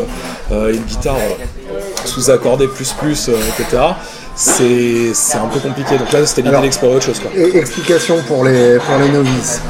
[0.53, 1.17] une guitare
[2.05, 3.83] sous-accordée plus plus, etc.
[4.37, 5.97] C'est un peu compliqué.
[5.97, 7.21] Donc là, c'était l'idée d'explorer autre chose.
[7.21, 7.31] Quoi.
[7.37, 9.61] Et explication pour les, pour les novices.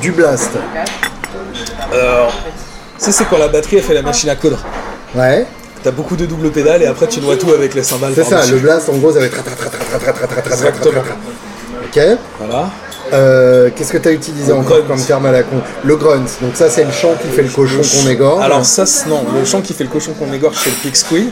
[0.00, 0.50] Du blast.
[1.92, 2.32] Alors,
[3.02, 4.58] tu c'est quand la batterie a fait la machine à coudre.
[5.14, 5.46] Ouais.
[5.82, 8.12] T'as beaucoup de double pédales et après tu noies tout avec les cymbales.
[8.14, 9.38] C'est ça, le blast en gros ça va être.
[10.46, 11.02] Exactement.
[11.84, 12.00] Ok.
[12.40, 13.70] Voilà.
[13.76, 16.24] Qu'est-ce que tu as utilisé encore comme terme à la con Le grunt.
[16.40, 18.44] Donc ça c'est le chant qui fait le cochon qu'on égorge.
[18.44, 21.26] Alors ça non, le chant qui fait le cochon qu'on égorge c'est le pig squeal,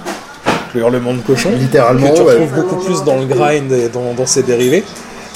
[0.74, 1.50] le hurlement de cochon.
[1.56, 2.10] Littéralement.
[2.10, 4.84] Que tu retrouves beaucoup plus dans le grind et dans, dans ses dérivés.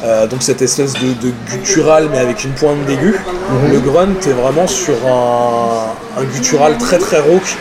[0.05, 3.14] Euh, donc cette espèce de, de guttural mais avec une pointe d'aigu.
[3.51, 3.72] Mhm.
[3.72, 7.57] Le grunt est vraiment sur un, un guttural très très rauque,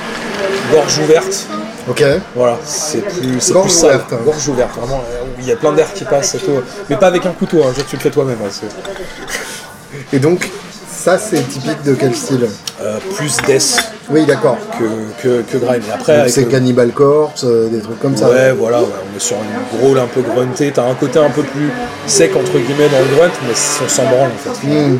[0.71, 1.47] gorge ouverte.
[1.89, 2.03] Ok.
[2.35, 3.87] Voilà, c'est plus, c'est Gorge plus ça.
[3.87, 4.13] ouverte.
[4.25, 5.01] Gorge ouverte, vraiment.
[5.39, 6.51] Il y a plein d'air qui passe et tout.
[6.89, 8.37] Mais pas avec un couteau, hein, tu le fais toi-même.
[8.45, 10.49] hein, c'est- Et donc,
[10.93, 12.49] ça, c'est typique de quel style?
[12.81, 13.79] Euh, plus death
[14.09, 14.57] Oui, d'accord.
[14.79, 15.83] que, que, que grind.
[15.87, 18.29] Et après, C'est le- Cannibal Corpse, euh, des trucs comme ça.
[18.29, 20.71] Ouais, voilà, ouais, on est sur une growl un peu gruntée.
[20.73, 21.69] T'as un côté un peu plus
[22.05, 23.53] sec, entre guillemets, dans le grunt, mais
[23.85, 24.67] on s'en branle en fait.
[24.67, 24.97] Hmm.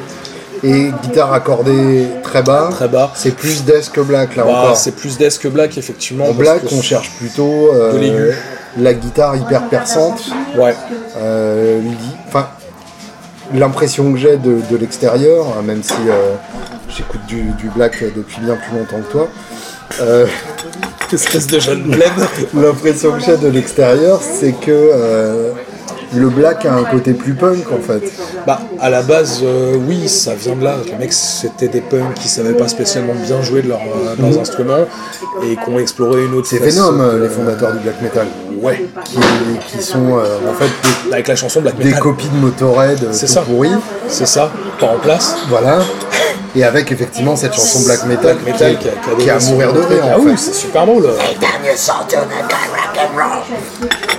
[0.64, 2.70] Et guitare accordée très bas.
[2.72, 3.12] Très bas.
[3.16, 4.76] C'est plus death que black là Bah, encore.
[4.78, 6.26] c'est plus death que black, effectivement.
[6.26, 8.32] En black, on cherche plutôt euh, De l'aigu.
[8.80, 10.20] la guitare hyper perçante.
[10.58, 10.76] Ouais,
[11.18, 11.80] Euh,
[12.28, 12.48] enfin,
[13.54, 16.34] l'impression que j'ai de, de l'extérieur, hein, même si euh,
[16.90, 19.28] j'écoute du, du black depuis bien plus longtemps que toi.
[20.02, 20.26] euh,
[21.12, 22.12] espèce de jeune bled.
[22.54, 25.52] L'impression que j'ai de l'extérieur, c'est que euh,
[26.16, 28.12] le black a un côté plus punk en fait.
[28.46, 30.76] Bah, à la base, euh, oui, ça vient de là.
[30.86, 34.40] Les mecs, c'était des punks qui savaient pas spécialement bien jouer de, leur, euh, leurs
[34.40, 34.86] instruments
[35.44, 38.28] et qui ont exploré une autre C'est Venom, les fondateurs du black metal,
[38.62, 39.20] Ouais, qui,
[39.78, 40.72] qui sont en fait
[41.08, 42.00] des, avec la chanson Black des Metal.
[42.02, 43.42] copies de Motorhead C'est tout ça.
[43.42, 43.70] pourries.
[44.08, 45.36] C'est ça, pas en place.
[45.50, 45.80] Voilà.
[46.58, 49.46] Et avec effectivement cette chanson black metal, Black Metal qui, qui a, qui a qui
[49.46, 50.04] à mourir de rire.
[50.12, 50.38] Ah en oui, fait.
[50.38, 51.08] c'est super drôle.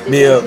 [0.08, 0.38] Mais euh,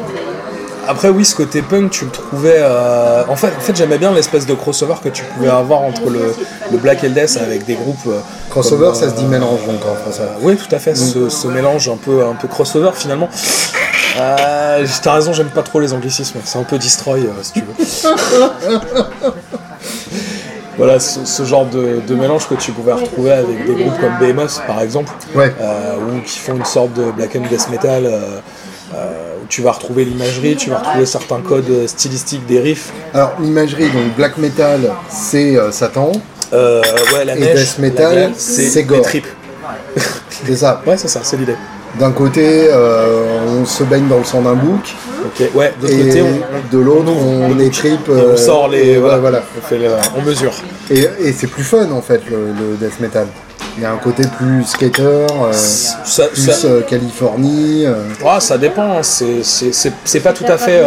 [0.88, 2.56] après, oui, ce côté punk, tu le trouvais.
[2.60, 6.10] euh, En fait, en fait j'aimais bien l'espèce de crossover que tu pouvais avoir entre
[6.10, 6.34] le,
[6.72, 7.98] le Black et le Death avec des groupes.
[8.08, 8.20] euh,
[8.50, 10.24] Crossover, comme, ça se dit euh, mélange donc en français.
[10.42, 13.30] Oui, tout à fait, ce, ce mélange un peu, un peu crossover finalement.
[14.20, 17.62] Euh, T'as raison, j'aime pas trop les anglicismes, c'est un peu destroy euh, si tu
[17.62, 17.74] veux.
[20.82, 24.18] voilà, ce, ce genre de, de mélange que tu pouvais retrouver avec des groupes comme
[24.20, 25.54] Behemoth par exemple, Ouais.
[25.62, 28.06] euh, ou qui font une sorte de black and death metal.
[28.06, 28.40] euh,
[28.94, 32.92] euh, où tu vas retrouver l'imagerie, tu vas retrouver certains codes stylistiques des riffs.
[33.14, 36.12] Alors l'imagerie, donc black metal, c'est Satan,
[36.52, 39.06] ouais, la Et death metal, c'est gore.
[40.46, 40.82] c'est ça.
[40.86, 41.56] Ouais, c'est ça, c'est l'idée.
[42.00, 42.70] D'un côté,
[43.48, 44.94] on se baigne dans le sang d'un bouc,
[45.26, 47.62] Ok, ouais, et côté, on, de l'autre, on, bouc.
[47.62, 48.08] étripe.
[48.10, 48.98] Et euh, on sort les.
[48.98, 49.44] Voilà, voilà.
[49.58, 49.80] On, fait
[50.18, 50.52] on mesure.
[50.90, 53.28] Et, et c'est plus fun en fait le, le death metal.
[53.78, 57.86] Il y a un côté plus skater, euh, Ça, plus ça- euh, Californie.
[57.86, 58.04] euh.
[58.28, 60.84] ah, ça dépend, hein, c'est- pas tout à fait.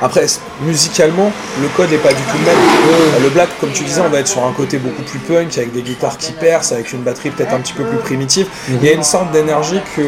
[0.00, 0.24] Après,
[0.64, 1.30] musicalement,
[1.60, 3.22] le code n'est pas du tout le même.
[3.22, 5.72] Le black, comme tu disais, on va être sur un côté beaucoup plus punk, avec
[5.74, 8.46] des guitares qui percent, avec une batterie peut-être un petit peu plus primitive.
[8.70, 10.02] Il y a une sorte d'énergie que,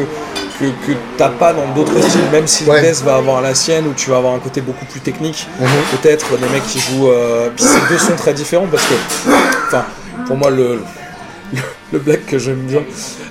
[0.59, 2.81] que, que t'as pas dans d'autres styles, même si Ouais.
[2.81, 5.47] le death va avoir la sienne, où tu vas avoir un côté beaucoup plus technique.
[5.59, 5.67] Mhm.
[6.01, 7.09] Peut-être des mecs qui jouent.
[7.09, 8.93] euh, Puis c'est deux sons très différents parce que.
[9.67, 9.85] Enfin,
[10.27, 10.75] pour moi, le.
[11.53, 11.59] le-
[11.93, 12.81] Le black que j'aime bien,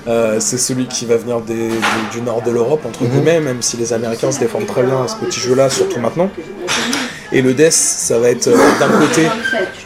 [0.07, 1.77] euh, c'est celui qui va venir des- du,
[2.12, 5.09] du nord de l'Europe, entre guillemets, même si les Américains se défendent très bien à
[5.09, 6.31] ce petit jeu-là, surtout maintenant.
[7.33, 9.27] Et le death, ça va être euh, d'un côté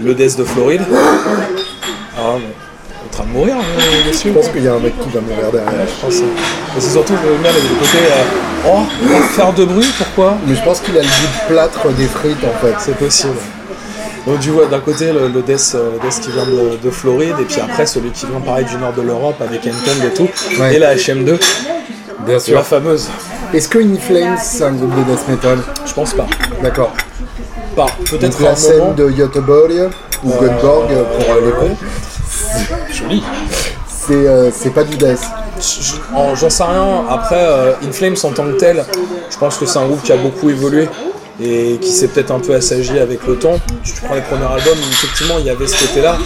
[0.00, 0.82] le death de Floride.
[2.16, 2.36] Ah,
[3.18, 4.32] train de mourir, hein, monsieur.
[4.32, 5.86] Je pense qu'il y a un mec qui va mourir derrière.
[5.86, 6.24] Je pense, euh,
[6.74, 10.36] mais c'est surtout le le côté euh, oh, faire de bruit, pourquoi?
[10.46, 12.74] Mais je pense qu'il a le goût de plâtre des frites en fait.
[12.78, 13.34] C'est possible.
[14.26, 16.90] Donc tu vois d'un côté le, le death, euh, le death qui vient de, de
[16.90, 20.14] Floride et puis après celui qui vient pareil du nord de l'Europe avec Anthem et
[20.14, 20.28] tout
[20.60, 20.74] Ouais.
[20.74, 21.38] et la HM2
[22.26, 23.08] Bien la fameuse
[23.54, 25.58] Est-ce que In Flames c'est un groupe de death metal?
[25.86, 26.26] Je pense pas
[26.62, 26.92] D'accord.
[27.74, 29.72] pas peut-être la un scène moment de Göteborg
[30.24, 31.76] ou Göteborg euh, pour euh, les cons,
[32.98, 33.22] joli
[33.88, 35.20] c'est euh, c'est pas du death.
[35.60, 38.84] Je- je- en- j'en sais rien après euh, In Flames en tant que tel
[39.30, 40.88] je pense que c'est un groupe qui a beaucoup évolué
[41.40, 43.60] et qui s'est peut-être un peu assagi avec le temps.
[43.84, 46.16] Tu prends les premiers albums, effectivement, il y avait ce côté-là.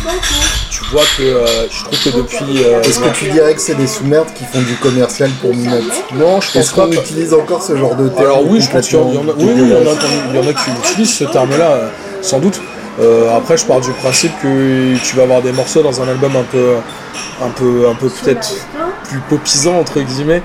[0.70, 2.64] Tu vois que euh, je trouve que depuis.
[2.64, 5.92] euh, Est-ce que tu dirais que c'est des sous-merdes qui font du commercial pour minutes?
[6.14, 6.94] Non, je pense Est-ce qu'on pas.
[6.94, 9.28] utilise encore ce genre de terme Alors oui, je pense qu'il y en y en
[9.28, 11.24] a, oui, oui, il y en a, complètement il y en a qui utilisent ce
[11.24, 11.90] terme-là,
[12.22, 12.58] sans doute.
[13.00, 16.36] Euh, après, je pars du principe que tu vas avoir des morceaux dans un album
[16.36, 16.76] un peu,
[17.42, 18.54] un peu, un peu peut-être
[19.04, 20.42] plus popisant entre guillemets,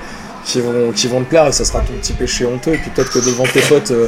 [0.48, 2.72] qui vont, qui vont te plaire et ça sera ton petit péché honteux.
[2.72, 4.06] Et puis peut-être que devant tes potes euh,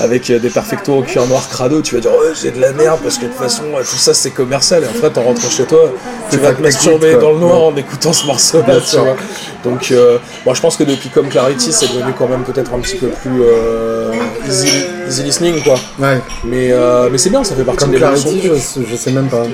[0.00, 2.72] avec euh, des perfectos en cuir noir crado, tu vas dire ouais j'ai de la
[2.72, 4.82] merde parce que de toute façon euh, tout ça c'est commercial.
[4.82, 5.92] Et en fait, en rentrant chez toi,
[6.30, 8.64] tu vas te masturber dans le noir en écoutant ce morceau-là.
[8.66, 9.16] Bien tu vois.
[9.64, 12.78] Donc, euh, moi je pense que depuis Comme Clarity, c'est devenu quand même peut-être un
[12.80, 14.12] petit peu plus euh,
[14.48, 14.68] easy,
[15.08, 15.74] easy listening, quoi.
[16.00, 16.20] Ouais.
[16.44, 16.72] Mais,
[17.10, 18.30] mais c'est bien, ça fait partie Comme de l'évolution.
[18.42, 19.44] Je, sais- je sais même pas.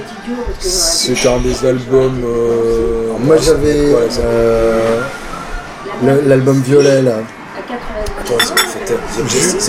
[0.61, 2.21] C'était un des albums.
[3.21, 4.09] Moi j'avais ouais,
[6.27, 7.13] l'album violet là.
[8.21, 8.39] Attends,
[8.73, 8.95] c'était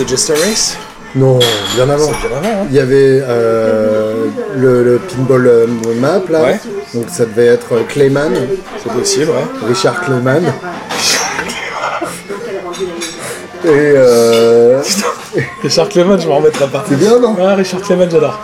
[0.04, 0.78] The Jester- Race
[1.16, 1.40] Non,
[1.76, 2.10] bien avant.
[2.22, 2.68] C'est bien avant, hein.
[2.70, 5.68] Il y avait euh, le, le pinball euh,
[6.00, 6.60] map là, Ouais.
[6.94, 8.32] donc ça devait être Clayman,
[8.84, 9.68] C'est possible, ouais.
[9.68, 10.44] Richard Clayman.
[13.66, 14.82] Et euh,
[15.64, 16.84] Richard Clement, je m'en remettrai pas.
[16.88, 17.34] c'est bien non?
[17.36, 18.40] Ouais, Richard Clement, j'adore.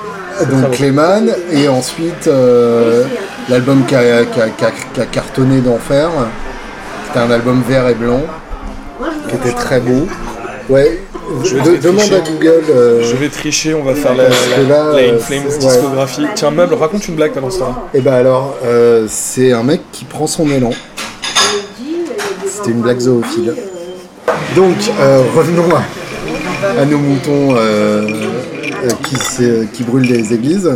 [0.50, 3.04] Donc Clayman et ensuite euh,
[3.50, 6.10] l'album qui a, qui a- qui a- qui a cartonné d'enfer.
[7.10, 8.22] C'était un album vert et blanc
[9.30, 10.08] qui était très beau.
[10.70, 11.00] Ouais,
[11.44, 12.20] Je de- demande à.
[12.20, 12.64] Google.
[12.70, 15.58] euh, Je vais tricher, on va faire la, la, là, la euh, In Flames c'est-
[15.60, 16.26] discographie.
[16.36, 17.84] Tiens, meuble, raconte une blague pendant ce temps-là.
[17.96, 20.70] Et bah alors, euh, c'est un mec qui prend son élan.
[22.48, 23.56] C'était une blague zoophile.
[24.56, 28.08] Donc, euh, revenons à, à nos moutons euh,
[29.42, 30.70] euh, qui, brûlent des églises.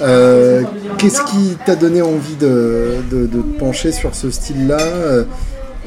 [0.00, 0.62] Euh,
[0.98, 4.78] Qu'est-ce qui t'a donné envie de, de- de te pencher sur ce style-là?
[4.78, 5.24] Euh,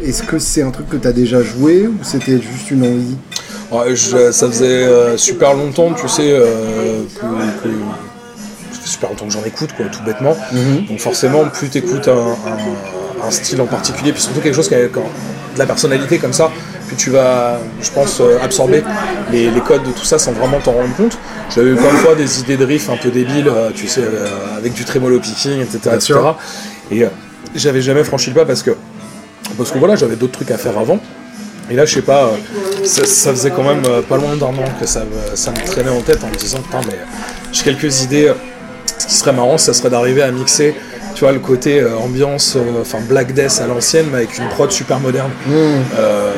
[0.03, 3.15] Est-ce que c'est un truc que t'as déjà joué ou c'était juste une envie
[3.71, 7.73] Ouais, je- ça faisait euh, super longtemps, tu sais, euh, que, que-
[8.73, 10.35] ça fait super longtemps que j'en écoute, quoi, tout bêtement.
[10.89, 14.67] Donc forcément, plus tu écoutes un, un- un style en particulier, puis surtout quelque chose
[14.67, 15.01] qui a quand-
[15.53, 16.51] de la personnalité comme ça,
[16.87, 18.83] plus tu vas, je pense, euh, absorber
[19.31, 21.17] les, les codes de tout ça sans vraiment t'en rendre compte.
[21.55, 24.03] J'avais eu plein de fois des idées de riff un peu débiles, tu sais,
[24.57, 25.79] avec du tremolo picking, etc.
[25.95, 26.13] Etc.
[26.91, 27.05] Et
[27.55, 28.71] j'avais jamais franchi le pas parce que,
[29.57, 30.99] parce que voilà, j'avais d'autres trucs à faire avant.
[31.69, 32.31] Et là, je sais pas, euh,
[32.85, 35.65] ça, ça faisait quand même euh, pas loin d'un an que ça, me- ça me
[35.65, 36.97] traînait en tête en me disant, putain, mais
[37.51, 38.31] j'ai quelques idées.
[38.99, 40.75] Ce qui serait marrant, ça serait d'arriver à mixer,
[41.15, 44.47] tu vois, le côté euh, ambiance, euh, enfin Black Death à l'ancienne, mais avec une
[44.49, 45.31] prod super moderne.
[45.97, 46.31] Euh,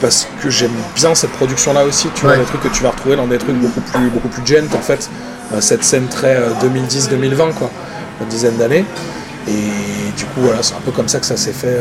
[0.00, 2.38] parce que j'aime bien cette production-là aussi, tu vois, Ouais.
[2.38, 4.82] les trucs que tu vas retrouver dans des trucs beaucoup plus, beaucoup plus gent en
[4.82, 5.08] fait.
[5.54, 7.70] Euh, cette scène très euh, 2010-2020, quoi,
[8.20, 8.84] une dizaine d'années.
[9.48, 9.52] Et
[10.16, 11.78] du coup, voilà, c'est un peu comme ça que ça s'est fait.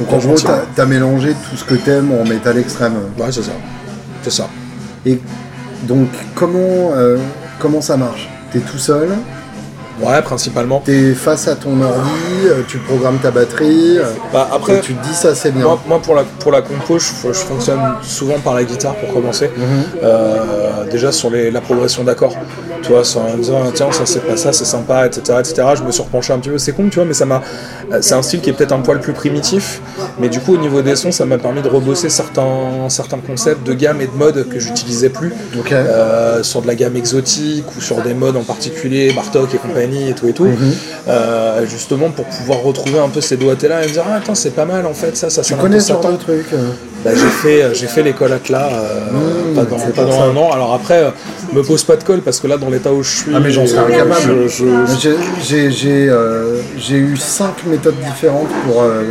[0.00, 2.94] Donc en gros, t'as t'as mélangé tout ce que t'aimes en métal extrême.
[3.18, 3.52] Ouais, c'est ça.
[4.22, 4.48] C'est ça.
[5.04, 5.20] Et
[5.82, 7.18] donc, comment, euh,
[7.58, 8.28] comment ça marche?
[8.52, 9.10] T'es tout seul,
[10.02, 10.82] Ouais, principalement.
[10.84, 12.10] t'es face à ton ordi,
[12.46, 15.64] euh, tu programmes ta batterie, euh, Bah, après, tu te dis ça c'est bien.
[15.64, 19.12] moi, moi, pour, la, pour la compo, je, je fonctionne souvent par la guitare pour
[19.12, 19.50] commencer.
[20.02, 22.34] Euh, déjà sur les, la progression d'accords.
[22.82, 25.62] Tu vois, en me disant, tiens, ça c'est pas ça, c'est sympa, etc., etc.
[25.76, 26.58] Je me suis repenché un petit peu.
[26.58, 27.42] C'est con, tu vois, mais ça m'a.
[28.00, 29.80] C'est un style qui est peut-être un poil plus primitif.
[30.18, 33.66] Mais du coup, au niveau des sons, ça m'a permis de rebosser certains, certains concepts
[33.66, 35.32] de gamme et de mode que j'utilisais plus.
[35.72, 39.89] Euh, sur de la gamme exotique ou sur des modes en particulier, Bartok et compagnie
[40.08, 40.46] et tout et tout,
[41.08, 44.50] Euh, justement pour pouvoir retrouver un peu ces doigtés-là et me dire ah attends c'est
[44.54, 46.68] pas mal en fait ça ça tu connais peu ce genre de truc euh,
[47.04, 50.10] Bah, j'ai fait euh, j'ai fait l'école Atlas euh, Mmh, pas dans, c'est pas pour
[50.12, 50.24] dans ça.
[50.24, 51.10] un an alors après euh,
[51.52, 53.50] me pose pas de colle parce que là dans l'état où je suis Ah mais
[53.50, 54.48] j'en serais incapable.
[55.00, 55.16] J'ai-
[55.48, 56.10] J'ai j'ai,
[56.78, 59.02] j'ai eu cinq méthodes différentes pour, euh,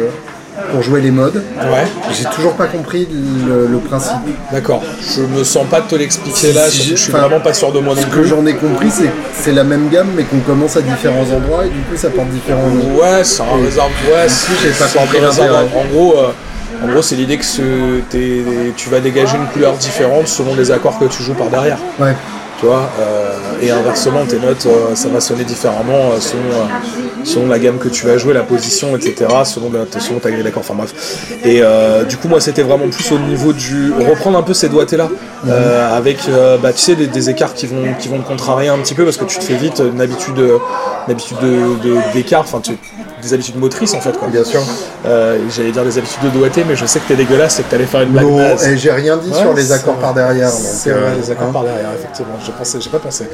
[0.71, 1.43] pour jouer les modes.
[1.57, 3.07] ouais J'ai toujours pas compris
[3.47, 4.15] le, le principe.
[4.51, 4.81] d'accord
[5.15, 7.79] je me sens pas de te l'expliquer là Si je suis vraiment pas sûr de
[7.79, 9.09] moi non Ce que j'en ai compris, c'est que
[9.41, 12.29] c'est la même gamme, mais qu'on commence à différents endroits et du coup ça porte
[12.29, 12.99] différents noms.
[13.01, 13.91] Ouais, c'est un réserve.
[14.11, 15.17] Ouais, si, j'ai pas compris.
[15.19, 16.31] En gros, euh,
[16.83, 17.99] en gros, c'est l'idée que ce-
[18.75, 21.77] tu vas dégager une couleur différente selon les accords que tu joues par derrière.
[21.99, 22.15] Ouais.
[22.63, 26.43] Euh, et inversement, tes notes, euh, ça va sonner différemment euh, selon,
[27.23, 30.43] selon la gamme que tu vas jouer, la position, etc., selon, la, selon ta grille
[30.43, 30.93] d'accords, enfin bref.
[31.45, 31.61] Et
[32.07, 33.91] du coup, moi, c'était vraiment plus au niveau du.
[33.93, 35.09] reprendre un peu ces doigtés-là,
[35.93, 36.19] avec,
[36.61, 39.17] bah, tu sais, des, écarts qui vont, qui vont te contrarier un petit peu, parce
[39.17, 40.41] que tu te fais vite une habitude,
[42.13, 42.77] d'écart, enfin, tu-
[43.21, 44.27] des habitudes motrices en fait, quoi.
[44.27, 44.61] Bien sûr.
[45.05, 47.69] Euh, J'allais dire des habitudes de doigté, mais je sais que t'es dégueulasse et que
[47.69, 48.27] t'allais faire une blague
[48.65, 50.49] et j'ai rien dit Ouais, sur les accords par derrière.
[50.49, 51.53] C'est euh, vrai, les accords hein.
[51.53, 52.33] par derrière, effectivement.
[52.45, 53.25] J'ai pensé, j'ai pas pensé.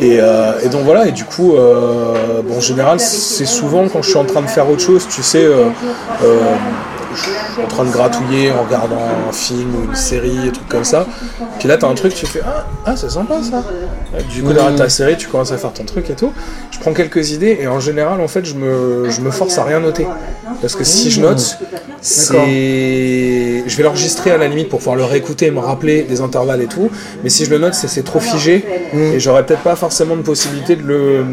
[0.00, 4.02] Et, euh, et donc voilà, et du coup, euh, bon, en général, c'est souvent quand
[4.02, 5.46] je suis en train de faire autre chose, tu sais,
[7.62, 11.06] en train de gratouiller en regardant un film ou une série, des trucs comme ça.
[11.58, 13.62] Puis là, t'as un truc, tu fais Ah, ah c'est sympa ça.
[14.32, 16.32] Du coup, t'arrêtes ta série, tu commences à faire ton truc et tout.
[16.70, 19.64] Je prends quelques idées et en général, en fait, je me, je me force à
[19.64, 20.06] rien noter.
[20.60, 21.58] Parce que si je note,
[22.00, 23.64] c'est.
[23.66, 26.66] Je vais l'enregistrer à la limite pour pouvoir le réécouter, me rappeler des intervalles et
[26.66, 26.90] tout.
[27.22, 28.64] Mais si je le note, c'est trop figé
[28.94, 31.24] et j'aurais peut-être pas forcément de possibilité de le.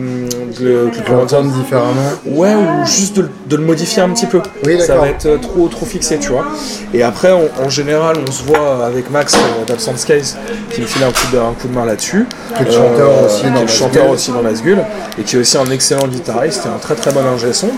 [0.59, 2.11] de le- de le- Entendre différemment.
[2.25, 4.39] Ouais, ou juste de, le- de le modifier un petit peu.
[4.65, 5.37] Oui, ça va être euh,
[5.67, 6.45] trop, trop fixé, tu vois.
[6.93, 10.37] Et après, on- en général, on se voit avec Max euh, d'Absence Case
[10.71, 12.25] qui me file un coup de, un coup de main là-dessus.
[12.55, 14.79] Qui est le chanteur aussi qui dans le chanteur aussi dans Nazgûl
[15.19, 17.69] et qui est aussi un excellent guitariste et un très très bon ingé son.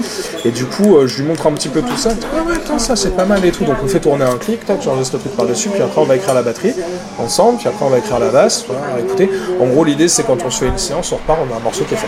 [0.45, 2.10] Et du coup, euh, je lui montre un petit peu tout ça.
[2.10, 3.64] Ouais, attends, ça c'est pas mal et tout.
[3.66, 6.06] Donc on fait tourner un clic, tac, tu enregistres le truc par-dessus, puis après on
[6.06, 6.74] va écrire la batterie
[7.18, 8.66] ensemble, puis après on va écrire la basse.
[8.68, 9.30] Voilà, écoutez.
[9.61, 11.64] En gros, l'idée c'est quand on se fait une séance, on repart, on a un
[11.64, 12.07] morceau qui est fait.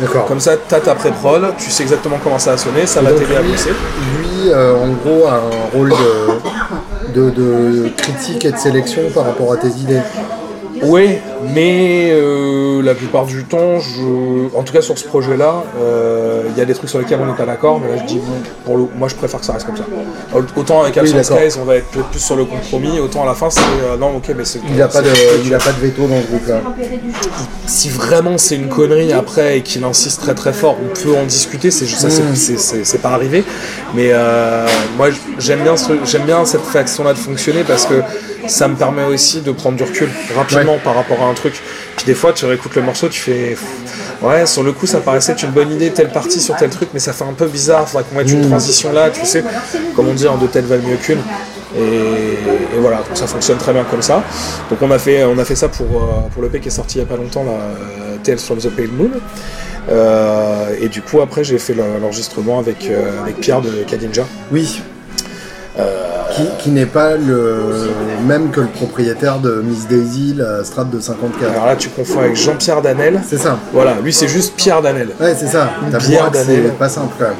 [0.00, 0.24] D'accord.
[0.24, 3.36] Comme ça, t'as ta pré-prod, tu sais exactement comment ça va sonner, ça va t'aider
[3.36, 3.42] à.
[3.42, 3.52] Lui,
[4.48, 5.92] euh, en gros, a un rôle
[7.14, 10.00] de, de, de critique et de sélection par rapport à tes idées.
[10.82, 11.18] Oui,
[11.54, 14.54] mais euh, la plupart du temps, je...
[14.56, 17.26] en tout cas sur ce projet-là, euh, il y a des trucs sur lesquels on
[17.26, 18.32] n'est pas d'accord, mais là je dis, bon,
[18.64, 18.86] pour le...
[18.96, 19.84] moi je préfère que ça reste comme ça.
[20.56, 23.50] Autant avec Absence Skies, on va être plus sur le compromis, autant à la fin
[23.50, 24.60] c'est euh, non, ok, mais c'est.
[24.68, 25.08] Il n'a pas, de...
[25.44, 26.60] il a pas de veto dans ce groupe-là.
[27.66, 31.24] Si vraiment c'est une connerie après et qu'il insiste très très fort, on peut en
[31.24, 33.44] discuter, c'est ça, c'est pas arrivé,
[33.94, 34.12] mais
[34.96, 35.08] moi
[35.38, 35.92] j'aime bien, ce...
[36.04, 38.02] j'aime bien cette façon-là de fonctionner parce que
[38.46, 41.60] ça me permet aussi de prendre du recul rapidement par rapport à un truc.
[41.96, 43.56] Puis des fois, tu réécoutes le morceau, tu fais.
[44.22, 46.90] Ouais, sur le coup, ça paraissait être une bonne idée, telle partie sur tel truc,
[46.92, 47.88] mais ça fait un peu bizarre.
[47.88, 48.50] Faudrait qu'on mette une mmh.
[48.50, 49.42] transition là, tu sais.
[49.96, 51.20] Comme on dit, en deux têtes valent mieux qu'une.
[51.76, 54.22] Et, voilà, donc ça fonctionne très bien comme ça.
[54.68, 56.98] Donc on a fait, on a fait ça pour, euh, pour l'EP qui est sorti
[56.98, 59.10] il n'y a pas longtemps, là, euh, Tales from the Pale Moon.
[59.88, 62.90] Euh, et du coup, après, j'ai fait l'enregistrement avec,
[63.22, 64.24] avec Pierre de Kadinja.
[64.52, 64.82] Oui.
[66.60, 67.90] Qui, n'est pas le
[68.26, 71.50] même que le propriétaire de Miss Daisy, la Strat de 54.
[71.50, 73.20] Alors là, tu confonds avec Jean-Pierre Danel.
[73.28, 73.58] C'est ça.
[73.72, 75.08] Voilà, lui, c'est juste Pierre Danel.
[75.20, 75.70] Ouais, c'est ça.
[75.98, 76.62] Pierre Danel.
[76.66, 77.34] C'est pas simple quand même.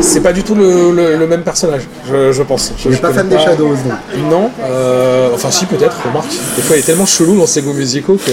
[0.00, 2.72] C'est pas du tout le, même personnage, je, pense.
[2.78, 4.50] Je n'est pas fan des Shadows, non Non.
[4.64, 6.30] Euh, enfin, si, peut-être, remarque.
[6.56, 8.32] Des fois, il est tellement chelou dans ses goûts musicaux que,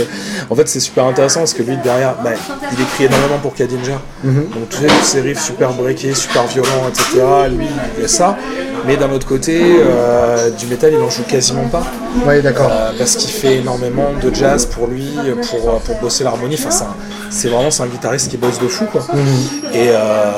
[0.49, 2.31] en fait, c'est super intéressant parce que lui, derrière, bah,
[2.72, 3.99] il écrit énormément pour Kadinja.
[4.23, 4.34] Mhm.
[4.49, 7.22] Donc, tous ces riffs super breakés, super violents, etc.
[7.49, 8.38] Lui, il a ça.
[8.85, 11.83] Mais d'un autre côté, euh, du métal, il en joue quasiment pas.
[12.25, 12.69] Oui, d'accord.
[12.71, 15.07] Euh, parce qu'il fait énormément de jazz pour lui,
[15.49, 16.57] pour, pour bosser l'harmonie.
[16.65, 16.87] Enfin,
[17.29, 19.05] c'est vraiment un guitariste qui bosse de fou, quoi.
[19.13, 19.73] Mhm.
[19.73, 20.31] Et euh,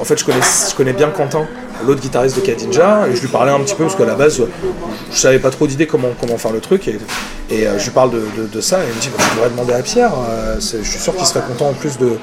[0.00, 1.46] en fait, je connais, je connais bien Quentin,
[1.86, 4.42] l'autre guitariste de Kadinja, et je lui parlais un petit peu parce qu'à la base,
[5.12, 6.98] je savais pas trop d'idées comment, comment faire le truc, et,
[7.50, 8.22] et je lui parle de,
[8.52, 10.10] de, ça, et il me dit, bah, je devrais demander à Pierre,
[10.56, 12.18] je suis sûr qu'il serait content en plus de,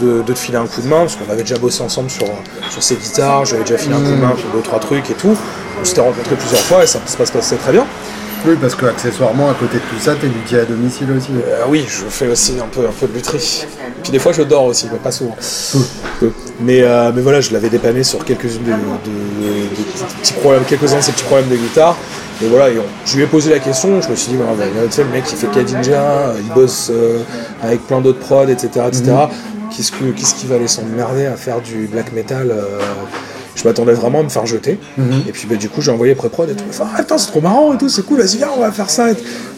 [0.00, 2.26] de, te filer un coup de main, parce qu'on avait déjà bossé ensemble sur,
[2.70, 5.14] sur ses guitares, j'avais déjà filé un coup de main sur deux, trois trucs et
[5.14, 5.36] tout.
[5.80, 7.86] On s'était rencontrés plusieurs fois et ça se passait très bien.
[8.44, 11.30] Oui, parce que accessoirement, à côté de tout ça, t'es luthier à domicile aussi.
[11.30, 13.64] Euh, oui, je fais aussi un peu, un peu de lutherie.
[14.02, 15.36] Puis des fois, je dors aussi, mais pas souvent.
[16.58, 21.12] Mais, euh, mais voilà, je l'avais dépanné sur quelques-unes de, petits problèmes, quelques-uns de ces
[21.12, 21.96] petits problèmes de guitare.
[22.42, 22.74] Et voilà,
[23.06, 25.46] je lui ai posé la question, je me suis dit, voilà, le mec qui fait
[25.46, 27.18] Kadinja, il bosse euh,
[27.62, 28.86] avec plein d'autres prods, etc.
[28.88, 29.12] etc.
[29.74, 32.78] Qu'est-ce, que, qu'est-ce qui va aller s'emmerder à faire du black metal euh,
[33.54, 34.78] Je m'attendais vraiment à me faire jeter.
[34.96, 35.24] Mhm.
[35.28, 36.64] Et puis bah, du coup, j'ai envoyé pré-prod et tout.
[36.68, 38.90] Enfin, ah, attends, c'est trop marrant et tout, c'est cool, vas-y, viens, on va faire
[38.90, 39.08] ça.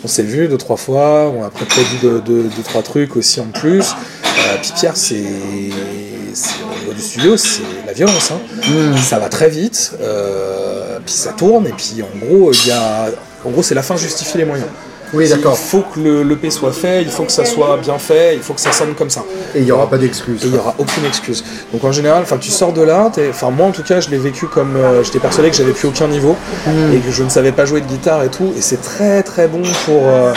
[0.04, 3.46] On s'est vu deux, trois fois, on a pré-produit deux, deux, trois trucs aussi en
[3.46, 3.94] plus.
[4.24, 8.30] Euh, puis Pierre, c'est, au niveau du studio, c'est la violence.
[8.30, 8.40] Hein.
[8.68, 8.96] Mhm.
[8.98, 13.06] Ça va très vite, euh, puis ça tourne, et puis en gros, il y a.
[13.44, 14.70] En gros, c'est la fin justifie les moyens.
[15.14, 15.56] Oui, d'accord.
[15.58, 18.42] Il faut que le, P soit fait, il faut que ça soit bien fait, il
[18.42, 19.24] faut que ça sonne comme ça.
[19.54, 20.40] Et il n'y aura pas d'excuse.
[20.44, 21.44] il n'y aura aucune excuse.
[21.72, 24.46] Donc en général, tu sors de là, enfin moi en tout cas, je l'ai vécu
[24.46, 26.36] comme euh, j'étais persuadé que j'avais plus aucun niveau
[26.66, 26.94] hmm.
[26.94, 28.52] et que je ne savais pas jouer de guitare et tout.
[28.56, 30.32] Et c'est très très bon pour euh,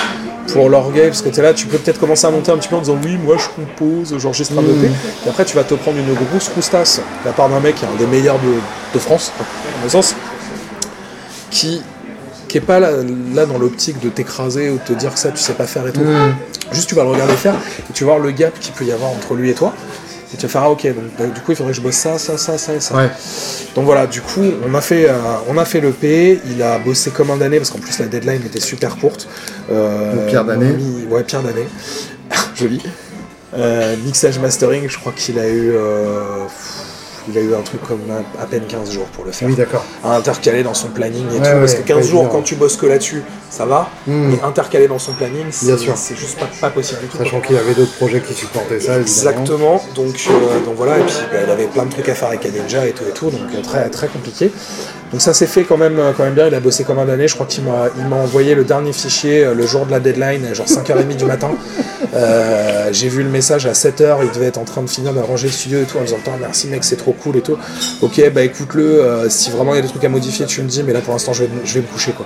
[0.53, 2.69] pour l'orgueil, parce que tu es là, tu peux peut-être commencer à monter un petit
[2.69, 4.87] peu en disant oui, moi je compose, j'enregistre un EP,
[5.25, 7.83] et après tu vas te prendre une grosse roustasse de la part d'un mec qui
[7.83, 8.53] est un des meilleurs de,
[8.93, 10.15] de France, en mon sens,
[11.51, 11.81] qui
[12.47, 12.91] qui est pas là,
[13.45, 15.91] dans l'optique de t'écraser ou de te dire que ça tu sais pas faire et
[15.91, 16.01] tout.
[16.01, 16.35] Mm.
[16.71, 17.55] Juste tu vas le regarder faire
[17.89, 19.73] et tu vas voir le gap qu'il peut y avoir entre lui et toi.
[20.33, 21.95] Et tu vas faire ah ok donc bah, du coup il faudrait que je bosse
[21.95, 22.95] ça, ça, ça, ça et ça.
[23.75, 25.13] Donc voilà, du coup on a fait euh,
[25.47, 28.07] on a fait le P, il a bossé comme un d'année parce qu'en plus la
[28.07, 29.27] deadline était super courte.
[29.71, 30.75] Euh, Pierre d'année.
[31.09, 31.67] Ouais Pierre d'année.
[32.55, 32.81] Joli.
[33.55, 35.73] Euh, mixage mastering, je crois qu'il a eu
[37.29, 38.01] il a eu un truc comme
[38.39, 39.47] à peine 15 jours pour le faire.
[39.47, 39.85] Oui, d'accord.
[40.03, 41.43] À intercaler dans son planning et tout.
[41.43, 43.89] parce que 15 jours, quand tu bosses que là-dessus, ça va.
[44.05, 44.29] Hmm.
[44.31, 47.17] Mais intercaler dans son planning, c'est juste pas, possible du tout.
[47.17, 49.81] Sachant qu'il y avait d'autres projets qui supportaient ça, Exactement.
[49.95, 52.45] Donc, euh, donc voilà, et puis bah, il avait plein de trucs à faire avec
[52.45, 54.51] Adenja et tout et tout, donc euh, très, très compliqué.
[55.11, 57.27] Donc ça s'est fait quand même, quand même bien, il a bossé comme un année,
[57.27, 60.65] je crois qu'il m'a envoyé le dernier fichier euh, le jour de la deadline, genre
[60.65, 61.51] 5h30 du matin.
[62.91, 65.53] J'ai vu le message à 7h, il devait être en train de finir d'arranger le
[65.53, 67.57] studio et tout, en disant merci mec, c'est trop cool et tout.
[68.01, 70.83] Ok, bah écoute-le, si vraiment il y a des trucs à modifier, tu me dis,
[70.83, 72.25] mais là pour l'instant je vais, je vais me coucher quoi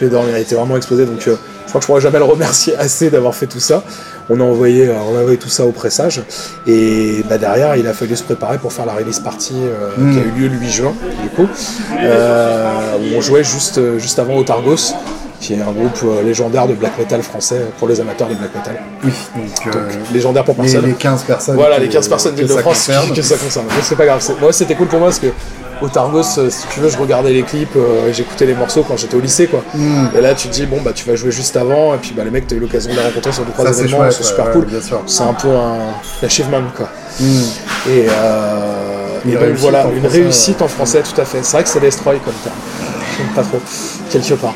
[0.00, 0.36] je vais dormir.
[0.36, 3.10] Il était vraiment explosé, donc euh, je crois que je pourrais jamais le remercier assez
[3.10, 3.84] d'avoir fait tout ça.
[4.28, 6.22] On a envoyé, euh, on a envoyé tout ça au pressage,
[6.66, 10.18] et bah, derrière, il a fallu se préparer pour faire la release party euh, qui
[10.18, 11.48] a eu lieu le 8 juin, du coup,
[11.92, 14.94] où on jouait juste, juste avant au Targos
[15.40, 18.76] qui est un groupe légendaire de black metal français pour les amateurs de black metal.
[19.02, 19.72] Oui, donc,
[20.12, 20.84] légendaire pour personne.
[20.84, 21.56] Les, 15 personnes.
[21.56, 23.66] Voilà, les 15 personnes de France que ça concerne.
[23.82, 24.22] c'est pas grave.
[24.40, 25.28] Moi, c'était cool pour moi parce que
[25.82, 28.96] au Targos, euh, si tu veux, je regardais les clips, euh, j'écais les morceaux quand
[28.96, 29.64] j'étais au lycée, quoi.
[29.74, 30.08] Hmm.
[30.16, 32.24] Et là, tu te dis, bon, bah, tu vas jouer juste avant, et puis, bah,
[32.24, 34.66] les mecs, t'as eu l'occasion de les rencontrer sur deux, trois événements, c'est super cool.
[35.06, 36.88] c'est un peu un achievement, quoi.
[37.18, 37.24] Hmm.
[37.88, 41.38] Et, euh, donc, voilà, une réussite en français, tout à fait.
[41.42, 42.56] C'est vrai que c'est Destroy comme terme.
[43.34, 43.60] pas trop,
[44.10, 44.54] quelque part.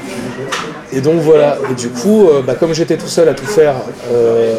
[0.94, 3.74] Et donc voilà, et du coup, euh, bah, comme j'étais tout seul à tout faire,
[4.12, 4.54] euh,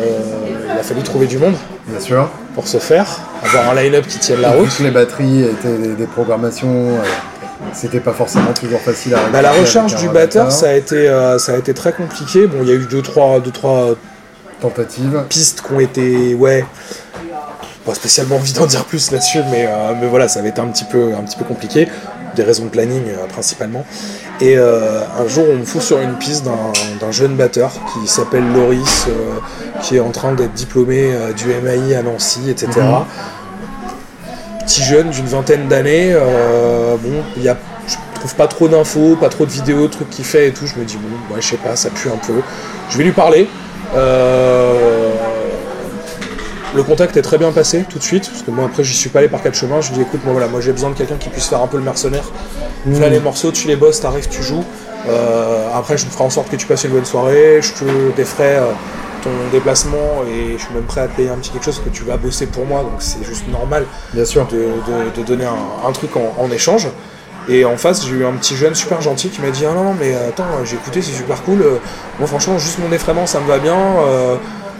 [0.66, 1.56] il a fallu trouver du monde
[1.88, 2.30] Bien sûr.
[2.54, 3.08] pour ce faire,
[3.44, 4.68] avoir un line-up qui tienne la route.
[4.68, 6.90] plus, les batteries étaient des, des programmations.
[6.90, 7.04] euh,
[7.74, 11.08] C'était pas forcément toujours facile à Bah, la avec du batteur, ça a, été,
[11.40, 12.48] ça a été très compliqué.
[12.48, 13.96] Bon, il y a eu deux, trois, deux, trois
[14.62, 15.24] Tentative.
[15.30, 16.66] pistes qui ont été, ouais,
[17.86, 20.68] pas spécialement envie d'en dire plus là-dessus, mais, euh, mais voilà, ça avait été un
[20.68, 21.88] petit peu, un petit peu compliqué,
[22.36, 23.86] des raisons de planning euh, principalement.
[24.42, 28.44] Et euh, un jour, on me fout sur une piste d'un jeune batteur qui s'appelle
[28.54, 29.40] Loris, euh,
[29.82, 32.70] qui est en train d'être diplômé du MAI à Nancy, etc.
[34.66, 36.16] Petit jeune d'une vingtaine d'années,
[37.02, 37.56] bon, il y a,
[37.88, 40.66] je trouve pas trop d'infos, pas trop de vidéos, trucs qu'il fait et tout.
[40.66, 42.42] Je me dis bon, ouais, je sais pas, ça pue un peu.
[42.90, 43.48] Je vais lui parler.
[43.94, 45.14] Euh,
[46.76, 49.10] le contact est très bien passé tout de suite, parce que moi après j'y suis
[49.10, 49.82] pas allé par quatre chemins.
[49.82, 51.68] Je lui dis écoute, moi voilà, moi j'ai besoin de quelqu'un qui puisse faire un
[51.68, 52.26] peu le mercenaire.
[52.94, 54.64] Fais les morceaux, tu les bosses, t'arrives, tu joues.
[55.08, 58.58] Euh, après je ferai en sorte que tu passes une bonne soirée, je te défrais
[58.58, 58.66] euh,
[59.24, 61.90] ton déplacement et je suis même prêt à te payer un petit quelque chose que
[61.90, 64.48] tu vas bosser pour moi, donc c'est juste normal Bien sûr.
[64.48, 66.88] de, de- de donner un, un truc en, en échange.
[67.48, 69.84] Et en face, j'ai eu un petit jeune super gentil qui m'a dit Ah non,
[69.84, 71.62] non, mais attends, j'ai écouté, c'est super cool.
[71.62, 71.78] Euh,
[72.18, 73.76] Moi, franchement, juste mon effraiement, ça me va bien.
[73.78, 74.36] Euh,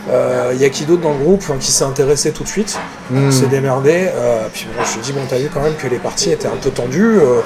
[0.10, 2.48] euh, Il y a qui d'autre dans le groupe enfin, qui s'est intéressé tout de
[2.50, 2.78] suite,
[3.12, 3.32] Hmm.
[3.32, 4.10] s'est démerdé.
[4.16, 6.48] Euh, puis moi, je ai dit Bon, t'as vu quand même que les parties étaient
[6.48, 7.20] un peu tendues.
[7.20, 7.42] euh,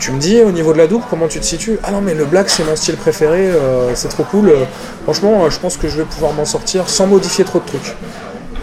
[0.00, 1.78] tu me dis au niveau de la double, comment tu te situes?
[1.84, 4.48] Ah non, mais le black, c'est mon style préféré, euh, c'est trop cool.
[4.48, 4.64] Euh,
[5.04, 7.94] franchement, euh, je pense que je vais pouvoir m'en sortir sans modifier trop de trucs.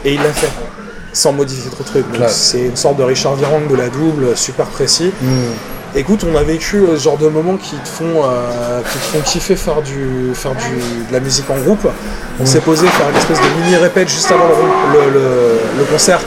[0.03, 0.49] Et il l'a fait,
[1.13, 2.11] sans modifier trop de trucs.
[2.11, 5.13] Donc, c'est une sorte de Richard Virang de la double, euh, super précis.
[5.21, 5.51] Hmm.
[5.95, 9.03] Écoute, on a vécu euh, ce genre de moments qui te font, euh, qui te
[9.05, 10.75] font kiffer faire, du, faire du,
[11.07, 11.87] de la musique en groupe.
[12.39, 15.83] On s'est posé faire une espèce de mini répète juste avant le, le- le- le
[15.85, 16.19] concert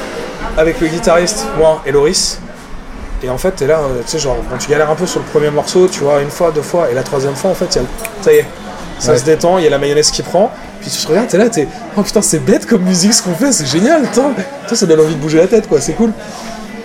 [0.58, 2.40] avec le guitariste, moi et Loris.
[3.22, 5.20] Et en fait, t'es là, euh, tu sais, genre, quand tu galères un peu sur
[5.20, 7.66] le premier morceau, tu vois, une fois, deux fois, et la troisième fois, en fait,
[7.70, 7.88] il y a le-
[8.24, 8.46] ça y est,
[8.98, 9.18] ça Ouais.
[9.18, 11.48] se détend, il y a la mayonnaise qui prend, puis tu te regardes, t'es là,
[11.48, 14.32] t'es, oh putain, c'est bête comme musique ce qu'on fait, c'est génial, Putain,
[14.74, 16.10] ça donne envie de bouger la tête, quoi, c'est cool.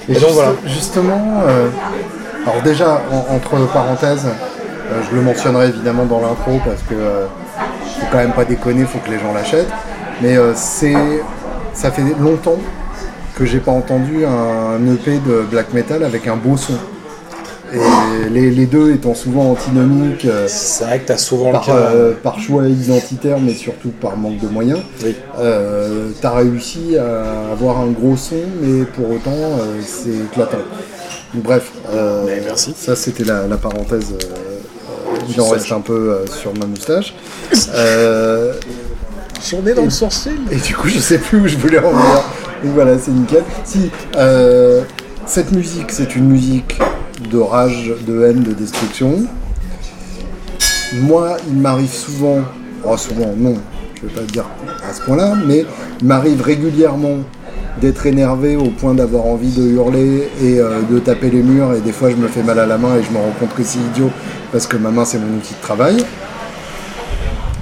[0.07, 0.51] Et, Et donc, juste- voilà.
[0.67, 1.67] Justement, euh,
[2.49, 7.26] alors déjà, en- entre parenthèses, euh, je le mentionnerai évidemment dans l'intro parce que euh,
[7.99, 9.68] faut quand même pas déconner, faut que les gens l'achètent.
[10.22, 10.95] Mais euh, c'est,
[11.74, 12.57] ça fait longtemps
[13.36, 16.74] que j'ai pas entendu un EP de black metal avec un beau son.
[17.74, 21.65] Et les, les deux étant souvent antinomiques euh, C'est vrai que t'as souvent par, le
[21.68, 21.74] cas.
[21.78, 24.80] euh, par choix identitaire, mais surtout par manque de moyens.
[25.03, 25.14] Oui.
[26.22, 29.36] T'as réussi à avoir un gros son, mais pour autant,
[29.86, 30.57] c'est éclatant.
[31.33, 32.73] Bref, euh, merci.
[32.77, 34.13] ça c'était la, la parenthèse.
[34.13, 37.13] euh, euh, il en reste un peu euh, sur ma moustache.
[37.73, 38.53] Euh,
[39.49, 40.39] J'en ai dans le sourcil.
[40.51, 42.23] et du coup, je sais plus où je voulais en venir.
[42.63, 43.43] Donc voilà, c'est nickel.
[43.63, 44.81] Si, euh,
[45.25, 46.79] cette musique, c'est une musique
[47.31, 49.23] de rage, de haine, de destruction.
[51.01, 52.39] Moi, il m'arrive souvent,
[52.83, 53.55] oh, souvent, non,
[53.95, 54.45] je vais pas le dire
[54.89, 55.65] à ce point-là, mais
[56.01, 57.17] il m'arrive régulièrement
[57.79, 61.79] d'être énervé au point d'avoir envie de hurler et euh, de taper les murs et
[61.81, 63.63] des fois je me fais mal à la main et je me rends compte que
[63.63, 64.09] c'est idiot
[64.51, 65.97] parce que ma main c'est mon outil de travail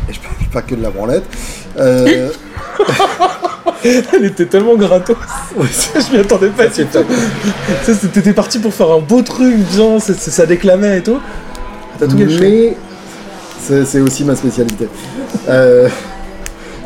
[0.09, 1.25] et je fais pas que de la branlette
[1.77, 2.29] Euh,
[3.83, 5.15] Elle était tellement gratos.
[5.55, 6.65] je m'y attendais pas
[8.13, 9.57] T'étais parti pour faire un beau truc,
[9.99, 11.19] c'est- ça déclamait et tout.
[11.99, 12.39] T'as tout gâché.
[12.39, 12.77] mais
[13.61, 14.87] c'est c'est aussi ma spécialité.
[15.49, 15.87] Euh,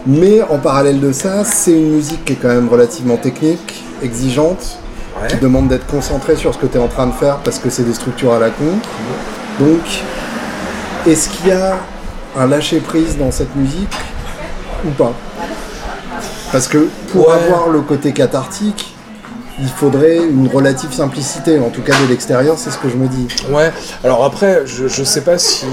[0.09, 4.79] mais en parallèle de ça, c'est une musique qui est quand même relativement technique, exigeante,
[5.27, 7.69] qui demande d'être concentré sur ce que tu es en train de faire parce que
[7.69, 8.63] c'est des structures à la con.
[9.59, 9.81] Donc,
[11.05, 11.77] est-ce qu'il y a
[12.37, 13.93] un lâcher-prise dans cette musique
[14.85, 15.13] ou pas?
[16.51, 17.35] Parce que pour Ouais.
[17.35, 18.95] avoir le côté cathartique,
[19.61, 23.07] il faudrait une relative simplicité, en tout cas de l'extérieur, c'est ce que je me
[23.07, 23.27] dis.
[23.51, 23.71] Ouais.
[24.03, 25.65] Alors après, je, je sais pas si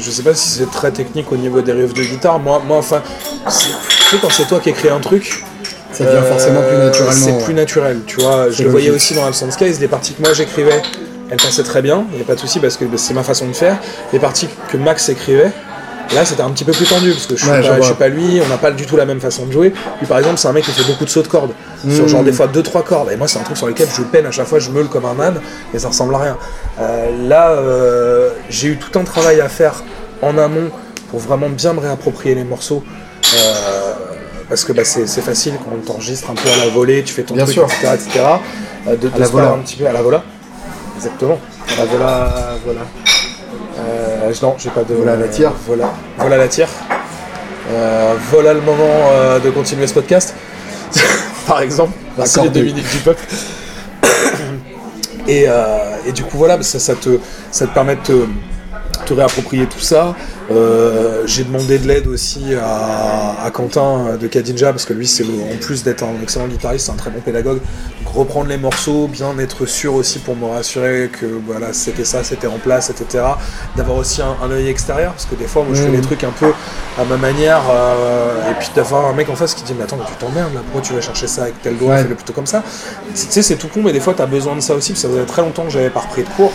[0.00, 2.38] je sais pas si c'est très technique au niveau des riffs de guitare.
[2.38, 3.02] Moi, moi, enfin,
[3.48, 5.44] c'est- tu sais quand c'est toi qui écris un truc,
[5.92, 7.12] Ça devient euh, forcément plus naturellement.
[7.24, 7.44] C'est ouais.
[7.44, 8.50] plus naturel, tu vois.
[8.50, 10.82] Je le voyais aussi dans Absent Skies, les parties que moi j'écrivais,
[11.30, 13.46] elles passaient très bien, il n'y a pas de souci parce que c'est ma façon
[13.48, 13.78] de faire.
[14.12, 15.50] Les parties que Max écrivait,
[16.14, 17.94] là c'était un petit peu plus tendu parce que je suis, Ouais, pas, je suis
[17.94, 19.72] pas lui, on n'a pas du tout la même façon de jouer.
[20.00, 21.52] Lui par exemple, c'est un mec qui fait beaucoup de sauts de cordes,
[21.90, 22.08] sur Mm.
[22.08, 23.10] genre des fois 2-3 cordes.
[23.12, 25.04] Et moi, c'est un truc sur lequel je peine à chaque fois, je meule comme
[25.04, 25.40] un âne
[25.74, 26.36] et ça ressemble à rien.
[26.80, 29.82] Euh, là, euh, j'ai eu tout un travail à faire
[30.22, 30.70] en amont
[31.10, 32.82] pour vraiment bien me réapproprier les morceaux.
[33.34, 33.92] Euh,
[34.48, 37.22] parce que bah, c'est facile quand on t'enregistre un peu à la volée, tu fais
[37.24, 37.64] ton Bien truc, sûr.
[37.64, 37.88] etc.
[37.94, 38.24] etc.
[38.90, 39.50] de, de la se faire vola.
[39.50, 40.22] un petit peu à la vola.
[40.96, 41.38] Exactement.
[41.74, 42.34] À la vola.
[42.64, 42.80] Voilà.
[43.86, 44.94] Euh, non, j'ai pas de.
[44.94, 45.52] Vola à la tire.
[45.66, 45.92] Voilà.
[46.18, 46.68] Voilà la tire.
[47.70, 50.34] Euh, voilà le moment euh, de continuer ce podcast.
[51.46, 51.92] Par exemple.
[52.16, 53.22] Merci les deux minutes du peuple.
[55.28, 55.46] Et,
[56.06, 57.18] et du coup, voilà, ça, ça, te,
[57.50, 58.12] ça te permet de te,
[59.06, 60.14] te réapproprier tout ça.
[60.50, 65.24] Euh, j'ai demandé de l'aide aussi à, à Quentin de Kadinja parce que lui, c'est
[65.24, 67.60] en plus d'être un excellent guitariste, c'est un très bon pédagogue.
[68.04, 72.22] Donc reprendre les morceaux, bien être sûr aussi pour me rassurer que voilà, c'était ça,
[72.22, 73.24] c'était en place, etc.
[73.76, 75.96] D'avoir aussi un, un œil extérieur parce que des fois, moi, je fais Mm.
[75.96, 76.52] des trucs un peu
[76.98, 79.96] à ma manière euh, et puis d'avoir un mec en face qui dit mais attends,
[79.96, 82.02] mais tu t'emmerdes là, pourquoi tu vas chercher ça avec tel doigt, Ouais.
[82.02, 82.62] fais-le plutôt comme ça.
[83.14, 85.02] Tu sais, c'est tout con, mais des fois, tu as besoin de ça aussi parce
[85.02, 86.52] que ça faisait très longtemps que j'avais pas repris de cours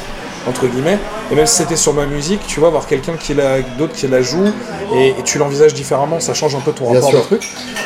[0.48, 0.98] entre guillemets.
[1.32, 4.08] Et même si c'était sur ma musique, tu vois, voir quelqu'un qui la, d'autres qui
[4.08, 4.52] la joue
[4.96, 7.42] et, et tu l'envisages différemment, ça change un peu ton rapport au truc.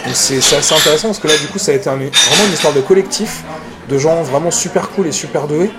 [0.05, 2.45] Donc c'est, c'est assez intéressant parce que là, du coup, ça a été un- vraiment
[2.47, 3.43] une histoire de collectif,
[3.89, 5.71] de gens vraiment super cool et super doués,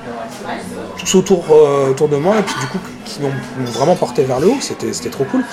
[0.98, 3.30] tous autour, euh, autour de moi, et puis du coup, qui m'ont,
[3.72, 4.58] vraiment porté vers le haut.
[4.60, 5.44] C'était, c'était trop cool.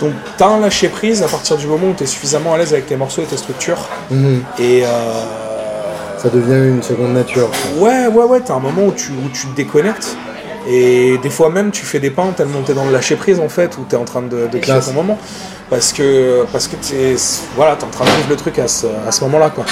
[0.00, 2.72] Donc, t'as un lâcher prise à partir du moment où tu es suffisamment à l'aise
[2.72, 3.88] avec tes morceaux et tes structures.
[4.10, 4.42] Mhm.
[4.58, 4.82] Et.
[4.84, 5.22] euh,
[6.22, 7.48] Ça devient une seconde nature.
[7.78, 10.16] Ouais, ouais, ouais, t'as un moment où tu, où tu te déconnectes.
[10.70, 13.48] Et des fois même, tu fais des pains tellement t'es dans le lâcher prise en
[13.48, 15.18] fait, où t'es en train de, de créer ton moment.
[15.70, 17.14] Parce que, parce que t'es,
[17.56, 19.64] voilà, en train de vivre le truc à ce, à ce moment-là, quoi.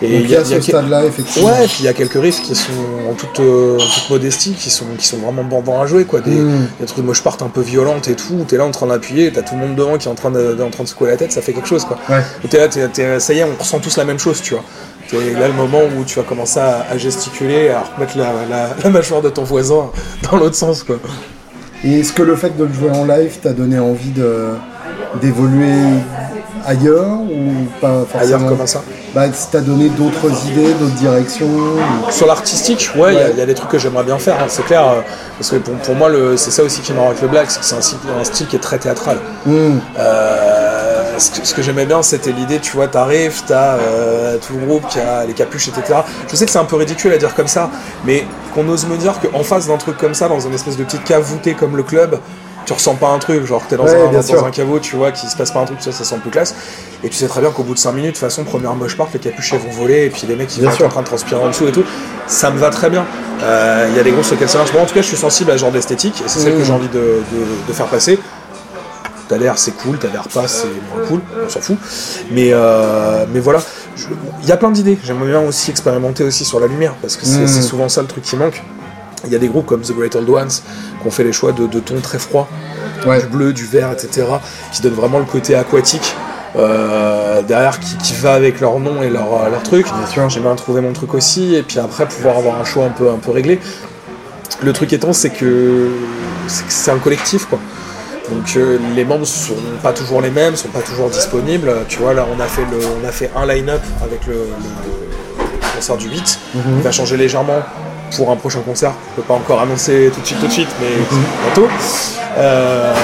[0.00, 1.48] Et il y a ce stade-là, effectivement.
[1.48, 2.70] Ouais, et puis il y a quelques riffs qui sont
[3.10, 6.20] en toute, euh, en toute modestie, qui sont, qui sont vraiment bandants à jouer, quoi.
[6.20, 6.68] Des, Mm.
[6.78, 9.32] des trucs de moche part un peu violentes et tout, t'es là en train d'appuyer,
[9.32, 11.16] t'as tout le monde devant qui est en train de, en train de secouer la
[11.16, 11.98] tête, ça fait quelque chose, quoi.
[12.08, 12.22] Ouais.
[12.44, 14.62] Et t'es là, t'es- ça y est, on ressent tous la même chose, tu vois.
[15.10, 18.68] T'es là le moment où tu vas commencer à, à gesticuler, à remettre la, la,
[18.82, 19.90] la mâchoire de ton voisin
[20.30, 20.96] dans l'autre sens, quoi.
[21.84, 24.48] Et est-ce que le fait de le jouer en live t'a donné envie de
[25.22, 25.72] d'évoluer
[26.66, 28.36] ailleurs ou pas forcément?
[28.36, 28.82] Ailleurs, comment ça
[29.14, 31.46] Bah, t'as donné d'autres idées, d'autres directions.
[31.46, 33.30] ou- Sur l'artistique, ouais, il y a- Ouais.
[33.32, 34.82] il y, a des trucs que j'aimerais bien faire, hein, c'est clair.
[34.86, 35.00] euh,
[35.38, 37.60] parce que pour, pour moi, le- c'est ça aussi qui m'arrange avec le black, c'est
[37.60, 39.16] que c'est un, style- un style qui est très théâtral.
[39.46, 39.78] Hmm.
[39.98, 40.77] Euh,
[41.18, 44.98] ce que, j'aimais bien, c'était l'idée, tu vois, t'arrives, t'as euh, tout le groupe qui
[45.00, 46.00] a les capuches, etc.
[46.30, 47.70] Je sais que c'est un peu ridicule à dire comme ça,
[48.04, 48.24] mais
[48.54, 51.04] qu'on ose me dire qu'en face d'un truc comme ça, dans une espèce de petite
[51.04, 52.18] cave voûtée comme le club,
[52.66, 55.26] tu ressens pas un truc, genre t'es dans, Ouais, un, dans caveau, tu vois, qu'il
[55.30, 56.54] se passe pas un truc, ça, ça sent plus classe.
[57.02, 58.94] Et tu sais très bien qu'au bout de 5 minutes, de toute façon, première moche
[58.94, 61.00] part, les capuches vont voler, et puis les mecs ils Bien vont être en train
[61.00, 61.84] de transpirer en dessous et tout.
[62.26, 63.06] Ça me va très bien.
[63.42, 64.72] Euh, Il y a des groupes sur lesquels ça marche.
[64.74, 66.58] Moi en tout cas, je suis sensible à ce genre d'esthétique, et c'est celle Mmh.
[66.58, 68.18] que j'ai envie de, de- de faire passer.
[69.28, 71.76] T'adhères, c'est cool, t'adhères pas, c'est moins cool, on s'en fout.
[72.30, 73.60] Mais, euh, mais voilà,
[74.42, 74.98] il y a plein d'idées.
[75.04, 77.48] J'aimerais bien aussi expérimenter aussi sur la lumière, parce que c'est Mm.
[77.48, 78.62] c'est souvent ça le truc qui manque.
[79.26, 81.52] Il y a des groupes comme The Great Old Ones qui ont fait les choix
[81.52, 82.48] de, de tons très froids,
[83.06, 83.20] Ouais.
[83.20, 84.26] du bleu, du vert, etc.,
[84.72, 86.14] qui donnent vraiment le côté aquatique.
[86.56, 89.84] euh, derrière qui, qui va avec leur nom et leur, euh, leur truc.
[89.84, 90.28] Bien sûr.
[90.30, 93.10] J'aimerais bien trouver mon truc aussi et puis après pouvoir avoir un choix un peu,
[93.10, 93.60] un peu réglé.
[94.62, 95.88] Le truc étant, c'est que
[96.46, 97.58] c'est que c'est un collectif quoi.
[98.30, 101.72] Donc euh, les membres sont pas toujours les mêmes, sont pas toujours disponibles.
[101.88, 104.48] Tu vois là, on a fait le, on a fait un line-up avec le,
[105.74, 106.38] concert du 8.
[106.54, 106.62] Mhm.
[106.78, 107.60] Il va changer légèrement
[108.16, 108.92] pour un prochain concert.
[109.12, 111.24] Je peux pas encore annoncer tout de suite, tout de suite, mais Mhm.
[111.44, 111.68] bientôt.
[112.36, 112.94] Euh,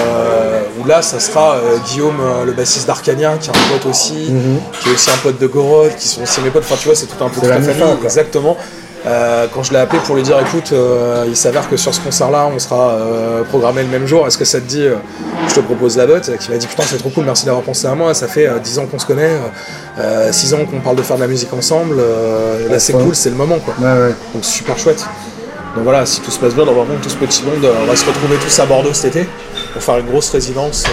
[0.81, 4.29] où là, ça sera euh, Guillaume, euh, le bassiste d'Arcania, qui est un pote aussi,
[4.31, 4.61] Mhm.
[4.81, 6.65] qui est aussi un pote de Gorod, qui sont aussi mes potes.
[6.65, 7.83] Enfin, tu vois, c'est tout un peu toute la famille.
[8.05, 8.57] Exactement.
[9.07, 12.01] Euh, quand je l'ai appelé pour lui dire, écoute, euh, il s'avère que sur ce
[12.01, 14.27] concert-là, on sera euh, programmé le même jour.
[14.27, 14.87] Est-ce que ça te dit,
[15.49, 16.31] je te propose la botte?
[16.39, 18.15] Qui m'a dit, putain, c'est trop cool, merci d'avoir pensé à moi.
[18.15, 19.33] Ça fait euh, 10 ans qu'on se connaît,
[19.99, 21.97] euh, 6 ans qu'on parle de faire de la musique ensemble.
[22.71, 23.75] là, c'est cool, c'est le moment, quoi.
[23.79, 24.15] Ouais, ouais.
[24.33, 25.05] Donc super chouette.
[25.75, 28.07] Donc voilà, si tout se passe bien, normalement tout ce petit monde, on va se
[28.07, 29.29] retrouver tous à Bordeaux cet été
[29.73, 30.85] pour faire une grosse résidence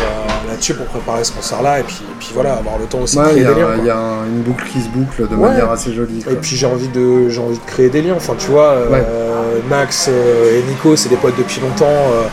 [0.51, 3.21] là-dessus pour préparer ce concert-là et puis, et puis voilà, avoir le temps aussi de
[3.21, 3.67] Ouais, créer y a, des liens.
[3.79, 5.49] il y a un- une boucle qui se boucle de Ouais.
[5.49, 6.21] manière assez jolie.
[6.23, 6.33] quoi.
[6.33, 8.13] Et puis j'ai envie de j'ai envie de créer des liens.
[8.15, 9.59] Enfin tu vois, euh.
[9.69, 11.85] Max euh, et Nico, c'est des potes depuis longtemps.
[11.87, 12.23] euh,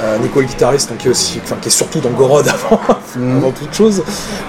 [0.00, 2.80] euh, Nico le guitariste, donc qui est aussi, enfin qui est surtout dans Gorod avant,
[3.16, 3.38] Mhm.
[3.38, 4.02] avant toute chose.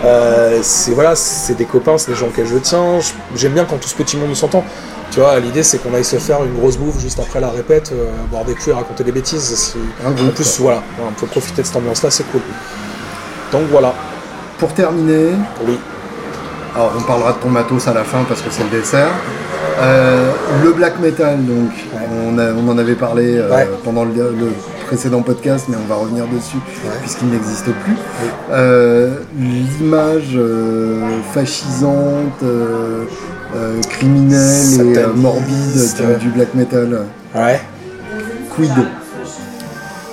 [0.06, 3.00] Euh, c'est voilà, c'est des copains, c'est des gens auxquels je tiens.
[3.36, 4.64] J'aime bien quand tout ce petit monde s'entend.
[5.10, 7.92] Tu vois, l'idée c'est qu'on aille se faire une grosse bouffe juste après la répète,
[7.94, 9.74] euh, boire des coups et raconter des bêtises.
[10.06, 12.42] En plus, voilà, on peut profiter de cette ambiance-là, c'est cool.
[13.52, 13.94] Donc voilà,
[14.60, 15.32] Pour terminer,
[15.66, 15.80] oui.
[16.76, 19.10] alors on parlera de ton matos à la fin parce que c'est le dessert.
[19.82, 20.32] Euh,
[20.64, 21.72] le black metal, donc,
[22.28, 23.68] on, a- on en avait parlé euh, Ouais.
[23.84, 24.52] pendant le, le
[24.88, 26.92] précédent podcast, mais on va revenir dessus Ouais.
[27.02, 27.96] puisqu'il n'existe plus.
[28.52, 30.38] Euh, L'image
[31.34, 32.44] fascisante,
[33.90, 37.00] criminelle et morbide du black metal,
[37.36, 37.60] Ouais.
[38.56, 38.72] quid?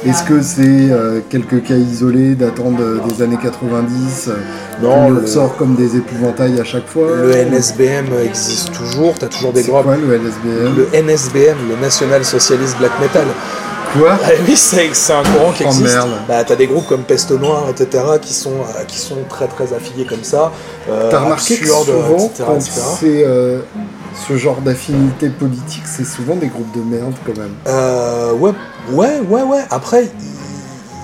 [0.06, 0.60] Est-ce que c'est
[0.90, 4.32] euh, quelques cas isolés datant de- des années 90 euh,
[4.82, 9.14] Non, qu'on nous le, sort comme des épouvantails à chaque fois le NSBM existe toujours,
[9.18, 9.84] t'as toujours des C'est groupes.
[9.84, 13.26] quoi le LSBM Le NSBM, le National Socialist Black Metal.
[13.98, 15.94] Quoi Ah oui, c'est un courant qui Oh, existe.
[15.94, 16.10] merde.
[16.28, 19.72] Bah, t'as des groupes comme Peste Noire, etc., qui sont, euh, qui sont très très
[19.72, 20.52] affiliés comme ça.
[20.90, 22.70] euh, T'as remarqué que absurdes, souvent, etc., quand etc.
[23.00, 23.60] c'est euh,
[24.28, 27.52] ce genre d'affinité politique, c'est souvent des groupes de merde quand même.
[27.68, 28.50] Euh, ouais,
[28.92, 29.64] ouais, ouais, ouais.
[29.70, 30.10] Après,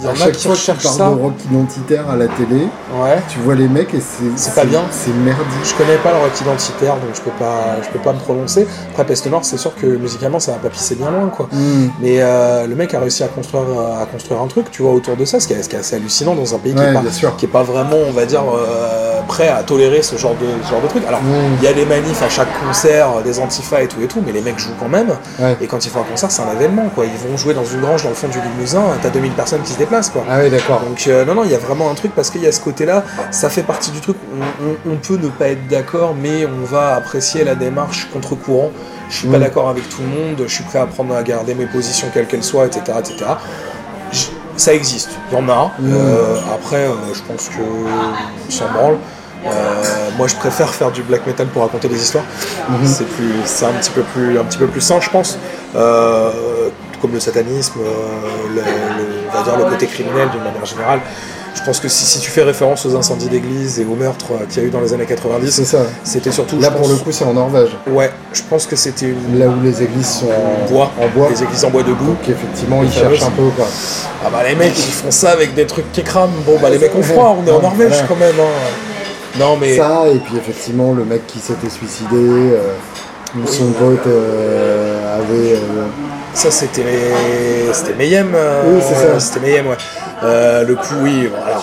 [0.00, 1.10] il y en a qui recherchent ça.
[1.10, 2.66] de rock identitaire à la télé,
[3.00, 3.22] Ouais.
[3.28, 4.24] tu vois les mecs et c'est.
[4.36, 4.82] C'est pas bien.
[4.90, 5.46] C'est merdique.
[5.62, 8.66] Je connais pas le rock identitaire, donc je peux pas, je peux pas me prononcer.
[8.90, 11.48] Après, Peste Noire, c'est sûr que musicalement, ça va pas pisser bien loin, quoi.
[11.52, 11.88] Hmm.
[12.00, 13.62] Mais euh, le mec a réussi à construire,
[14.00, 15.80] à construire un truc, tu vois, autour de ça, ce qui est, ce qui est
[15.80, 17.02] assez hallucinant dans un pays est pas,
[17.38, 20.70] qui est pas vraiment, on va dire, euh, prêt à tolérer ce genre de, ce
[20.70, 21.02] genre de truc.
[21.06, 21.20] Alors,
[21.58, 24.22] il y a des manifs à chaque concert, euh, des antifas et tout et tout,
[24.24, 25.10] mais les mecs jouent quand même.
[25.38, 25.56] Ouais.
[25.60, 27.04] Et quand ils font un concert, c'est un événement, quoi.
[27.06, 29.72] Ils vont jouer dans une grange dans le fond du Limousin, t'as 2000 personnes qui
[29.72, 30.24] se déplacent, quoi.
[30.30, 30.80] Ah oui, d'accord.
[30.80, 32.60] Donc euh, non, non, il y a vraiment un truc parce qu'il y a ce
[32.60, 36.46] côté-là, ça fait partie du truc, on, on- on peut ne pas être d'accord, mais
[36.46, 38.70] on va apprécier la démarche contre-courant.
[39.10, 39.40] Je suis pas Mm.
[39.40, 42.26] d'accord avec tout le monde, je suis prêt à prendre à garder mes positions quelles
[42.26, 42.82] qu'elles soient, etc.
[42.98, 43.16] etc.
[44.56, 45.72] Ça existe, il y en a.
[45.78, 45.92] Mm.
[45.92, 48.96] Euh, après, euh, je pense que s'en branle.
[49.44, 49.50] Euh,
[50.18, 52.24] moi, je préfère faire du black metal pour raconter des histoires.
[52.68, 52.86] Mhm.
[52.86, 55.38] C'est plus, c'est un petit peu plus, un petit peu plus sain, je pense.
[55.74, 56.30] Euh,
[57.00, 58.62] comme le satanisme, euh, le, le-
[59.32, 61.00] on va dire le côté criminel d'une manière générale.
[61.54, 64.62] Je pense que si, si tu fais référence aux incendies d'église et aux meurtres qu'il
[64.62, 65.78] y a eu dans les années C'est 90, ça.
[66.02, 66.58] c'était surtout.
[66.58, 67.70] Là, pour le coup, c'est en Norvège.
[67.88, 71.28] Ouais, je pense que c'était une Là où les églises sont en bois, En bois.
[71.30, 72.06] les églises en bois debout.
[72.06, 73.66] Donc, effectivement, ils cherchent un peu, quoi.
[74.24, 76.32] Ah bah les mecs, ils font ça avec des trucs qui crament.
[76.46, 78.34] Bon bah les mecs ont froid, on est en Norvège quand même.
[78.40, 78.91] hein.
[79.38, 82.58] Non mais Ça, et puis effectivement, le mec qui s'était suicidé, euh,
[83.46, 85.54] son pote euh, avait.
[85.54, 85.86] euh,
[86.34, 86.84] Ça, c'était
[87.72, 88.32] c'était Mayhem.
[88.34, 89.20] euh, Oui, c'est ça.
[89.20, 89.76] C'était Mayhem, ouais.
[90.66, 91.62] Le coup, oui, voilà.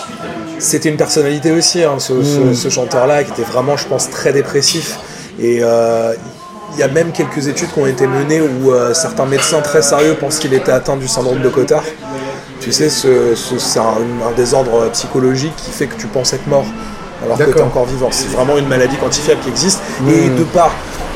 [0.58, 2.54] C'était une personnalité aussi, hein, ce, ce- Mm.
[2.54, 4.98] ce chanteur-là, qui était vraiment, je pense, très dépressif.
[5.40, 9.60] Et il y a même quelques études qui ont été menées où euh, certains médecins
[9.60, 11.84] très sérieux pensent qu'il était atteint du syndrome de Cotard.
[12.60, 13.96] Tu sais, ce, ce- c'est un,
[14.28, 16.66] un désordre psychologique qui fait que tu penses être mort
[17.24, 18.08] alors que tu es encore vivant.
[18.10, 19.80] C'est vraiment une maladie quantifiable qui existe.
[20.08, 20.36] Et Mm.
[20.36, 20.70] de par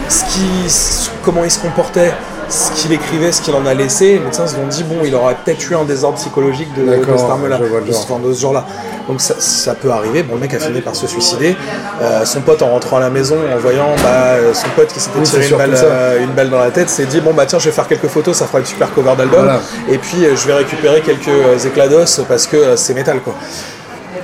[0.08, 2.12] ce qui, comment il se comportait,
[2.50, 5.14] ce qu'il écrivait, ce qu'il en a laissé, les médecins se sont dit, bon, il
[5.14, 8.06] aurait peut-être eu un désordre psychologique de, de cette arme-là, de, ce- genre.
[8.10, 8.64] enfin, de ce genre-là.
[9.08, 10.22] Donc ça, ça peut arriver.
[10.22, 11.56] Bon, le mec a fini par se suicider.
[12.02, 15.00] Euh, son pote, en rentrant à la maison, en voyant bah, euh, son pote qui
[15.00, 17.46] s'était Oui, tiré une balle, euh, une balle dans la tête, s'est dit, bon, bah
[17.46, 19.40] tiens, je vais faire quelques photos, ça fera une super cover d'album.
[19.44, 19.60] Voilà.
[19.88, 23.34] Et puis, euh, je vais récupérer quelques éclats d'os parce que c'est métal, quoi.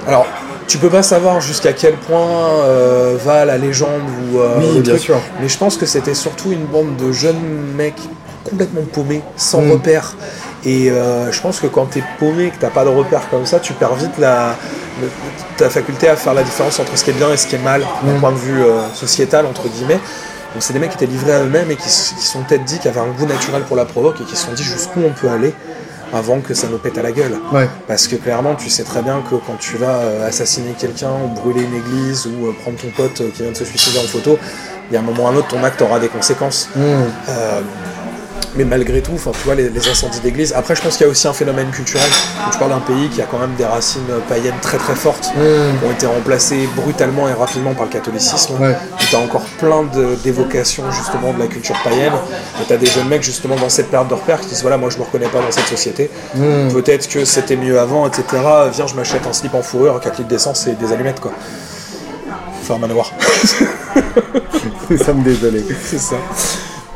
[0.06, 0.26] Alors,
[0.70, 4.02] tu peux pas savoir jusqu'à quel point euh, va la légende
[4.32, 5.20] ou euh, Oui, le bien truc, sûr.
[5.40, 7.40] mais je pense que c'était surtout une bande de jeunes
[7.76, 7.98] mecs
[8.48, 9.72] complètement paumés, sans Mm.
[9.72, 10.14] repères.
[10.64, 13.58] Et euh, je pense que quand t'es paumé, que t'as pas de repères comme ça,
[13.58, 14.54] tu perds vite la,
[15.02, 15.08] le-
[15.56, 17.64] ta faculté à faire la différence entre ce qui est bien et ce qui est
[17.64, 18.20] mal, d'un Mm.
[18.20, 18.62] point de vue
[18.94, 20.00] sociétal, entre guillemets.
[20.54, 22.64] Donc c'est des mecs qui étaient livrés à eux-mêmes et qui se qui sont peut-être
[22.64, 25.00] dit, qui avaient un goût naturel pour la provoque et qui se sont dit jusqu'où
[25.04, 25.52] on peut aller
[26.12, 27.36] avant que ça nous pète à la gueule.
[27.52, 27.68] Ouais.
[27.86, 31.28] Parce que clairement, tu sais très bien que quand tu vas euh, assassiner quelqu'un ou
[31.28, 34.08] brûler une église ou euh, prendre ton pote euh, qui vient de se suicider en
[34.08, 34.38] photo,
[34.90, 36.68] il y a un moment ou un autre, ton acte aura des conséquences.
[36.76, 37.60] Euh,
[38.56, 40.52] mais malgré tout, enfin, tu vois, les, les incendies d'église.
[40.54, 42.08] Après, je pense qu'il y a aussi un phénomène culturel.
[42.52, 45.86] Tu parles d'un pays qui a quand même des racines païennes très très fortes, qui
[45.86, 48.54] ont été remplacées brutalement et rapidement par le catholicisme.
[48.60, 48.76] Ouais.
[48.98, 49.84] Tu as encore plein
[50.24, 52.12] d'évocations justement de la culture païenne.
[52.60, 54.76] Et tu as des jeunes mecs justement dans cette période de repère qui disent voilà,
[54.76, 56.10] moi je me reconnais pas dans cette société.
[56.72, 58.24] Peut-être que c'était mieux avant, etc.
[58.72, 61.32] Viens, je m'achète un slip en fourrure, 4 litres d'essence et des allumettes quoi.
[62.62, 63.12] Enfin, un manoir.
[65.04, 65.64] ça me désolé.
[65.84, 66.16] C'est ça.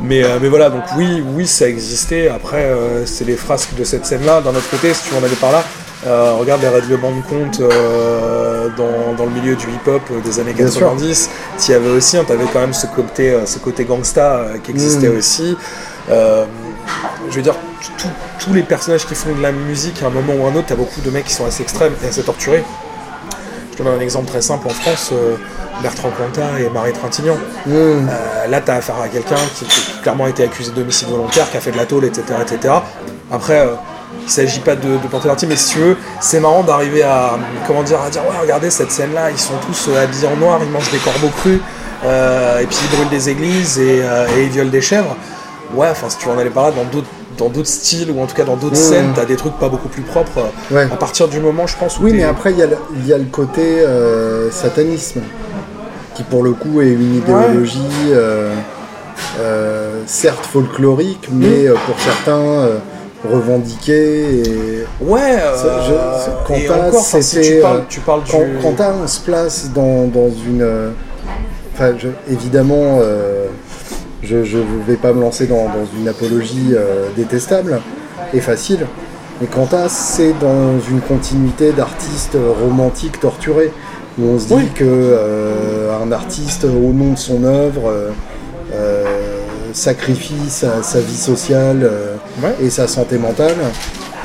[0.00, 2.28] Mais, euh, mais voilà, donc oui, oui, ça existait.
[2.28, 4.40] Après, euh, c'est les frasques de cette scène-là.
[4.40, 5.62] D'un autre côté, si tu veux en aller par là,
[6.06, 10.68] euh, regarde les règlements de compte dans, dans le milieu du hip-hop des années Bien
[10.68, 10.80] sûr.
[10.80, 11.30] 90.
[11.64, 15.08] Tu y avais aussi, tu avais quand même ce côté, ce côté gangsta qui existait
[15.08, 15.16] Mm.
[15.18, 15.56] aussi.
[16.08, 17.54] Je veux dire,
[18.40, 20.66] tous les personnages qui font de la musique, à un moment ou à un autre,
[20.66, 22.64] tu as beaucoup de mecs qui sont assez extrêmes et assez torturés.
[23.74, 24.68] Je te donne un exemple très simple.
[24.68, 25.34] En France, euh,
[25.82, 27.34] Bertrand Cantat et Marie Trintignant.
[27.66, 27.72] Hmm.
[27.72, 31.50] Euh, là, tu as affaire à quelqu'un qui, qui a clairement été accusé d'homicide volontaire,
[31.50, 32.22] qui a fait de la tôle, etc.
[32.40, 32.74] etc.
[33.32, 33.74] Après, euh,
[34.22, 37.36] il s'agit pas de, de porter parti, mais si tu veux, c'est marrant d'arriver à,
[37.66, 40.70] comment dire, à dire ouais, regardez cette scène-là, ils sont tous habillés en noir, ils
[40.70, 41.58] mangent des corbeaux crus,
[42.04, 43.98] et puis ils brûlent des églises et,
[44.36, 45.16] et ils violent des chèvres.
[45.74, 47.08] Ouais, enfin, si tu veux en aller par là, dans d'autres
[47.38, 48.90] dans d'autres styles ou en tout cas dans d'autres Mmh.
[48.90, 50.40] scènes, t'as des trucs pas beaucoup plus propres.
[50.70, 50.84] Ouais.
[50.90, 53.06] À partir du moment, je pense, où Oui, mais après, il y, a le- il
[53.06, 55.20] y a le côté euh, satanisme,
[56.14, 57.80] qui pour le coup est une idéologie,
[58.12, 58.52] euh,
[59.40, 62.68] euh, certes folklorique, mais euh, pour certains
[63.30, 64.40] revendiquée.
[64.42, 65.38] Et Ouais,
[67.22, 68.30] c'était, tu parles, du...
[68.30, 68.42] quand,
[68.76, 70.66] quand on se place dans, dans une.
[71.74, 71.92] Enfin,
[72.30, 73.00] évidemment,
[74.24, 77.80] je ne vais pas me lancer dans, dans une apologie euh, détestable
[78.32, 78.86] et facile.
[79.40, 83.72] Mais Quentin, c'est dans une continuité d'artistes romantiques torturés,
[84.18, 84.68] où on se dit Oui.
[84.74, 88.10] que euh, un artiste, au nom de son œuvre, euh,
[88.72, 89.04] euh,
[89.72, 92.54] sacrifie sa, sa vie sociale euh, Ouais.
[92.62, 93.56] et sa santé mentale,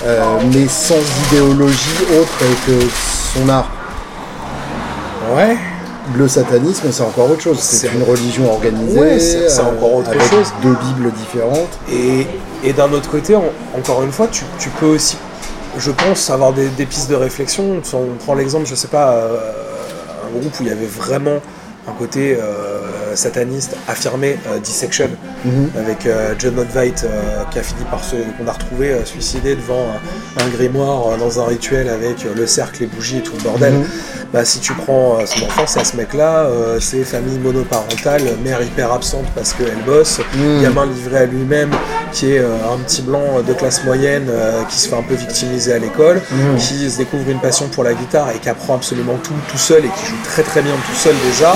[0.06, 0.20] euh,
[0.54, 0.96] mais sans
[1.28, 2.80] idéologie autre que
[3.40, 3.72] son art.
[5.36, 5.58] Ouais.
[6.18, 7.60] Le satanisme, c'est encore autre chose.
[7.60, 10.48] C'est une religion organisée, Ouais, c'est- encore autre avec chose.
[10.64, 11.70] deux bibles différentes.
[11.92, 12.26] Et,
[12.64, 13.44] et d'un autre côté, en-
[13.78, 15.18] encore une fois, tu, tu peux aussi,
[15.78, 17.80] je pense, avoir des, des pistes de réflexion.
[17.84, 19.38] Si on prend l'exemple, je sais pas, euh,
[20.28, 21.38] un groupe où il y avait vraiment
[21.88, 25.10] un côté euh, sataniste affirmé, euh, Dissection,
[25.46, 25.70] Mhm.
[25.80, 29.86] avec euh, John Otveit euh, qui a fini par se, qu'on a retrouvé suicidé devant
[30.40, 33.74] un, grimoire dans un rituel avec le cercle, les bougies et tout le bordel.
[33.74, 33.86] Mhm.
[34.32, 38.62] Bah, si tu prends euh, son enfance à ce mec-là, euh, c'est famille monoparentale, mère
[38.62, 40.62] hyper absente parce qu'elle bosse, Mhm.
[40.62, 41.72] gamin livré à lui-même,
[42.12, 45.16] qui est euh, un petit blanc de classe moyenne euh, qui se fait un peu
[45.16, 46.58] victimiser à l'école, Mhm.
[46.58, 49.80] qui se découvre une passion pour la guitare et qui apprend absolument tout tout seul
[49.86, 51.56] et qui joue très très bien tout seul déjà,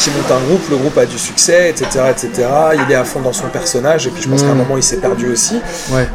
[0.00, 2.48] qui monte un groupe, le groupe a du succès, etc., etc.
[2.86, 4.58] Il est à fond dans son personnage et puis je pense qu'à un Mhm.
[4.58, 5.56] moment il s'est perdu aussi.
[5.90, 6.06] Ouais.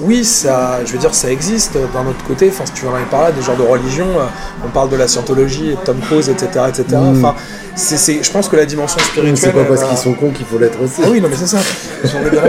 [0.00, 2.50] Oui, ça, je veux dire, ça existe d'un autre côté.
[2.52, 4.24] Enfin, si tu veux en parler, des genres de religion, euh,
[4.64, 6.84] on parle de la scientologie, et de Tom Cruise, etc., etc.
[6.92, 7.18] Mm.
[7.24, 7.34] Enfin,
[7.76, 9.36] c'est, c'est- je pense que la dimension spirituelle.
[9.36, 11.00] C'est pas parce qu'ils sont cons qu'il faut l'être aussi.
[11.04, 11.58] Ah oui, non, mais c'est ça.
[12.04, 12.42] J'en ai bien.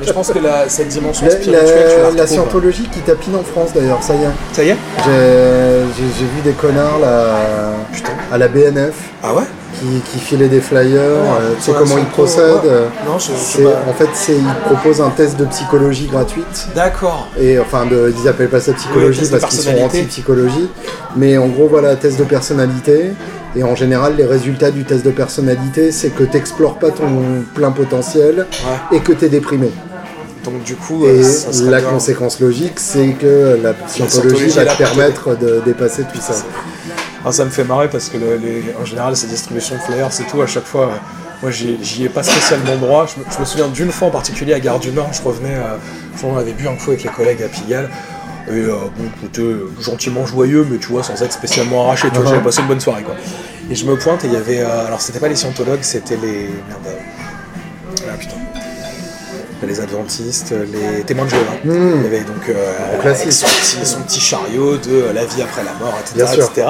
[0.00, 3.36] Mais je pense que la, cette dimension spirituelle, tu la- la, la scientologie qui tapine
[3.36, 4.28] en France d'ailleurs, ça y est.
[4.54, 5.12] Ça y est J'ai
[5.96, 7.34] j'ai- j'ai vu des connards là,
[7.92, 8.12] Putain.
[8.32, 11.00] à la BNF Ah ouais qui, qui filaient des flyers.
[11.00, 12.70] euh, tu sais Ouais, comment ils procèdent ouais.
[12.70, 13.82] euh, Non, je, je pas.
[13.88, 16.68] En fait, c'est- ils proposent un test de psychologie gratuite.
[16.74, 17.28] D'accord.
[17.40, 20.68] Et enfin, de, ils appellent pas ça psychologie parce qu'ils sont anti-psychologie.
[21.16, 23.12] Mais en gros, voilà, test de personnalité.
[23.56, 27.70] Et en général, les résultats du test de personnalité, c'est que t'explores pas ton plein
[27.70, 28.46] potentiel
[28.90, 28.96] Ouais.
[28.98, 29.70] et que t'es déprimé.
[30.44, 31.90] Donc, du coup, Et euh, ça la bien.
[31.90, 36.34] conséquence logique, c'est que la scientologie scientologie va te permettre de dépasser tout ça.
[37.24, 40.12] Ah, ça me fait marrer parce que le- les- en général, ces distributions de flyers,
[40.12, 40.40] c'est tout.
[40.40, 40.96] À chaque fois, euh,
[41.42, 43.06] moi, j'y ai pas spécialement droit.
[43.06, 45.10] Je me, je me souviens d'une fois en particulier à Gare du Nord.
[45.12, 45.56] Je revenais,
[46.22, 47.90] on avait bu un coup avec les collègues à Pigalle.
[48.48, 52.08] Et euh, bon, écoutez, euh, gentiment joyeux, mais tu vois, sans être spécialement arraché.
[52.08, 53.14] Tu vois, j'avais passé une bonne soirée, quoi.
[53.70, 54.60] Et je me pointe et il y avait.
[54.60, 56.48] euh, alors, c'était pas les scientologues, c'était les.
[56.68, 56.96] Merde.
[58.10, 58.36] Ah putain.
[59.62, 61.52] Les adventistes, les témoins de Jéhovah.
[61.64, 61.96] Hmm.
[61.96, 65.42] Il y avait donc euh, avec son, petit, son petit chariot de euh, la vie
[65.42, 66.64] après la mort, etc.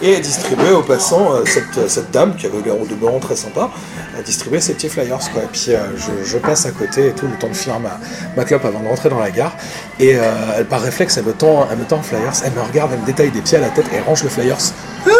[0.00, 3.34] Et elle distribuait aux passants, euh, cette, cette dame qui avait l'air au demeurant très
[3.34, 3.70] sympa,
[4.16, 5.18] elle distribuait ses petits flyers.
[5.32, 5.42] Quoi.
[5.42, 7.98] Et puis euh, je, je passe à côté et tout, le temps de finir ma,
[8.36, 9.56] ma clope avant de rentrer dans la gare.
[9.98, 10.22] Et euh,
[10.56, 13.00] elle, par réflexe, elle me, tend, elle me tend un flyers, elle me regarde, elle
[13.00, 14.58] me détaille des pieds à la tête et elle range le flyers.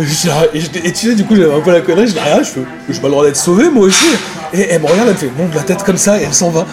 [0.00, 2.12] Et, je- et je- et tu sais, du coup, j'avais un peu la connerie, je
[2.12, 4.06] dis rien, je fais, j'ai pas le droit d'être sauvé, moi aussi.
[4.54, 6.50] Et elle me regarde, elle me fait, monte la tête comme ça, et elle s'en
[6.50, 6.66] va.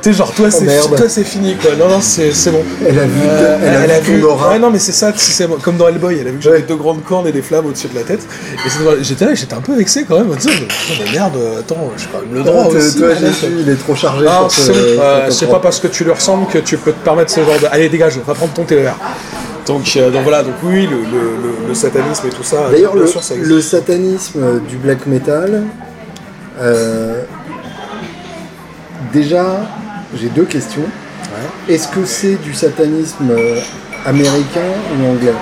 [0.00, 0.96] Tu sais, genre, toi, c'est merde.
[0.96, 1.72] toi, c'est fini, quoi.
[1.76, 2.62] Non, non, c'est c'est bon.
[2.86, 4.50] Elle a vu, Euh, elle a vu ton aura.
[4.50, 6.76] Ouais, non, mais c'est ça, sais, comme dans Hellboy, elle a vu que j'avais deux
[6.76, 8.20] grandes cornes et des flammes au-dessus de la tête.
[8.64, 8.68] Et
[9.02, 10.50] j'étais là, j'étais un peu vexé quand même, en disant,
[11.04, 12.96] mais, merde, attends, j'ai quand même le droit Toi, aussi.
[12.96, 13.18] toi, merde.
[13.24, 14.52] Jésus, il est trop chargé Non, te-
[15.30, 17.58] c'est Euh, pas parce que tu lui ressembles que tu peux te permettre ce genre
[17.60, 17.66] de.
[17.70, 18.94] Allez, dégage, va prendre ton TER.
[19.68, 20.96] Donc, euh, donc voilà, donc oui, le,
[21.68, 22.68] le- satanisme et tout ça.
[22.70, 23.52] D'ailleurs, bien le, sûr, ça existe.
[23.54, 25.64] le satanisme du black metal,
[26.60, 27.22] euh,
[29.12, 29.60] déjà,
[30.16, 30.82] j'ai deux questions.
[30.82, 31.74] Ouais.
[31.74, 33.60] Est-ce que c'est du satanisme euh,
[34.06, 35.32] américain ou anglais?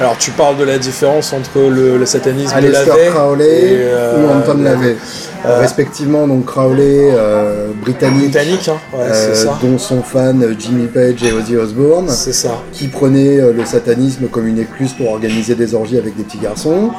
[0.00, 3.78] Alors, tu parles de la différence entre le, le satanisme de Aleister Lavey Crowley et,
[3.80, 4.96] euh, ou Anton LaVey
[5.44, 8.78] euh, Respectivement, donc Crowley, euh, britannique, britannique, hein.
[8.96, 9.58] Ouais, c'est ça.
[9.60, 12.62] dont sont fans Jimmy Page et Ozzy Osbourne, ça.
[12.72, 16.90] qui prenaient le satanisme comme une excuse pour organiser des orgies avec des petits garçons.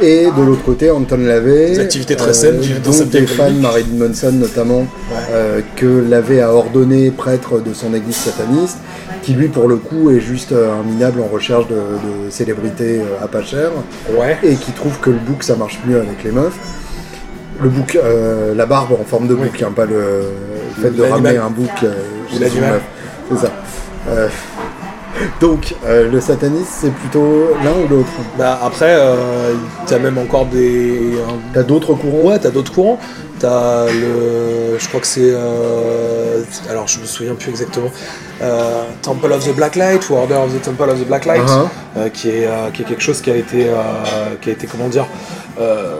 [0.00, 3.50] Et de l'autre côté, Anton LaVey, Des activités très saines, dont des fans.
[3.50, 4.86] Marilyn Manson notamment,
[5.76, 8.78] que LaVey a ordonné prêtre de son église sataniste,
[9.22, 13.00] qui lui pour le coup est juste euh, un minable en recherche de, de célébrité
[13.00, 13.70] euh, à pas cher,
[14.18, 14.36] Ouais.
[14.42, 16.58] et qui trouve que le bouc ça marche mieux avec les meufs.
[17.62, 19.48] Le bouc, euh, la barbe en forme de Oui.
[19.48, 20.22] bouc, hein, pas le,
[20.76, 21.92] le fait de ramener un bouc euh,
[22.28, 22.64] Ou chez l'animal.
[22.64, 22.82] une meuf.
[23.40, 23.52] C'est ça.
[24.10, 24.28] Euh,
[25.40, 28.08] donc, euh, le satanisme, c'est plutôt l'un ou l'autre?
[28.38, 29.54] Bah, après, euh,
[29.86, 31.14] t'as même encore des.
[31.28, 32.30] un- T'as d'autres courants?
[32.30, 32.98] Ouais, t'as d'autres courants.
[33.38, 34.78] T'as le.
[34.78, 35.32] Je crois que c'est.
[35.32, 37.90] euh, alors, je me souviens plus exactement.
[38.40, 41.42] Euh, Temple of the Black Light ou Order of the Temple of the Black Light,
[41.42, 41.68] Uh-huh.
[41.98, 43.66] euh, qui, est, euh, qui est quelque chose qui a été.
[43.68, 43.74] euh,
[44.40, 45.06] qui a été, comment dire.
[45.60, 45.96] euh,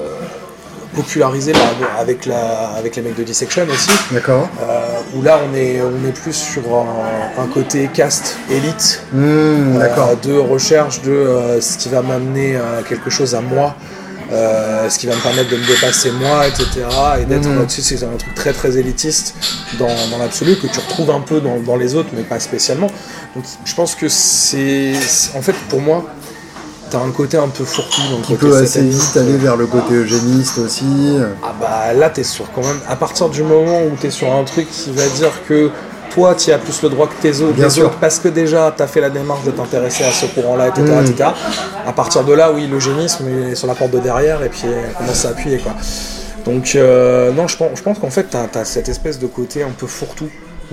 [0.94, 1.60] popularisé par-
[1.98, 3.90] avec, la, avec les mecs de Dissection aussi.
[4.10, 4.48] D'accord.
[4.62, 4.86] Euh,
[5.16, 9.02] où là, on est, on est plus sur un, un côté caste élite.
[9.12, 10.10] Hmm, D'accord.
[10.10, 12.59] Euh, de recherche de euh, ce qui va m'amener
[12.89, 13.74] quelque chose à moi,
[14.31, 16.66] euh, ce qui va me permettre de me dépasser moi, etc.
[17.20, 19.35] Et d'être tu sais, c'est un truc très très élitiste
[19.78, 22.86] dans, dans l'absolu que tu retrouves un peu dans, dans les autres, mais pas spécialement.
[23.35, 24.94] Donc je pense que c'est-
[25.36, 26.05] en fait pour moi,
[26.93, 30.59] t'as un côté un peu le Qui peut assez vite aller vers le côté eugéniste
[30.59, 31.16] aussi.
[31.43, 34.44] Ah bah là t'es sur quand même à partir du moment où t'es sur un
[34.44, 35.70] truc qui va dire que
[36.14, 37.86] toi tu as plus le droit que tes autres, Bien les sûr.
[37.86, 41.06] autres parce que déjà t'as fait la démarche de t'intéresser à ce courant-là, etc., Mm.
[41.06, 41.31] etc.
[41.86, 44.93] À partir de là, oui, l'eugénisme est sur la porte de derrière et puis euh,
[44.98, 45.73] commence à appuyer quoi.
[46.44, 49.62] Donc euh, non, je pense, je pense qu'en fait t'as as cette espèce de côté
[49.62, 50.28] un peu fourre-tout.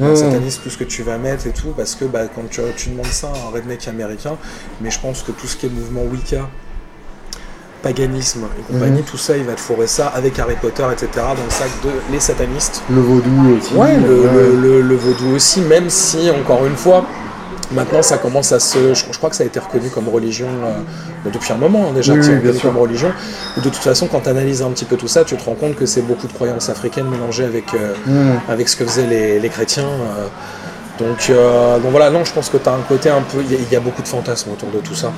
[0.07, 0.15] Mm.
[0.15, 2.89] sataniste, tout ce que tu vas mettre et tout, parce que bah, quand tu, tu
[2.89, 4.37] demandes ça à un redneck américain,
[4.81, 6.47] mais je pense que tout ce qui est mouvement Wicca,
[7.81, 9.05] paganisme et compagnie, Mhm.
[9.05, 11.89] tout ça, il va te fourrer ça avec Harry Potter, etc., dans le sac de
[12.11, 12.83] les satanistes.
[12.89, 13.73] Le vaudou aussi.
[13.73, 14.29] Ouais, le, Ouais.
[14.33, 17.05] le- le- le vaudou aussi, même si, encore une fois,
[17.71, 18.93] maintenant ça commence à se.
[18.93, 21.93] Je, je crois que ça a été reconnu comme religion euh, depuis un moment hein,
[21.93, 22.61] déjà, Oui, oui, bien sûr.
[22.63, 23.11] comme religion.
[23.57, 25.75] De toute façon, quand tu analyses un petit peu tout ça, tu te rends compte
[25.75, 28.39] que c'est beaucoup de croyances africaines mélangées avec, euh, Mm.
[28.51, 29.83] avec ce que faisaient les, les chrétiens.
[29.87, 30.27] euh.
[30.99, 31.31] donc,
[31.81, 33.37] donc voilà, non, je pense que tu as un côté un peu.
[33.41, 35.11] Il y, a- il y a beaucoup de fantasmes autour de tout ça.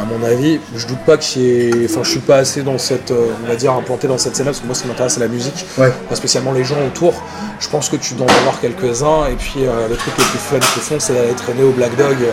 [0.00, 1.70] À mon avis, je doute pas y ait.
[1.90, 3.10] Enfin, je suis pas assez dans cette.
[3.10, 5.20] euh, on va dire, implanté dans cette scène-là, parce que moi, ce qui m'intéresse, c'est
[5.20, 5.92] la musique Ouais.
[6.08, 7.14] pas spécialement les gens autour.
[7.58, 10.38] Je pense que tu dois en avoir quelques-uns, et puis euh, le truc le plus
[10.38, 12.32] fun qu'ils font, c'est d'aller traîner au Black Dog euh,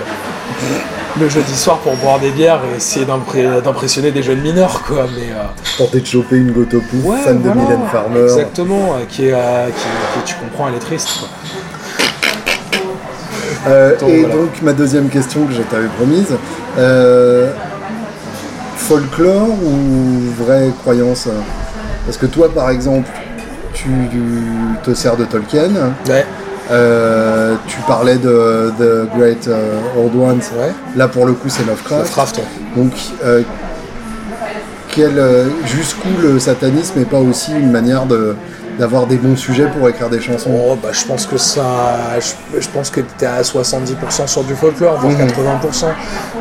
[1.19, 5.07] le jeudi soir pour boire des bières et essayer d'impressionner des jeunes mineurs, quoi.
[5.15, 5.43] Mais euh,
[5.79, 8.21] Tenter de choper une Gotopouf, ouais, fan de Mylène Farmer.
[8.25, 11.09] Exactement, qui est, qui, qui, tu comprends, elle est triste.
[11.19, 11.29] Quoi.
[13.99, 14.35] Donc, et voilà.
[14.35, 16.27] donc ma deuxième question que je t'avais promise,
[16.77, 17.49] euh,
[18.77, 21.27] folklore ou vraie croyance
[22.05, 23.09] Parce que toi par exemple,
[23.73, 23.89] tu
[24.83, 25.69] te sers de Tolkien,
[26.07, 26.25] Ouais,
[26.71, 30.71] euh, tu parlais de The Great euh, Old Ones, ouais.
[30.95, 32.01] là pour le coup c'est Lovecraft.
[32.03, 32.43] Lovecraft, ouais.
[32.75, 32.91] Donc
[33.23, 33.41] euh,
[34.89, 35.21] quel,
[35.65, 38.35] jusqu'où le satanisme n'est pas aussi une manière de
[38.79, 41.63] d'avoir des bons sujets pour écrire des chansons Oh, bah, je pense que ça.
[42.19, 45.27] Je, je pense que tu es à 70% sur du folklore, voire Mhm.
[45.27, 45.85] 80%.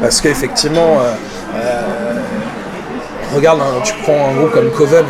[0.01, 1.13] Parce qu'effectivement, euh,
[1.57, 2.21] euh,
[3.35, 5.05] regarde, hein, tu prends un groupe comme Coven.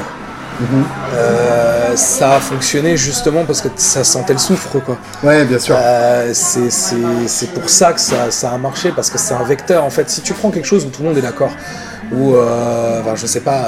[0.60, 0.84] Mhm.
[1.16, 4.96] euh, ça a fonctionné justement parce que ça sentait le soufre quoi.
[5.24, 5.74] Ouais, bien sûr.
[5.76, 9.90] Euh, c'est- pour ça que ça, ça a marché parce que c'est un vecteur en
[9.90, 10.08] fait.
[10.10, 11.50] Si tu prends quelque chose où tout le monde est d'accord,
[12.12, 13.64] ou euh, enfin, je sais pas,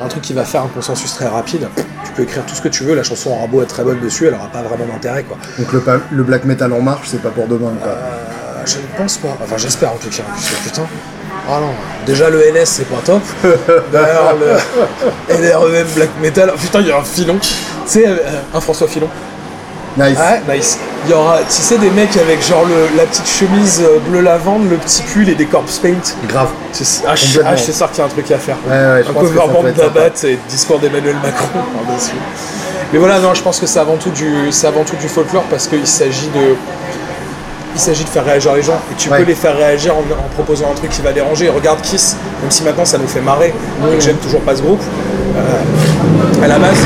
[0.00, 1.68] un truc qui va faire un consensus très rapide,
[2.04, 4.00] tu peux écrire tout ce que tu veux, la chanson aura beau être très bonne
[4.00, 5.36] dessus, elle aura pas vraiment d'intérêt quoi.
[5.58, 7.72] Donc le, le black metal en marche, c'est pas pour demain.
[7.82, 7.92] Quoi.
[7.92, 10.22] Euh, je ne pense pas, enfin j'espère en tout cas,
[10.64, 10.86] putain.
[11.48, 11.72] Ah non,
[12.06, 13.22] déjà le NS c'est pas top.
[13.92, 17.38] D'ailleurs le LREM Black Metal, oh, putain il y a un filon.
[17.38, 17.50] Tu
[17.86, 18.16] sais, euh,
[18.54, 19.08] un François Filon.
[19.96, 20.18] Nice.
[20.18, 20.78] Ouais, nice.
[21.06, 24.20] Il y aura, tu sais, des mecs avec genre le- la petite chemise euh, bleu
[24.22, 25.94] lavande, le petit pull et des corpse paint.
[26.28, 26.48] Grave.
[26.72, 28.56] C'est- Ah, je ah, je sais qu'il y a un truc à faire.
[28.66, 29.62] Ouais, ouais, un coverband.
[29.62, 31.46] Babat et discours d'Emmanuel Macron
[31.86, 32.12] par-dessus.
[32.92, 35.44] Mais voilà, non, je pense que c'est avant tout du, c'est avant tout du folklore
[35.50, 36.54] parce qu'il s'agit de,
[37.74, 39.18] il s'agit de faire réagir les gens et tu Ouais.
[39.18, 41.48] peux les faire réagir en, en proposant un truc qui va déranger.
[41.50, 43.52] Regarde Kiss, même si maintenant ça nous fait marrer
[43.92, 44.82] et que j'aime toujours pas ce groupe.
[45.36, 46.76] euh, à la base,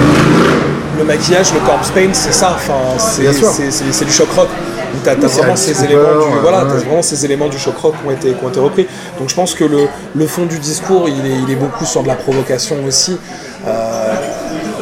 [0.99, 2.57] le maquillage, le corpse paint, c'est ça.
[2.57, 4.49] Enfin, c'est, du choc rock.
[4.95, 7.95] Donc t'as, c'est vraiment ces éléments du, voilà, t'as vraiment ces éléments du choc rock
[8.01, 8.87] qui ont été, qui ont été repris.
[9.19, 12.03] Donc je pense que le, le fond du discours, il est, il est beaucoup sur
[12.03, 13.19] de la provocation aussi.
[13.67, 14.15] Euh,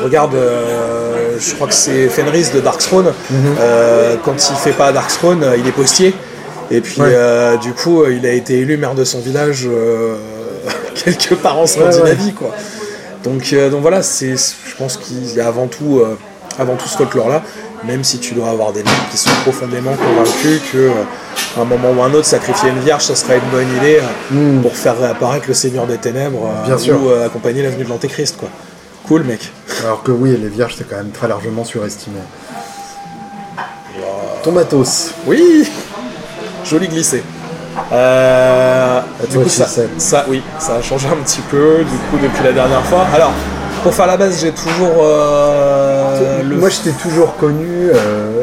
[0.05, 3.13] regarde, euh, je crois que c'est Fenris de Darkthrone.
[3.31, 3.37] Mhm.
[3.61, 6.15] Euh, quand il fait pas Darkthrone, euh, il est postier.
[6.71, 7.09] Et puis Ouais.
[7.13, 10.17] euh, du coup, il a été élu maire de son village euh,
[11.05, 12.55] quelque part en Scandinavie, quoi.
[13.27, 16.16] Donc, euh, donc voilà, c'est, je pense qu'il y a avant tout, euh,
[16.61, 17.43] avant tout ce folklore-là,
[17.85, 20.90] même si tu dois avoir des mecs qui sont profondément convaincus que euh,
[21.57, 24.01] à un moment ou un autre, sacrifier une vierge, ça serait une bonne idée
[24.32, 26.48] euh, pour faire réapparaître le Seigneur des Ténèbres.
[26.66, 27.03] Bien sûr.
[27.03, 28.48] ou accompagner l'avenue de l'Antéchrist, quoi.
[29.09, 29.51] Cool, mec.
[29.85, 32.20] Alors que oui, les vierges, c'est quand même très largement surestimé.
[34.44, 35.15] Ton matos.
[35.27, 35.69] Oui
[36.65, 37.24] Joli glissé.
[37.93, 39.01] Euh,
[39.31, 39.66] du coup, ça,
[39.98, 43.07] ça, oui, ça a changé un petit peu du coup depuis la dernière fois.
[43.15, 43.32] Alors,
[43.82, 48.43] pour faire la base, j'ai toujours euh, le Moi, je t'ai toujours connu euh,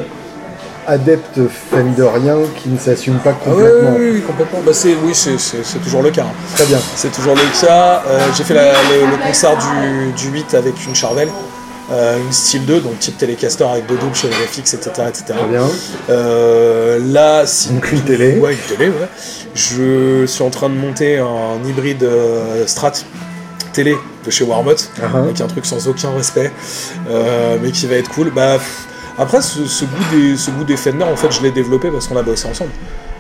[0.88, 1.40] adepte
[1.72, 3.96] fendorien qui ne s'assume pas Ah oui, complètement.
[3.98, 4.60] oui, oui, complètement.
[4.66, 5.38] Bah, c'est, oui, c'est,
[5.84, 6.24] toujours le cas.
[6.24, 6.34] hein.
[6.56, 6.80] Très bien.
[6.96, 8.04] C'est toujours le cas.
[8.08, 11.32] Euh, j'ai fait la- le, le concert du, du 8 avec une Charvel, euh,
[11.92, 14.90] une style 2, donc type télécaster avec deux doubles chez FX, etc.
[15.10, 15.24] etc.
[15.28, 15.68] Très bien.
[16.10, 18.38] Euh, là, si Donc une télé.
[18.40, 19.08] Ouais, une télé, ouais.
[19.54, 22.94] Je suis en train de monter un hybride euh, Strat
[23.74, 23.96] télé
[24.26, 25.18] de chez Warmot, Uh-huh.
[25.18, 26.52] avec un truc sans aucun respect,
[27.10, 28.32] euh, mais qui va être cool.
[28.32, 28.58] Bah,
[29.18, 32.08] après, ce, ce goût des, ce goût des Fender, en fait, je l'ai développé parce
[32.08, 32.72] qu'on a bossé ensemble.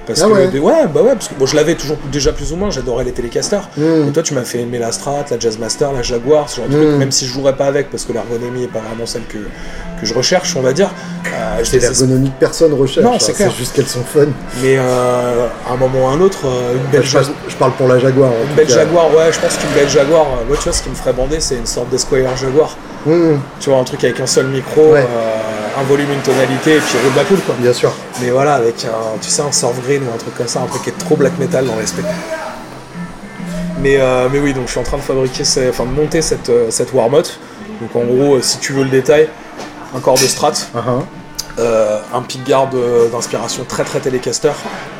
[0.06, 0.88] Parce Ah que ouais.
[0.94, 3.70] bah ouais, parce que bon, je l'avais toujours déjà plus ou moins, j'adorais les télécasters.
[3.78, 4.10] Mm.
[4.10, 6.76] Et toi, tu m'as fait aimer la Strat, la Jazzmaster, la Jaguar, ce genre de
[6.78, 6.82] Mm.
[6.82, 9.38] truc, même si je jouerais pas avec parce que l'ergonomie est pas vraiment celle que,
[9.38, 10.90] que je recherche, on va dire.
[11.34, 13.06] Euh, C'est l'ergonomie que personne recherche.
[13.06, 14.26] Non, hein, c'est juste qu'elles sont fun.
[14.62, 17.32] Mais euh, à un moment ou à un autre, euh, une Enfin, belle Jaguar.
[17.48, 18.30] je parle pour la Jaguar.
[18.32, 18.74] en Une belle cas.
[18.74, 21.14] Jaguar, ouais, je pense qu'une belle Jaguar, euh, moi tu vois, ce qui me ferait
[21.14, 22.76] bander, c'est une sorte d'Esquire Jaguar.
[23.06, 25.00] Mm, Tu vois, un truc avec un seul micro, Ouais.
[25.00, 25.04] euh,
[25.80, 27.56] un volume, une tonalité, et puis roule ma poule, quoi.
[27.60, 27.91] bien sûr.
[28.22, 30.66] Mais voilà, avec un, tu sais, un surf green ou un truc comme ça, un
[30.68, 32.04] truc qui est trop black metal dans l'aspect.
[33.80, 36.22] Mais, euh, mais oui, donc je suis en train de fabriquer, ces- enfin de monter
[36.22, 37.24] cette, euh, cette Warmot.
[37.82, 39.28] Donc en gros, euh, si tu veux le détail,
[39.95, 40.54] un corps de strat,
[41.60, 44.52] euh, un pickguard euh, d'inspiration très très télécaster,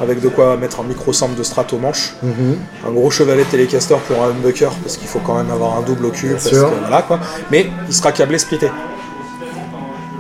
[0.02, 2.58] avec de quoi mettre un micro sample de strat au manche, Mhm.
[2.88, 6.06] un gros chevalet télécaster pour un humbucker, parce qu'il faut quand même avoir un double
[6.08, 7.20] au cul, parce que voilà quoi.
[7.52, 8.70] Mais il sera câblé splitté.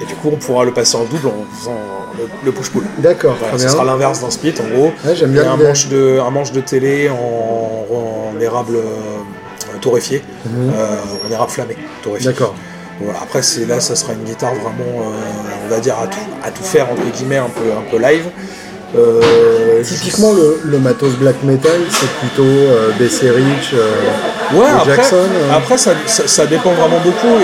[0.03, 1.77] Et du coup, on pourra le passer en double en faisant
[2.17, 2.83] le, le push-pull.
[2.97, 3.71] D'accord, Voilà, ce bien.
[3.71, 4.91] sera l'inverse d'un split en gros.
[5.05, 7.15] Ouais, j'aime Il y bien a un manche, de, un manche de télé en,
[8.35, 10.73] en érable euh, torréfié, Mhm.
[10.75, 10.95] euh,
[11.27, 12.27] en érable flammé, torréfié.
[12.31, 12.53] D'accord.
[13.01, 16.19] Voilà, après, c'est là, ça sera une guitare vraiment, euh, on va dire, à tout,
[16.43, 18.25] à tout faire, entre guillemets, un peu, un peu live.
[18.95, 23.71] Euh, Typiquement, le, le matos black metal, c'est plutôt euh, BC Rich.
[23.73, 23.91] euh,
[24.53, 27.35] Ouais, après, Jackson, après ça, ça- ça dépend vraiment beaucoup.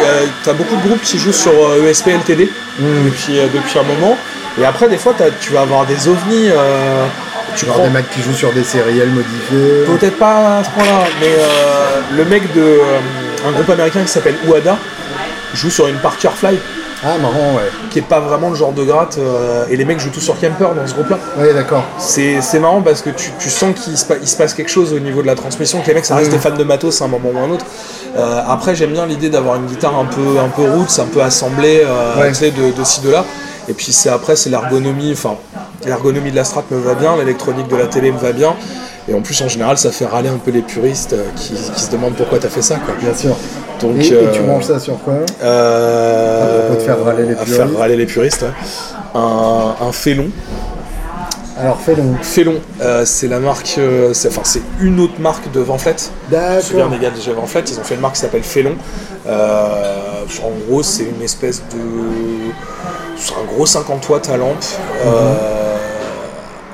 [0.43, 1.51] Tu as beaucoup de groupes qui jouent sur
[1.84, 2.49] ESP LTD
[2.80, 3.05] Mm.
[3.05, 4.15] depuis, depuis un moment.
[4.59, 6.49] Et après, des fois, t'as- tu vas avoir des ovnis.
[7.55, 9.85] tu genre prends des mecs qui jouent sur des sériels modifiés.
[9.88, 12.77] peut-être pas à ce point-là, mais euh, le mec de
[13.47, 14.77] un groupe américain qui s'appelle Uada
[15.55, 16.57] joue sur une Parker Fly,
[17.03, 17.69] Ah, marrant, ouais.
[17.91, 19.17] qui est pas vraiment le genre de gratte.
[19.19, 21.17] euh, et les mecs jouent tous sur Camper dans ce groupe-là.
[21.38, 21.84] Ouais, d'accord.
[21.97, 24.69] C'est c'est marrant parce que tu, tu sens qu'il se, pa- il se passe quelque
[24.69, 27.01] chose au niveau de la transmission, que les mecs ça reste des fans de matos
[27.01, 27.65] à un moment ou un autre.
[28.17, 31.21] Euh, après j'aime bien l'idée d'avoir une guitare un peu, un peu roots, un peu
[31.21, 32.30] assemblée, euh, Ouais.
[32.30, 33.23] tu sais, de, de ci, de là.
[33.69, 35.35] Et puis c'est après c'est l'ergonomie, enfin
[35.85, 38.55] l'ergonomie de la strat me va bien, l'électronique de la télé me va bien.
[39.07, 41.81] Et en plus en général ça fait râler un peu les puristes euh, qui, qui
[41.81, 42.93] se demandent pourquoi t'as fait ça quoi.
[42.99, 43.35] Bien sûr.
[43.81, 47.26] Donc, Et, et euh, tu manges ça sur quoi euh, À propos de faire râler
[47.26, 47.56] les puristes.
[47.56, 48.49] faire râler les puristes, ouais.
[49.15, 50.30] Un, un félon,
[51.60, 52.18] Alors, donc.
[52.22, 55.60] Félon, euh, c'est la marque, euh, c'est enfin c'est une autre marque de
[56.61, 56.91] souviens D'accord.
[57.34, 58.76] Vanflet, ils ont fait une marque qui s'appelle Félon.
[59.27, 59.97] Euh,
[60.43, 62.51] en gros, c'est une espèce de,
[63.18, 64.64] c'est un gros 50 watts à lampe
[65.06, 65.76] euh,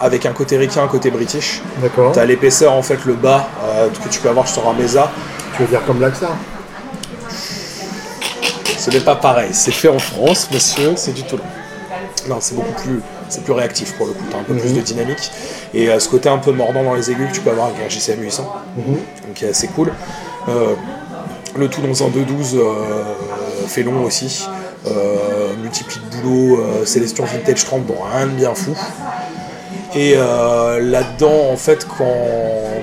[0.02, 1.62] avec un côté ricain, un côté british.
[1.82, 2.12] D'accord.
[2.12, 3.48] T'as l'épaisseur en fait le bas
[4.04, 5.10] que tu peux avoir sur un Mesa.
[5.56, 6.36] Tu veux dire comme Laxar
[8.86, 11.42] Ce n'est pas pareil, c'est fait en France, monsieur, c'est du Toulon.
[12.30, 14.76] Non, c'est beaucoup plus, c'est plus réactif pour le coup, t'as un peu plus Mhm.
[14.76, 15.32] de dynamique.
[15.74, 17.82] Et euh, ce côté un peu mordant dans les aigus que tu peux avoir avec
[17.84, 18.94] un GCM 800, Mhm.
[18.94, 19.92] donc qui est assez cool.
[20.50, 20.76] Euh,
[21.56, 23.04] le tout dans un 2.12 euh,
[23.68, 24.46] félon aussi.
[24.86, 28.76] Euh, multiplie de boulot, Célestion Vintage 30, bon rien de bien fou.
[29.98, 32.04] Et euh, là-dedans, en fait, quand,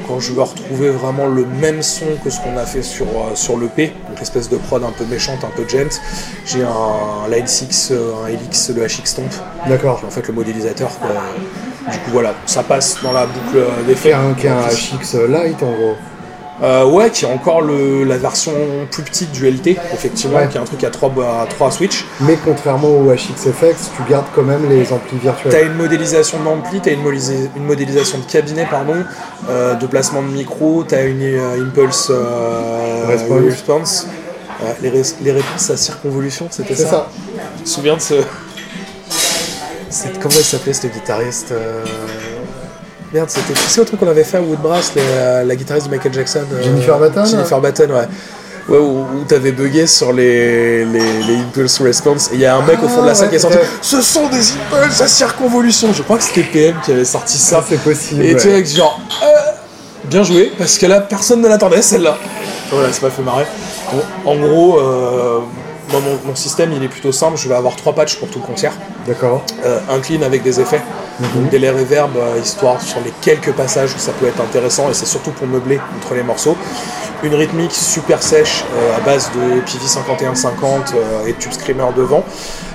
[0.08, 3.34] quand je veux retrouver vraiment le même son que ce qu'on a fait sur, euh,
[3.34, 6.00] sur l'EP, donc espèce de prod un peu méchante, un peu gent,
[6.46, 9.30] j'ai un Line 6, euh, un Helix, le HX Stomp,
[9.68, 10.00] D'accord.
[10.06, 10.88] en fait le modélisateur.
[10.98, 11.10] quoi.
[11.92, 14.10] Du coup, voilà, ça passe dans la boucle euh, Qui d'effet.
[14.10, 15.96] est un, un HX Light en gros.
[16.62, 18.52] Euh, ouais, qui est encore le, la version
[18.90, 20.48] plus petite du LT, effectivement, Ouais.
[20.48, 21.10] qui est un truc à 3,
[21.42, 22.04] à 3 switches.
[22.20, 25.50] Mais contrairement au HXFX, tu gardes quand même les amplis virtuels.
[25.50, 29.02] T'as une modélisation d'ampli, t'as une, modélisa- une modélisation de cabinet, pardon,
[29.48, 32.12] euh, de placement de micro, t'as une euh, impulse
[33.08, 33.40] Response.
[33.44, 34.06] response.
[34.82, 37.08] Les, réponses à circonvolution, c'était ça, ça.
[37.56, 38.14] Je me souviens de ce.
[40.20, 41.84] Comment il s'appelait ce guitariste euh,
[43.12, 43.54] Merde, c'était.
[43.58, 46.62] Sais, au truc qu'on avait fait à Woodbrass, la, la guitariste de Michael Jackson euh,
[46.62, 48.08] Jennifer Batten, Jennifer Batten, ouais.
[48.68, 52.30] Ouais, où, où t'avais bugué sur les, les, les impulse response.
[52.30, 53.58] Et il y a un mec au fond de la Ah, salle qui est sorti.
[53.82, 55.92] Ce sont des impulses à circonvolution.
[55.92, 57.62] Je crois que c'était PM qui avait sorti ça.
[57.68, 58.24] C'est possible.
[58.24, 59.26] Et tu avec genre, euh,
[60.04, 62.16] bien joué, parce que là, personne ne l'attendait, celle-là.
[62.70, 63.46] Voilà, c'est pas fait marrer.
[63.92, 65.40] Bon, en gros, euh,
[65.90, 67.36] moi, mon, mon système, il est plutôt simple.
[67.36, 68.72] Je vais avoir trois patchs pour tout le concert.
[69.08, 69.42] D'accord.
[69.66, 70.80] Euh, un clean avec des effets,
[71.20, 74.94] donc des reverb, euh, histoire sur les quelques passages où ça peut être intéressant, et
[74.94, 76.56] c'est surtout pour meubler entre les morceaux.
[77.24, 82.24] Une rythmique super sèche euh, à base de PV 5150 euh, et tube screamer devant.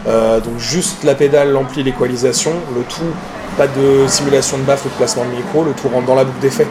[0.08, 3.12] Euh, donc juste la pédale, l'ampli, l'équalisation, le tout,
[3.58, 6.24] pas de simulation de baffle ou de placement de micro, le tout rentre dans la
[6.24, 6.68] boucle d'effet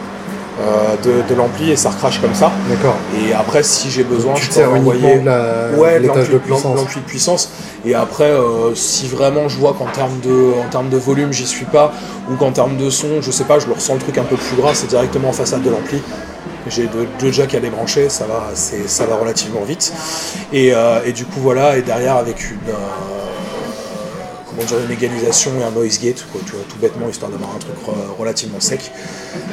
[0.59, 2.51] euh, de, de l'ampli et ça recrache comme ça.
[2.69, 2.95] D'accord.
[3.21, 6.75] Et après, si j'ai besoin, je peux envoyer de la- ouais, l'étage l'ampli- de puissance.
[6.75, 7.49] l'ampli de puissance.
[7.85, 11.45] Et après, euh, si vraiment je vois qu'en termes de, en termes de volume, j'y
[11.45, 11.91] suis pas,
[12.31, 14.35] ou qu'en termes de son, je sais pas, je le ressens le truc un peu
[14.35, 16.01] plus gras, c'est directement en façade de l'ampli.
[16.69, 19.93] J'ai deux, deux jacks à débrancher, ça va, c'est, ça va relativement vite.
[20.51, 22.57] Et, euh, et du coup, voilà, et derrière avec une.
[24.49, 27.51] comment dire, une égalisation et un noise gate, quoi, tu vois, tout bêtement, histoire d'avoir
[27.55, 28.91] un truc re- relativement sec.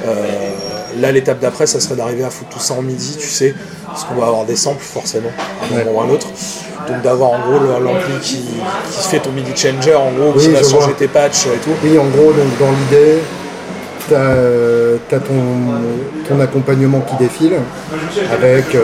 [0.07, 0.51] Euh,
[1.01, 3.55] là, l'étape d'après, ça serait d'arriver à foutre tout ça en midi, tu sais,
[3.87, 5.31] parce qu'on va avoir des samples forcément,
[5.63, 5.85] à un Ouais.
[5.85, 6.27] moment ou à un autre.
[6.89, 8.37] Donc d'avoir en gros l'ampli qui,
[8.91, 10.89] qui fait ton midi changer, en gros, Oui, qui va changer vois.
[10.99, 11.71] tes patchs et tout.
[11.83, 13.21] Oui, en gros, donc dans l'idée,
[14.09, 15.35] t'as as ton,
[16.29, 17.55] ton accompagnement qui défile
[18.33, 18.81] avec euh,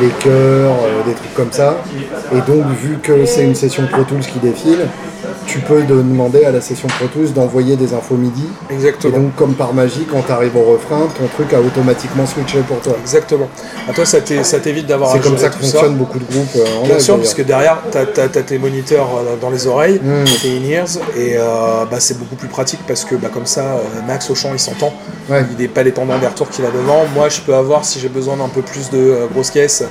[0.00, 1.76] les chœurs, euh, des trucs comme ça.
[2.32, 4.86] Et donc, vu que c'est une session Pro Tools qui défile,
[5.48, 8.44] tu peux demander à la session Pro Tools d'envoyer des infos MIDI.
[8.70, 9.16] Et Exactement.
[9.18, 12.78] donc, comme par magie, quand tu arrives au refrain, ton truc a automatiquement switché pour
[12.80, 12.92] toi.
[13.00, 13.48] Exactement.
[13.88, 16.54] À toi, ça t'é- ça t'évite d'avoir C'est comme ça que fonctionnent beaucoup de groupes
[16.56, 19.66] euh, en Bien live, sûr, parce que derrière, tu as, tes moniteurs euh, dans les
[19.66, 20.24] oreilles, Mm.
[20.42, 24.28] tes in-ears, et euh, bah, c'est beaucoup plus pratique parce que bah, comme ça, Max
[24.30, 24.92] au chant, il s'entend.
[25.30, 25.44] Ouais.
[25.52, 27.06] Il n'est pas dépendant des retours qu'il a devant.
[27.14, 29.82] Moi, je peux avoir, si j'ai besoin d'un peu plus de grosses caisses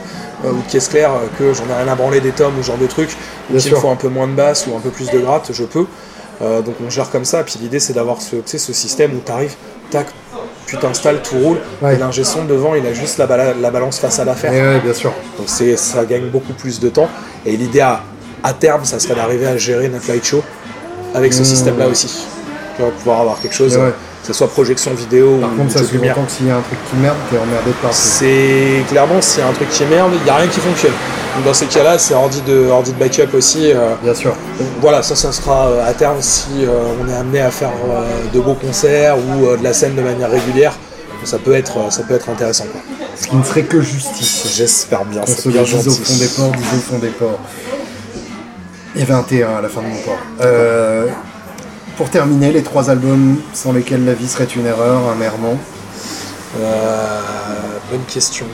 [0.46, 2.62] euh, ou de caisses claires, euh, que j'en ai rien à branler des tomes ou
[2.62, 3.12] ce genre de trucs,
[3.54, 5.50] ou qu'il me faut un peu moins de basse ou un peu plus de gratte,
[5.54, 5.86] je peux.
[6.42, 7.44] Euh, donc on gère comme ça.
[7.44, 9.56] Puis l'idée, c'est d'avoir ce, ce système où tu arrives,
[9.90, 10.08] tac,
[10.68, 11.96] tu t'installes, tout roule, Ouais.
[11.96, 14.54] et l'ingé son devant, il a juste la, bala- la balance face à l'affaire.
[14.54, 15.14] Et ouais, bien sûr.
[15.38, 17.08] Donc ça gagne beaucoup plus de temps.
[17.46, 18.02] Et l'idée à,
[18.44, 20.44] à terme, ça serait d'arriver à gérer notre light show
[21.16, 21.46] avec ce Mmh.
[21.46, 22.28] système-là aussi.
[22.78, 23.92] Tu vas pouvoir avoir quelque chose, ouais.
[24.22, 26.16] que ce soit projection vidéo Par ou contre, ça de lumière.
[26.16, 27.98] que s'il y a un truc qui merde, t'es emmerdé de partout.
[28.00, 30.92] C'est clairement s'il y a un truc qui merde, il n'y a rien qui fonctionne.
[31.36, 33.72] Donc dans ces cas-là, c'est ordi de, ordi de backup aussi.
[33.72, 34.34] euh, Bien sûr.
[34.80, 36.70] voilà, ça, ça sera euh, à terme si euh,
[37.04, 40.30] on est amené à faire euh, de beaux concerts ou de la scène de manière
[40.30, 40.74] régulière.
[41.24, 42.66] Ça peut être, ça peut être intéressant.
[42.72, 42.80] Quoi.
[43.20, 44.54] Ce qui ne serait que justice.
[44.56, 46.04] J'espère bien, On c'est se bien dise au gentil.
[46.04, 47.40] fond des ports, au fond des ports.
[48.96, 50.18] Il y avait un T1 à la fin de mon port.
[50.42, 51.08] Euh,
[51.98, 55.58] pour terminer, les trois albums sans lesquels la vie serait une erreur, un errement.
[56.60, 57.22] Euh,
[57.92, 58.46] bonne question.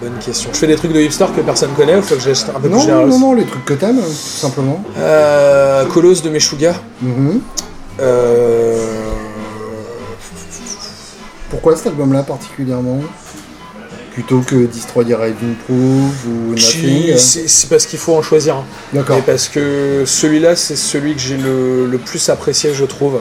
[0.00, 0.50] Bonne question.
[0.52, 2.60] Je fais des trucs de hipster que personne connaît ou faut que j'achète un peu
[2.60, 4.82] plus Non, général non, non, les trucs que t'aimes, tout simplement.
[4.96, 6.74] Euh, Colosse de Meshuga.
[7.02, 7.40] Mhm.
[8.00, 8.86] Euh,
[11.50, 13.00] Pourquoi cet album-là particulièrement?
[14.22, 18.64] Plutôt que Destroy Raven Proof ou Nothing si- c'est parce qu'il faut en choisir un.
[18.92, 19.16] D'accord.
[19.16, 23.20] Et parce que celui-là, c'est celui que j'ai le, le plus apprécié, je trouve.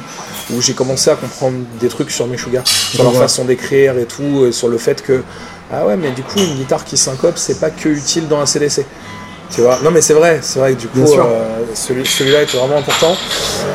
[0.52, 4.46] Où j'ai commencé à comprendre des trucs sur Meshuga, sur leur façon d'écrire et tout,
[4.48, 5.22] et sur le fait que,
[5.72, 8.46] ah ouais, mais du coup, une guitare qui syncope, c'est pas que utile dans un
[8.46, 8.84] CDC.
[9.56, 9.80] Tu vois?
[9.84, 13.16] Non, mais c'est vrai, c'est vrai que du coup, euh, celui, celui-là était vraiment important.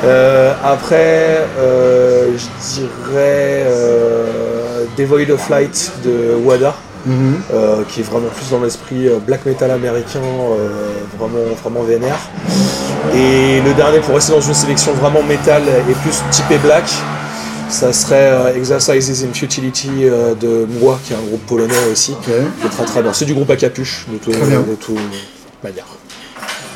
[0.04, 6.74] Euh, après, euh, je dirais euh, Devoid of Light de Wada.
[7.06, 7.40] Mhm.
[7.52, 10.68] euh, qui est vraiment plus dans l'esprit euh, black metal américain, euh,
[11.18, 12.18] vraiment, vraiment vénère.
[13.14, 16.84] Et le dernier, pour rester dans une sélection vraiment métal et plus typé black,
[17.68, 22.14] ça serait euh, Exercises in Futility euh, de Mwa, qui est un groupe polonais aussi,
[22.24, 23.12] qui est très très bien.
[23.12, 24.60] C'est du groupe à capuche, de tout, Très bien.
[24.60, 24.96] de tout
[25.62, 25.86] manière.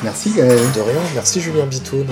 [0.03, 0.57] Merci Gaël.
[0.75, 2.05] De rien, merci Julien Bitoun.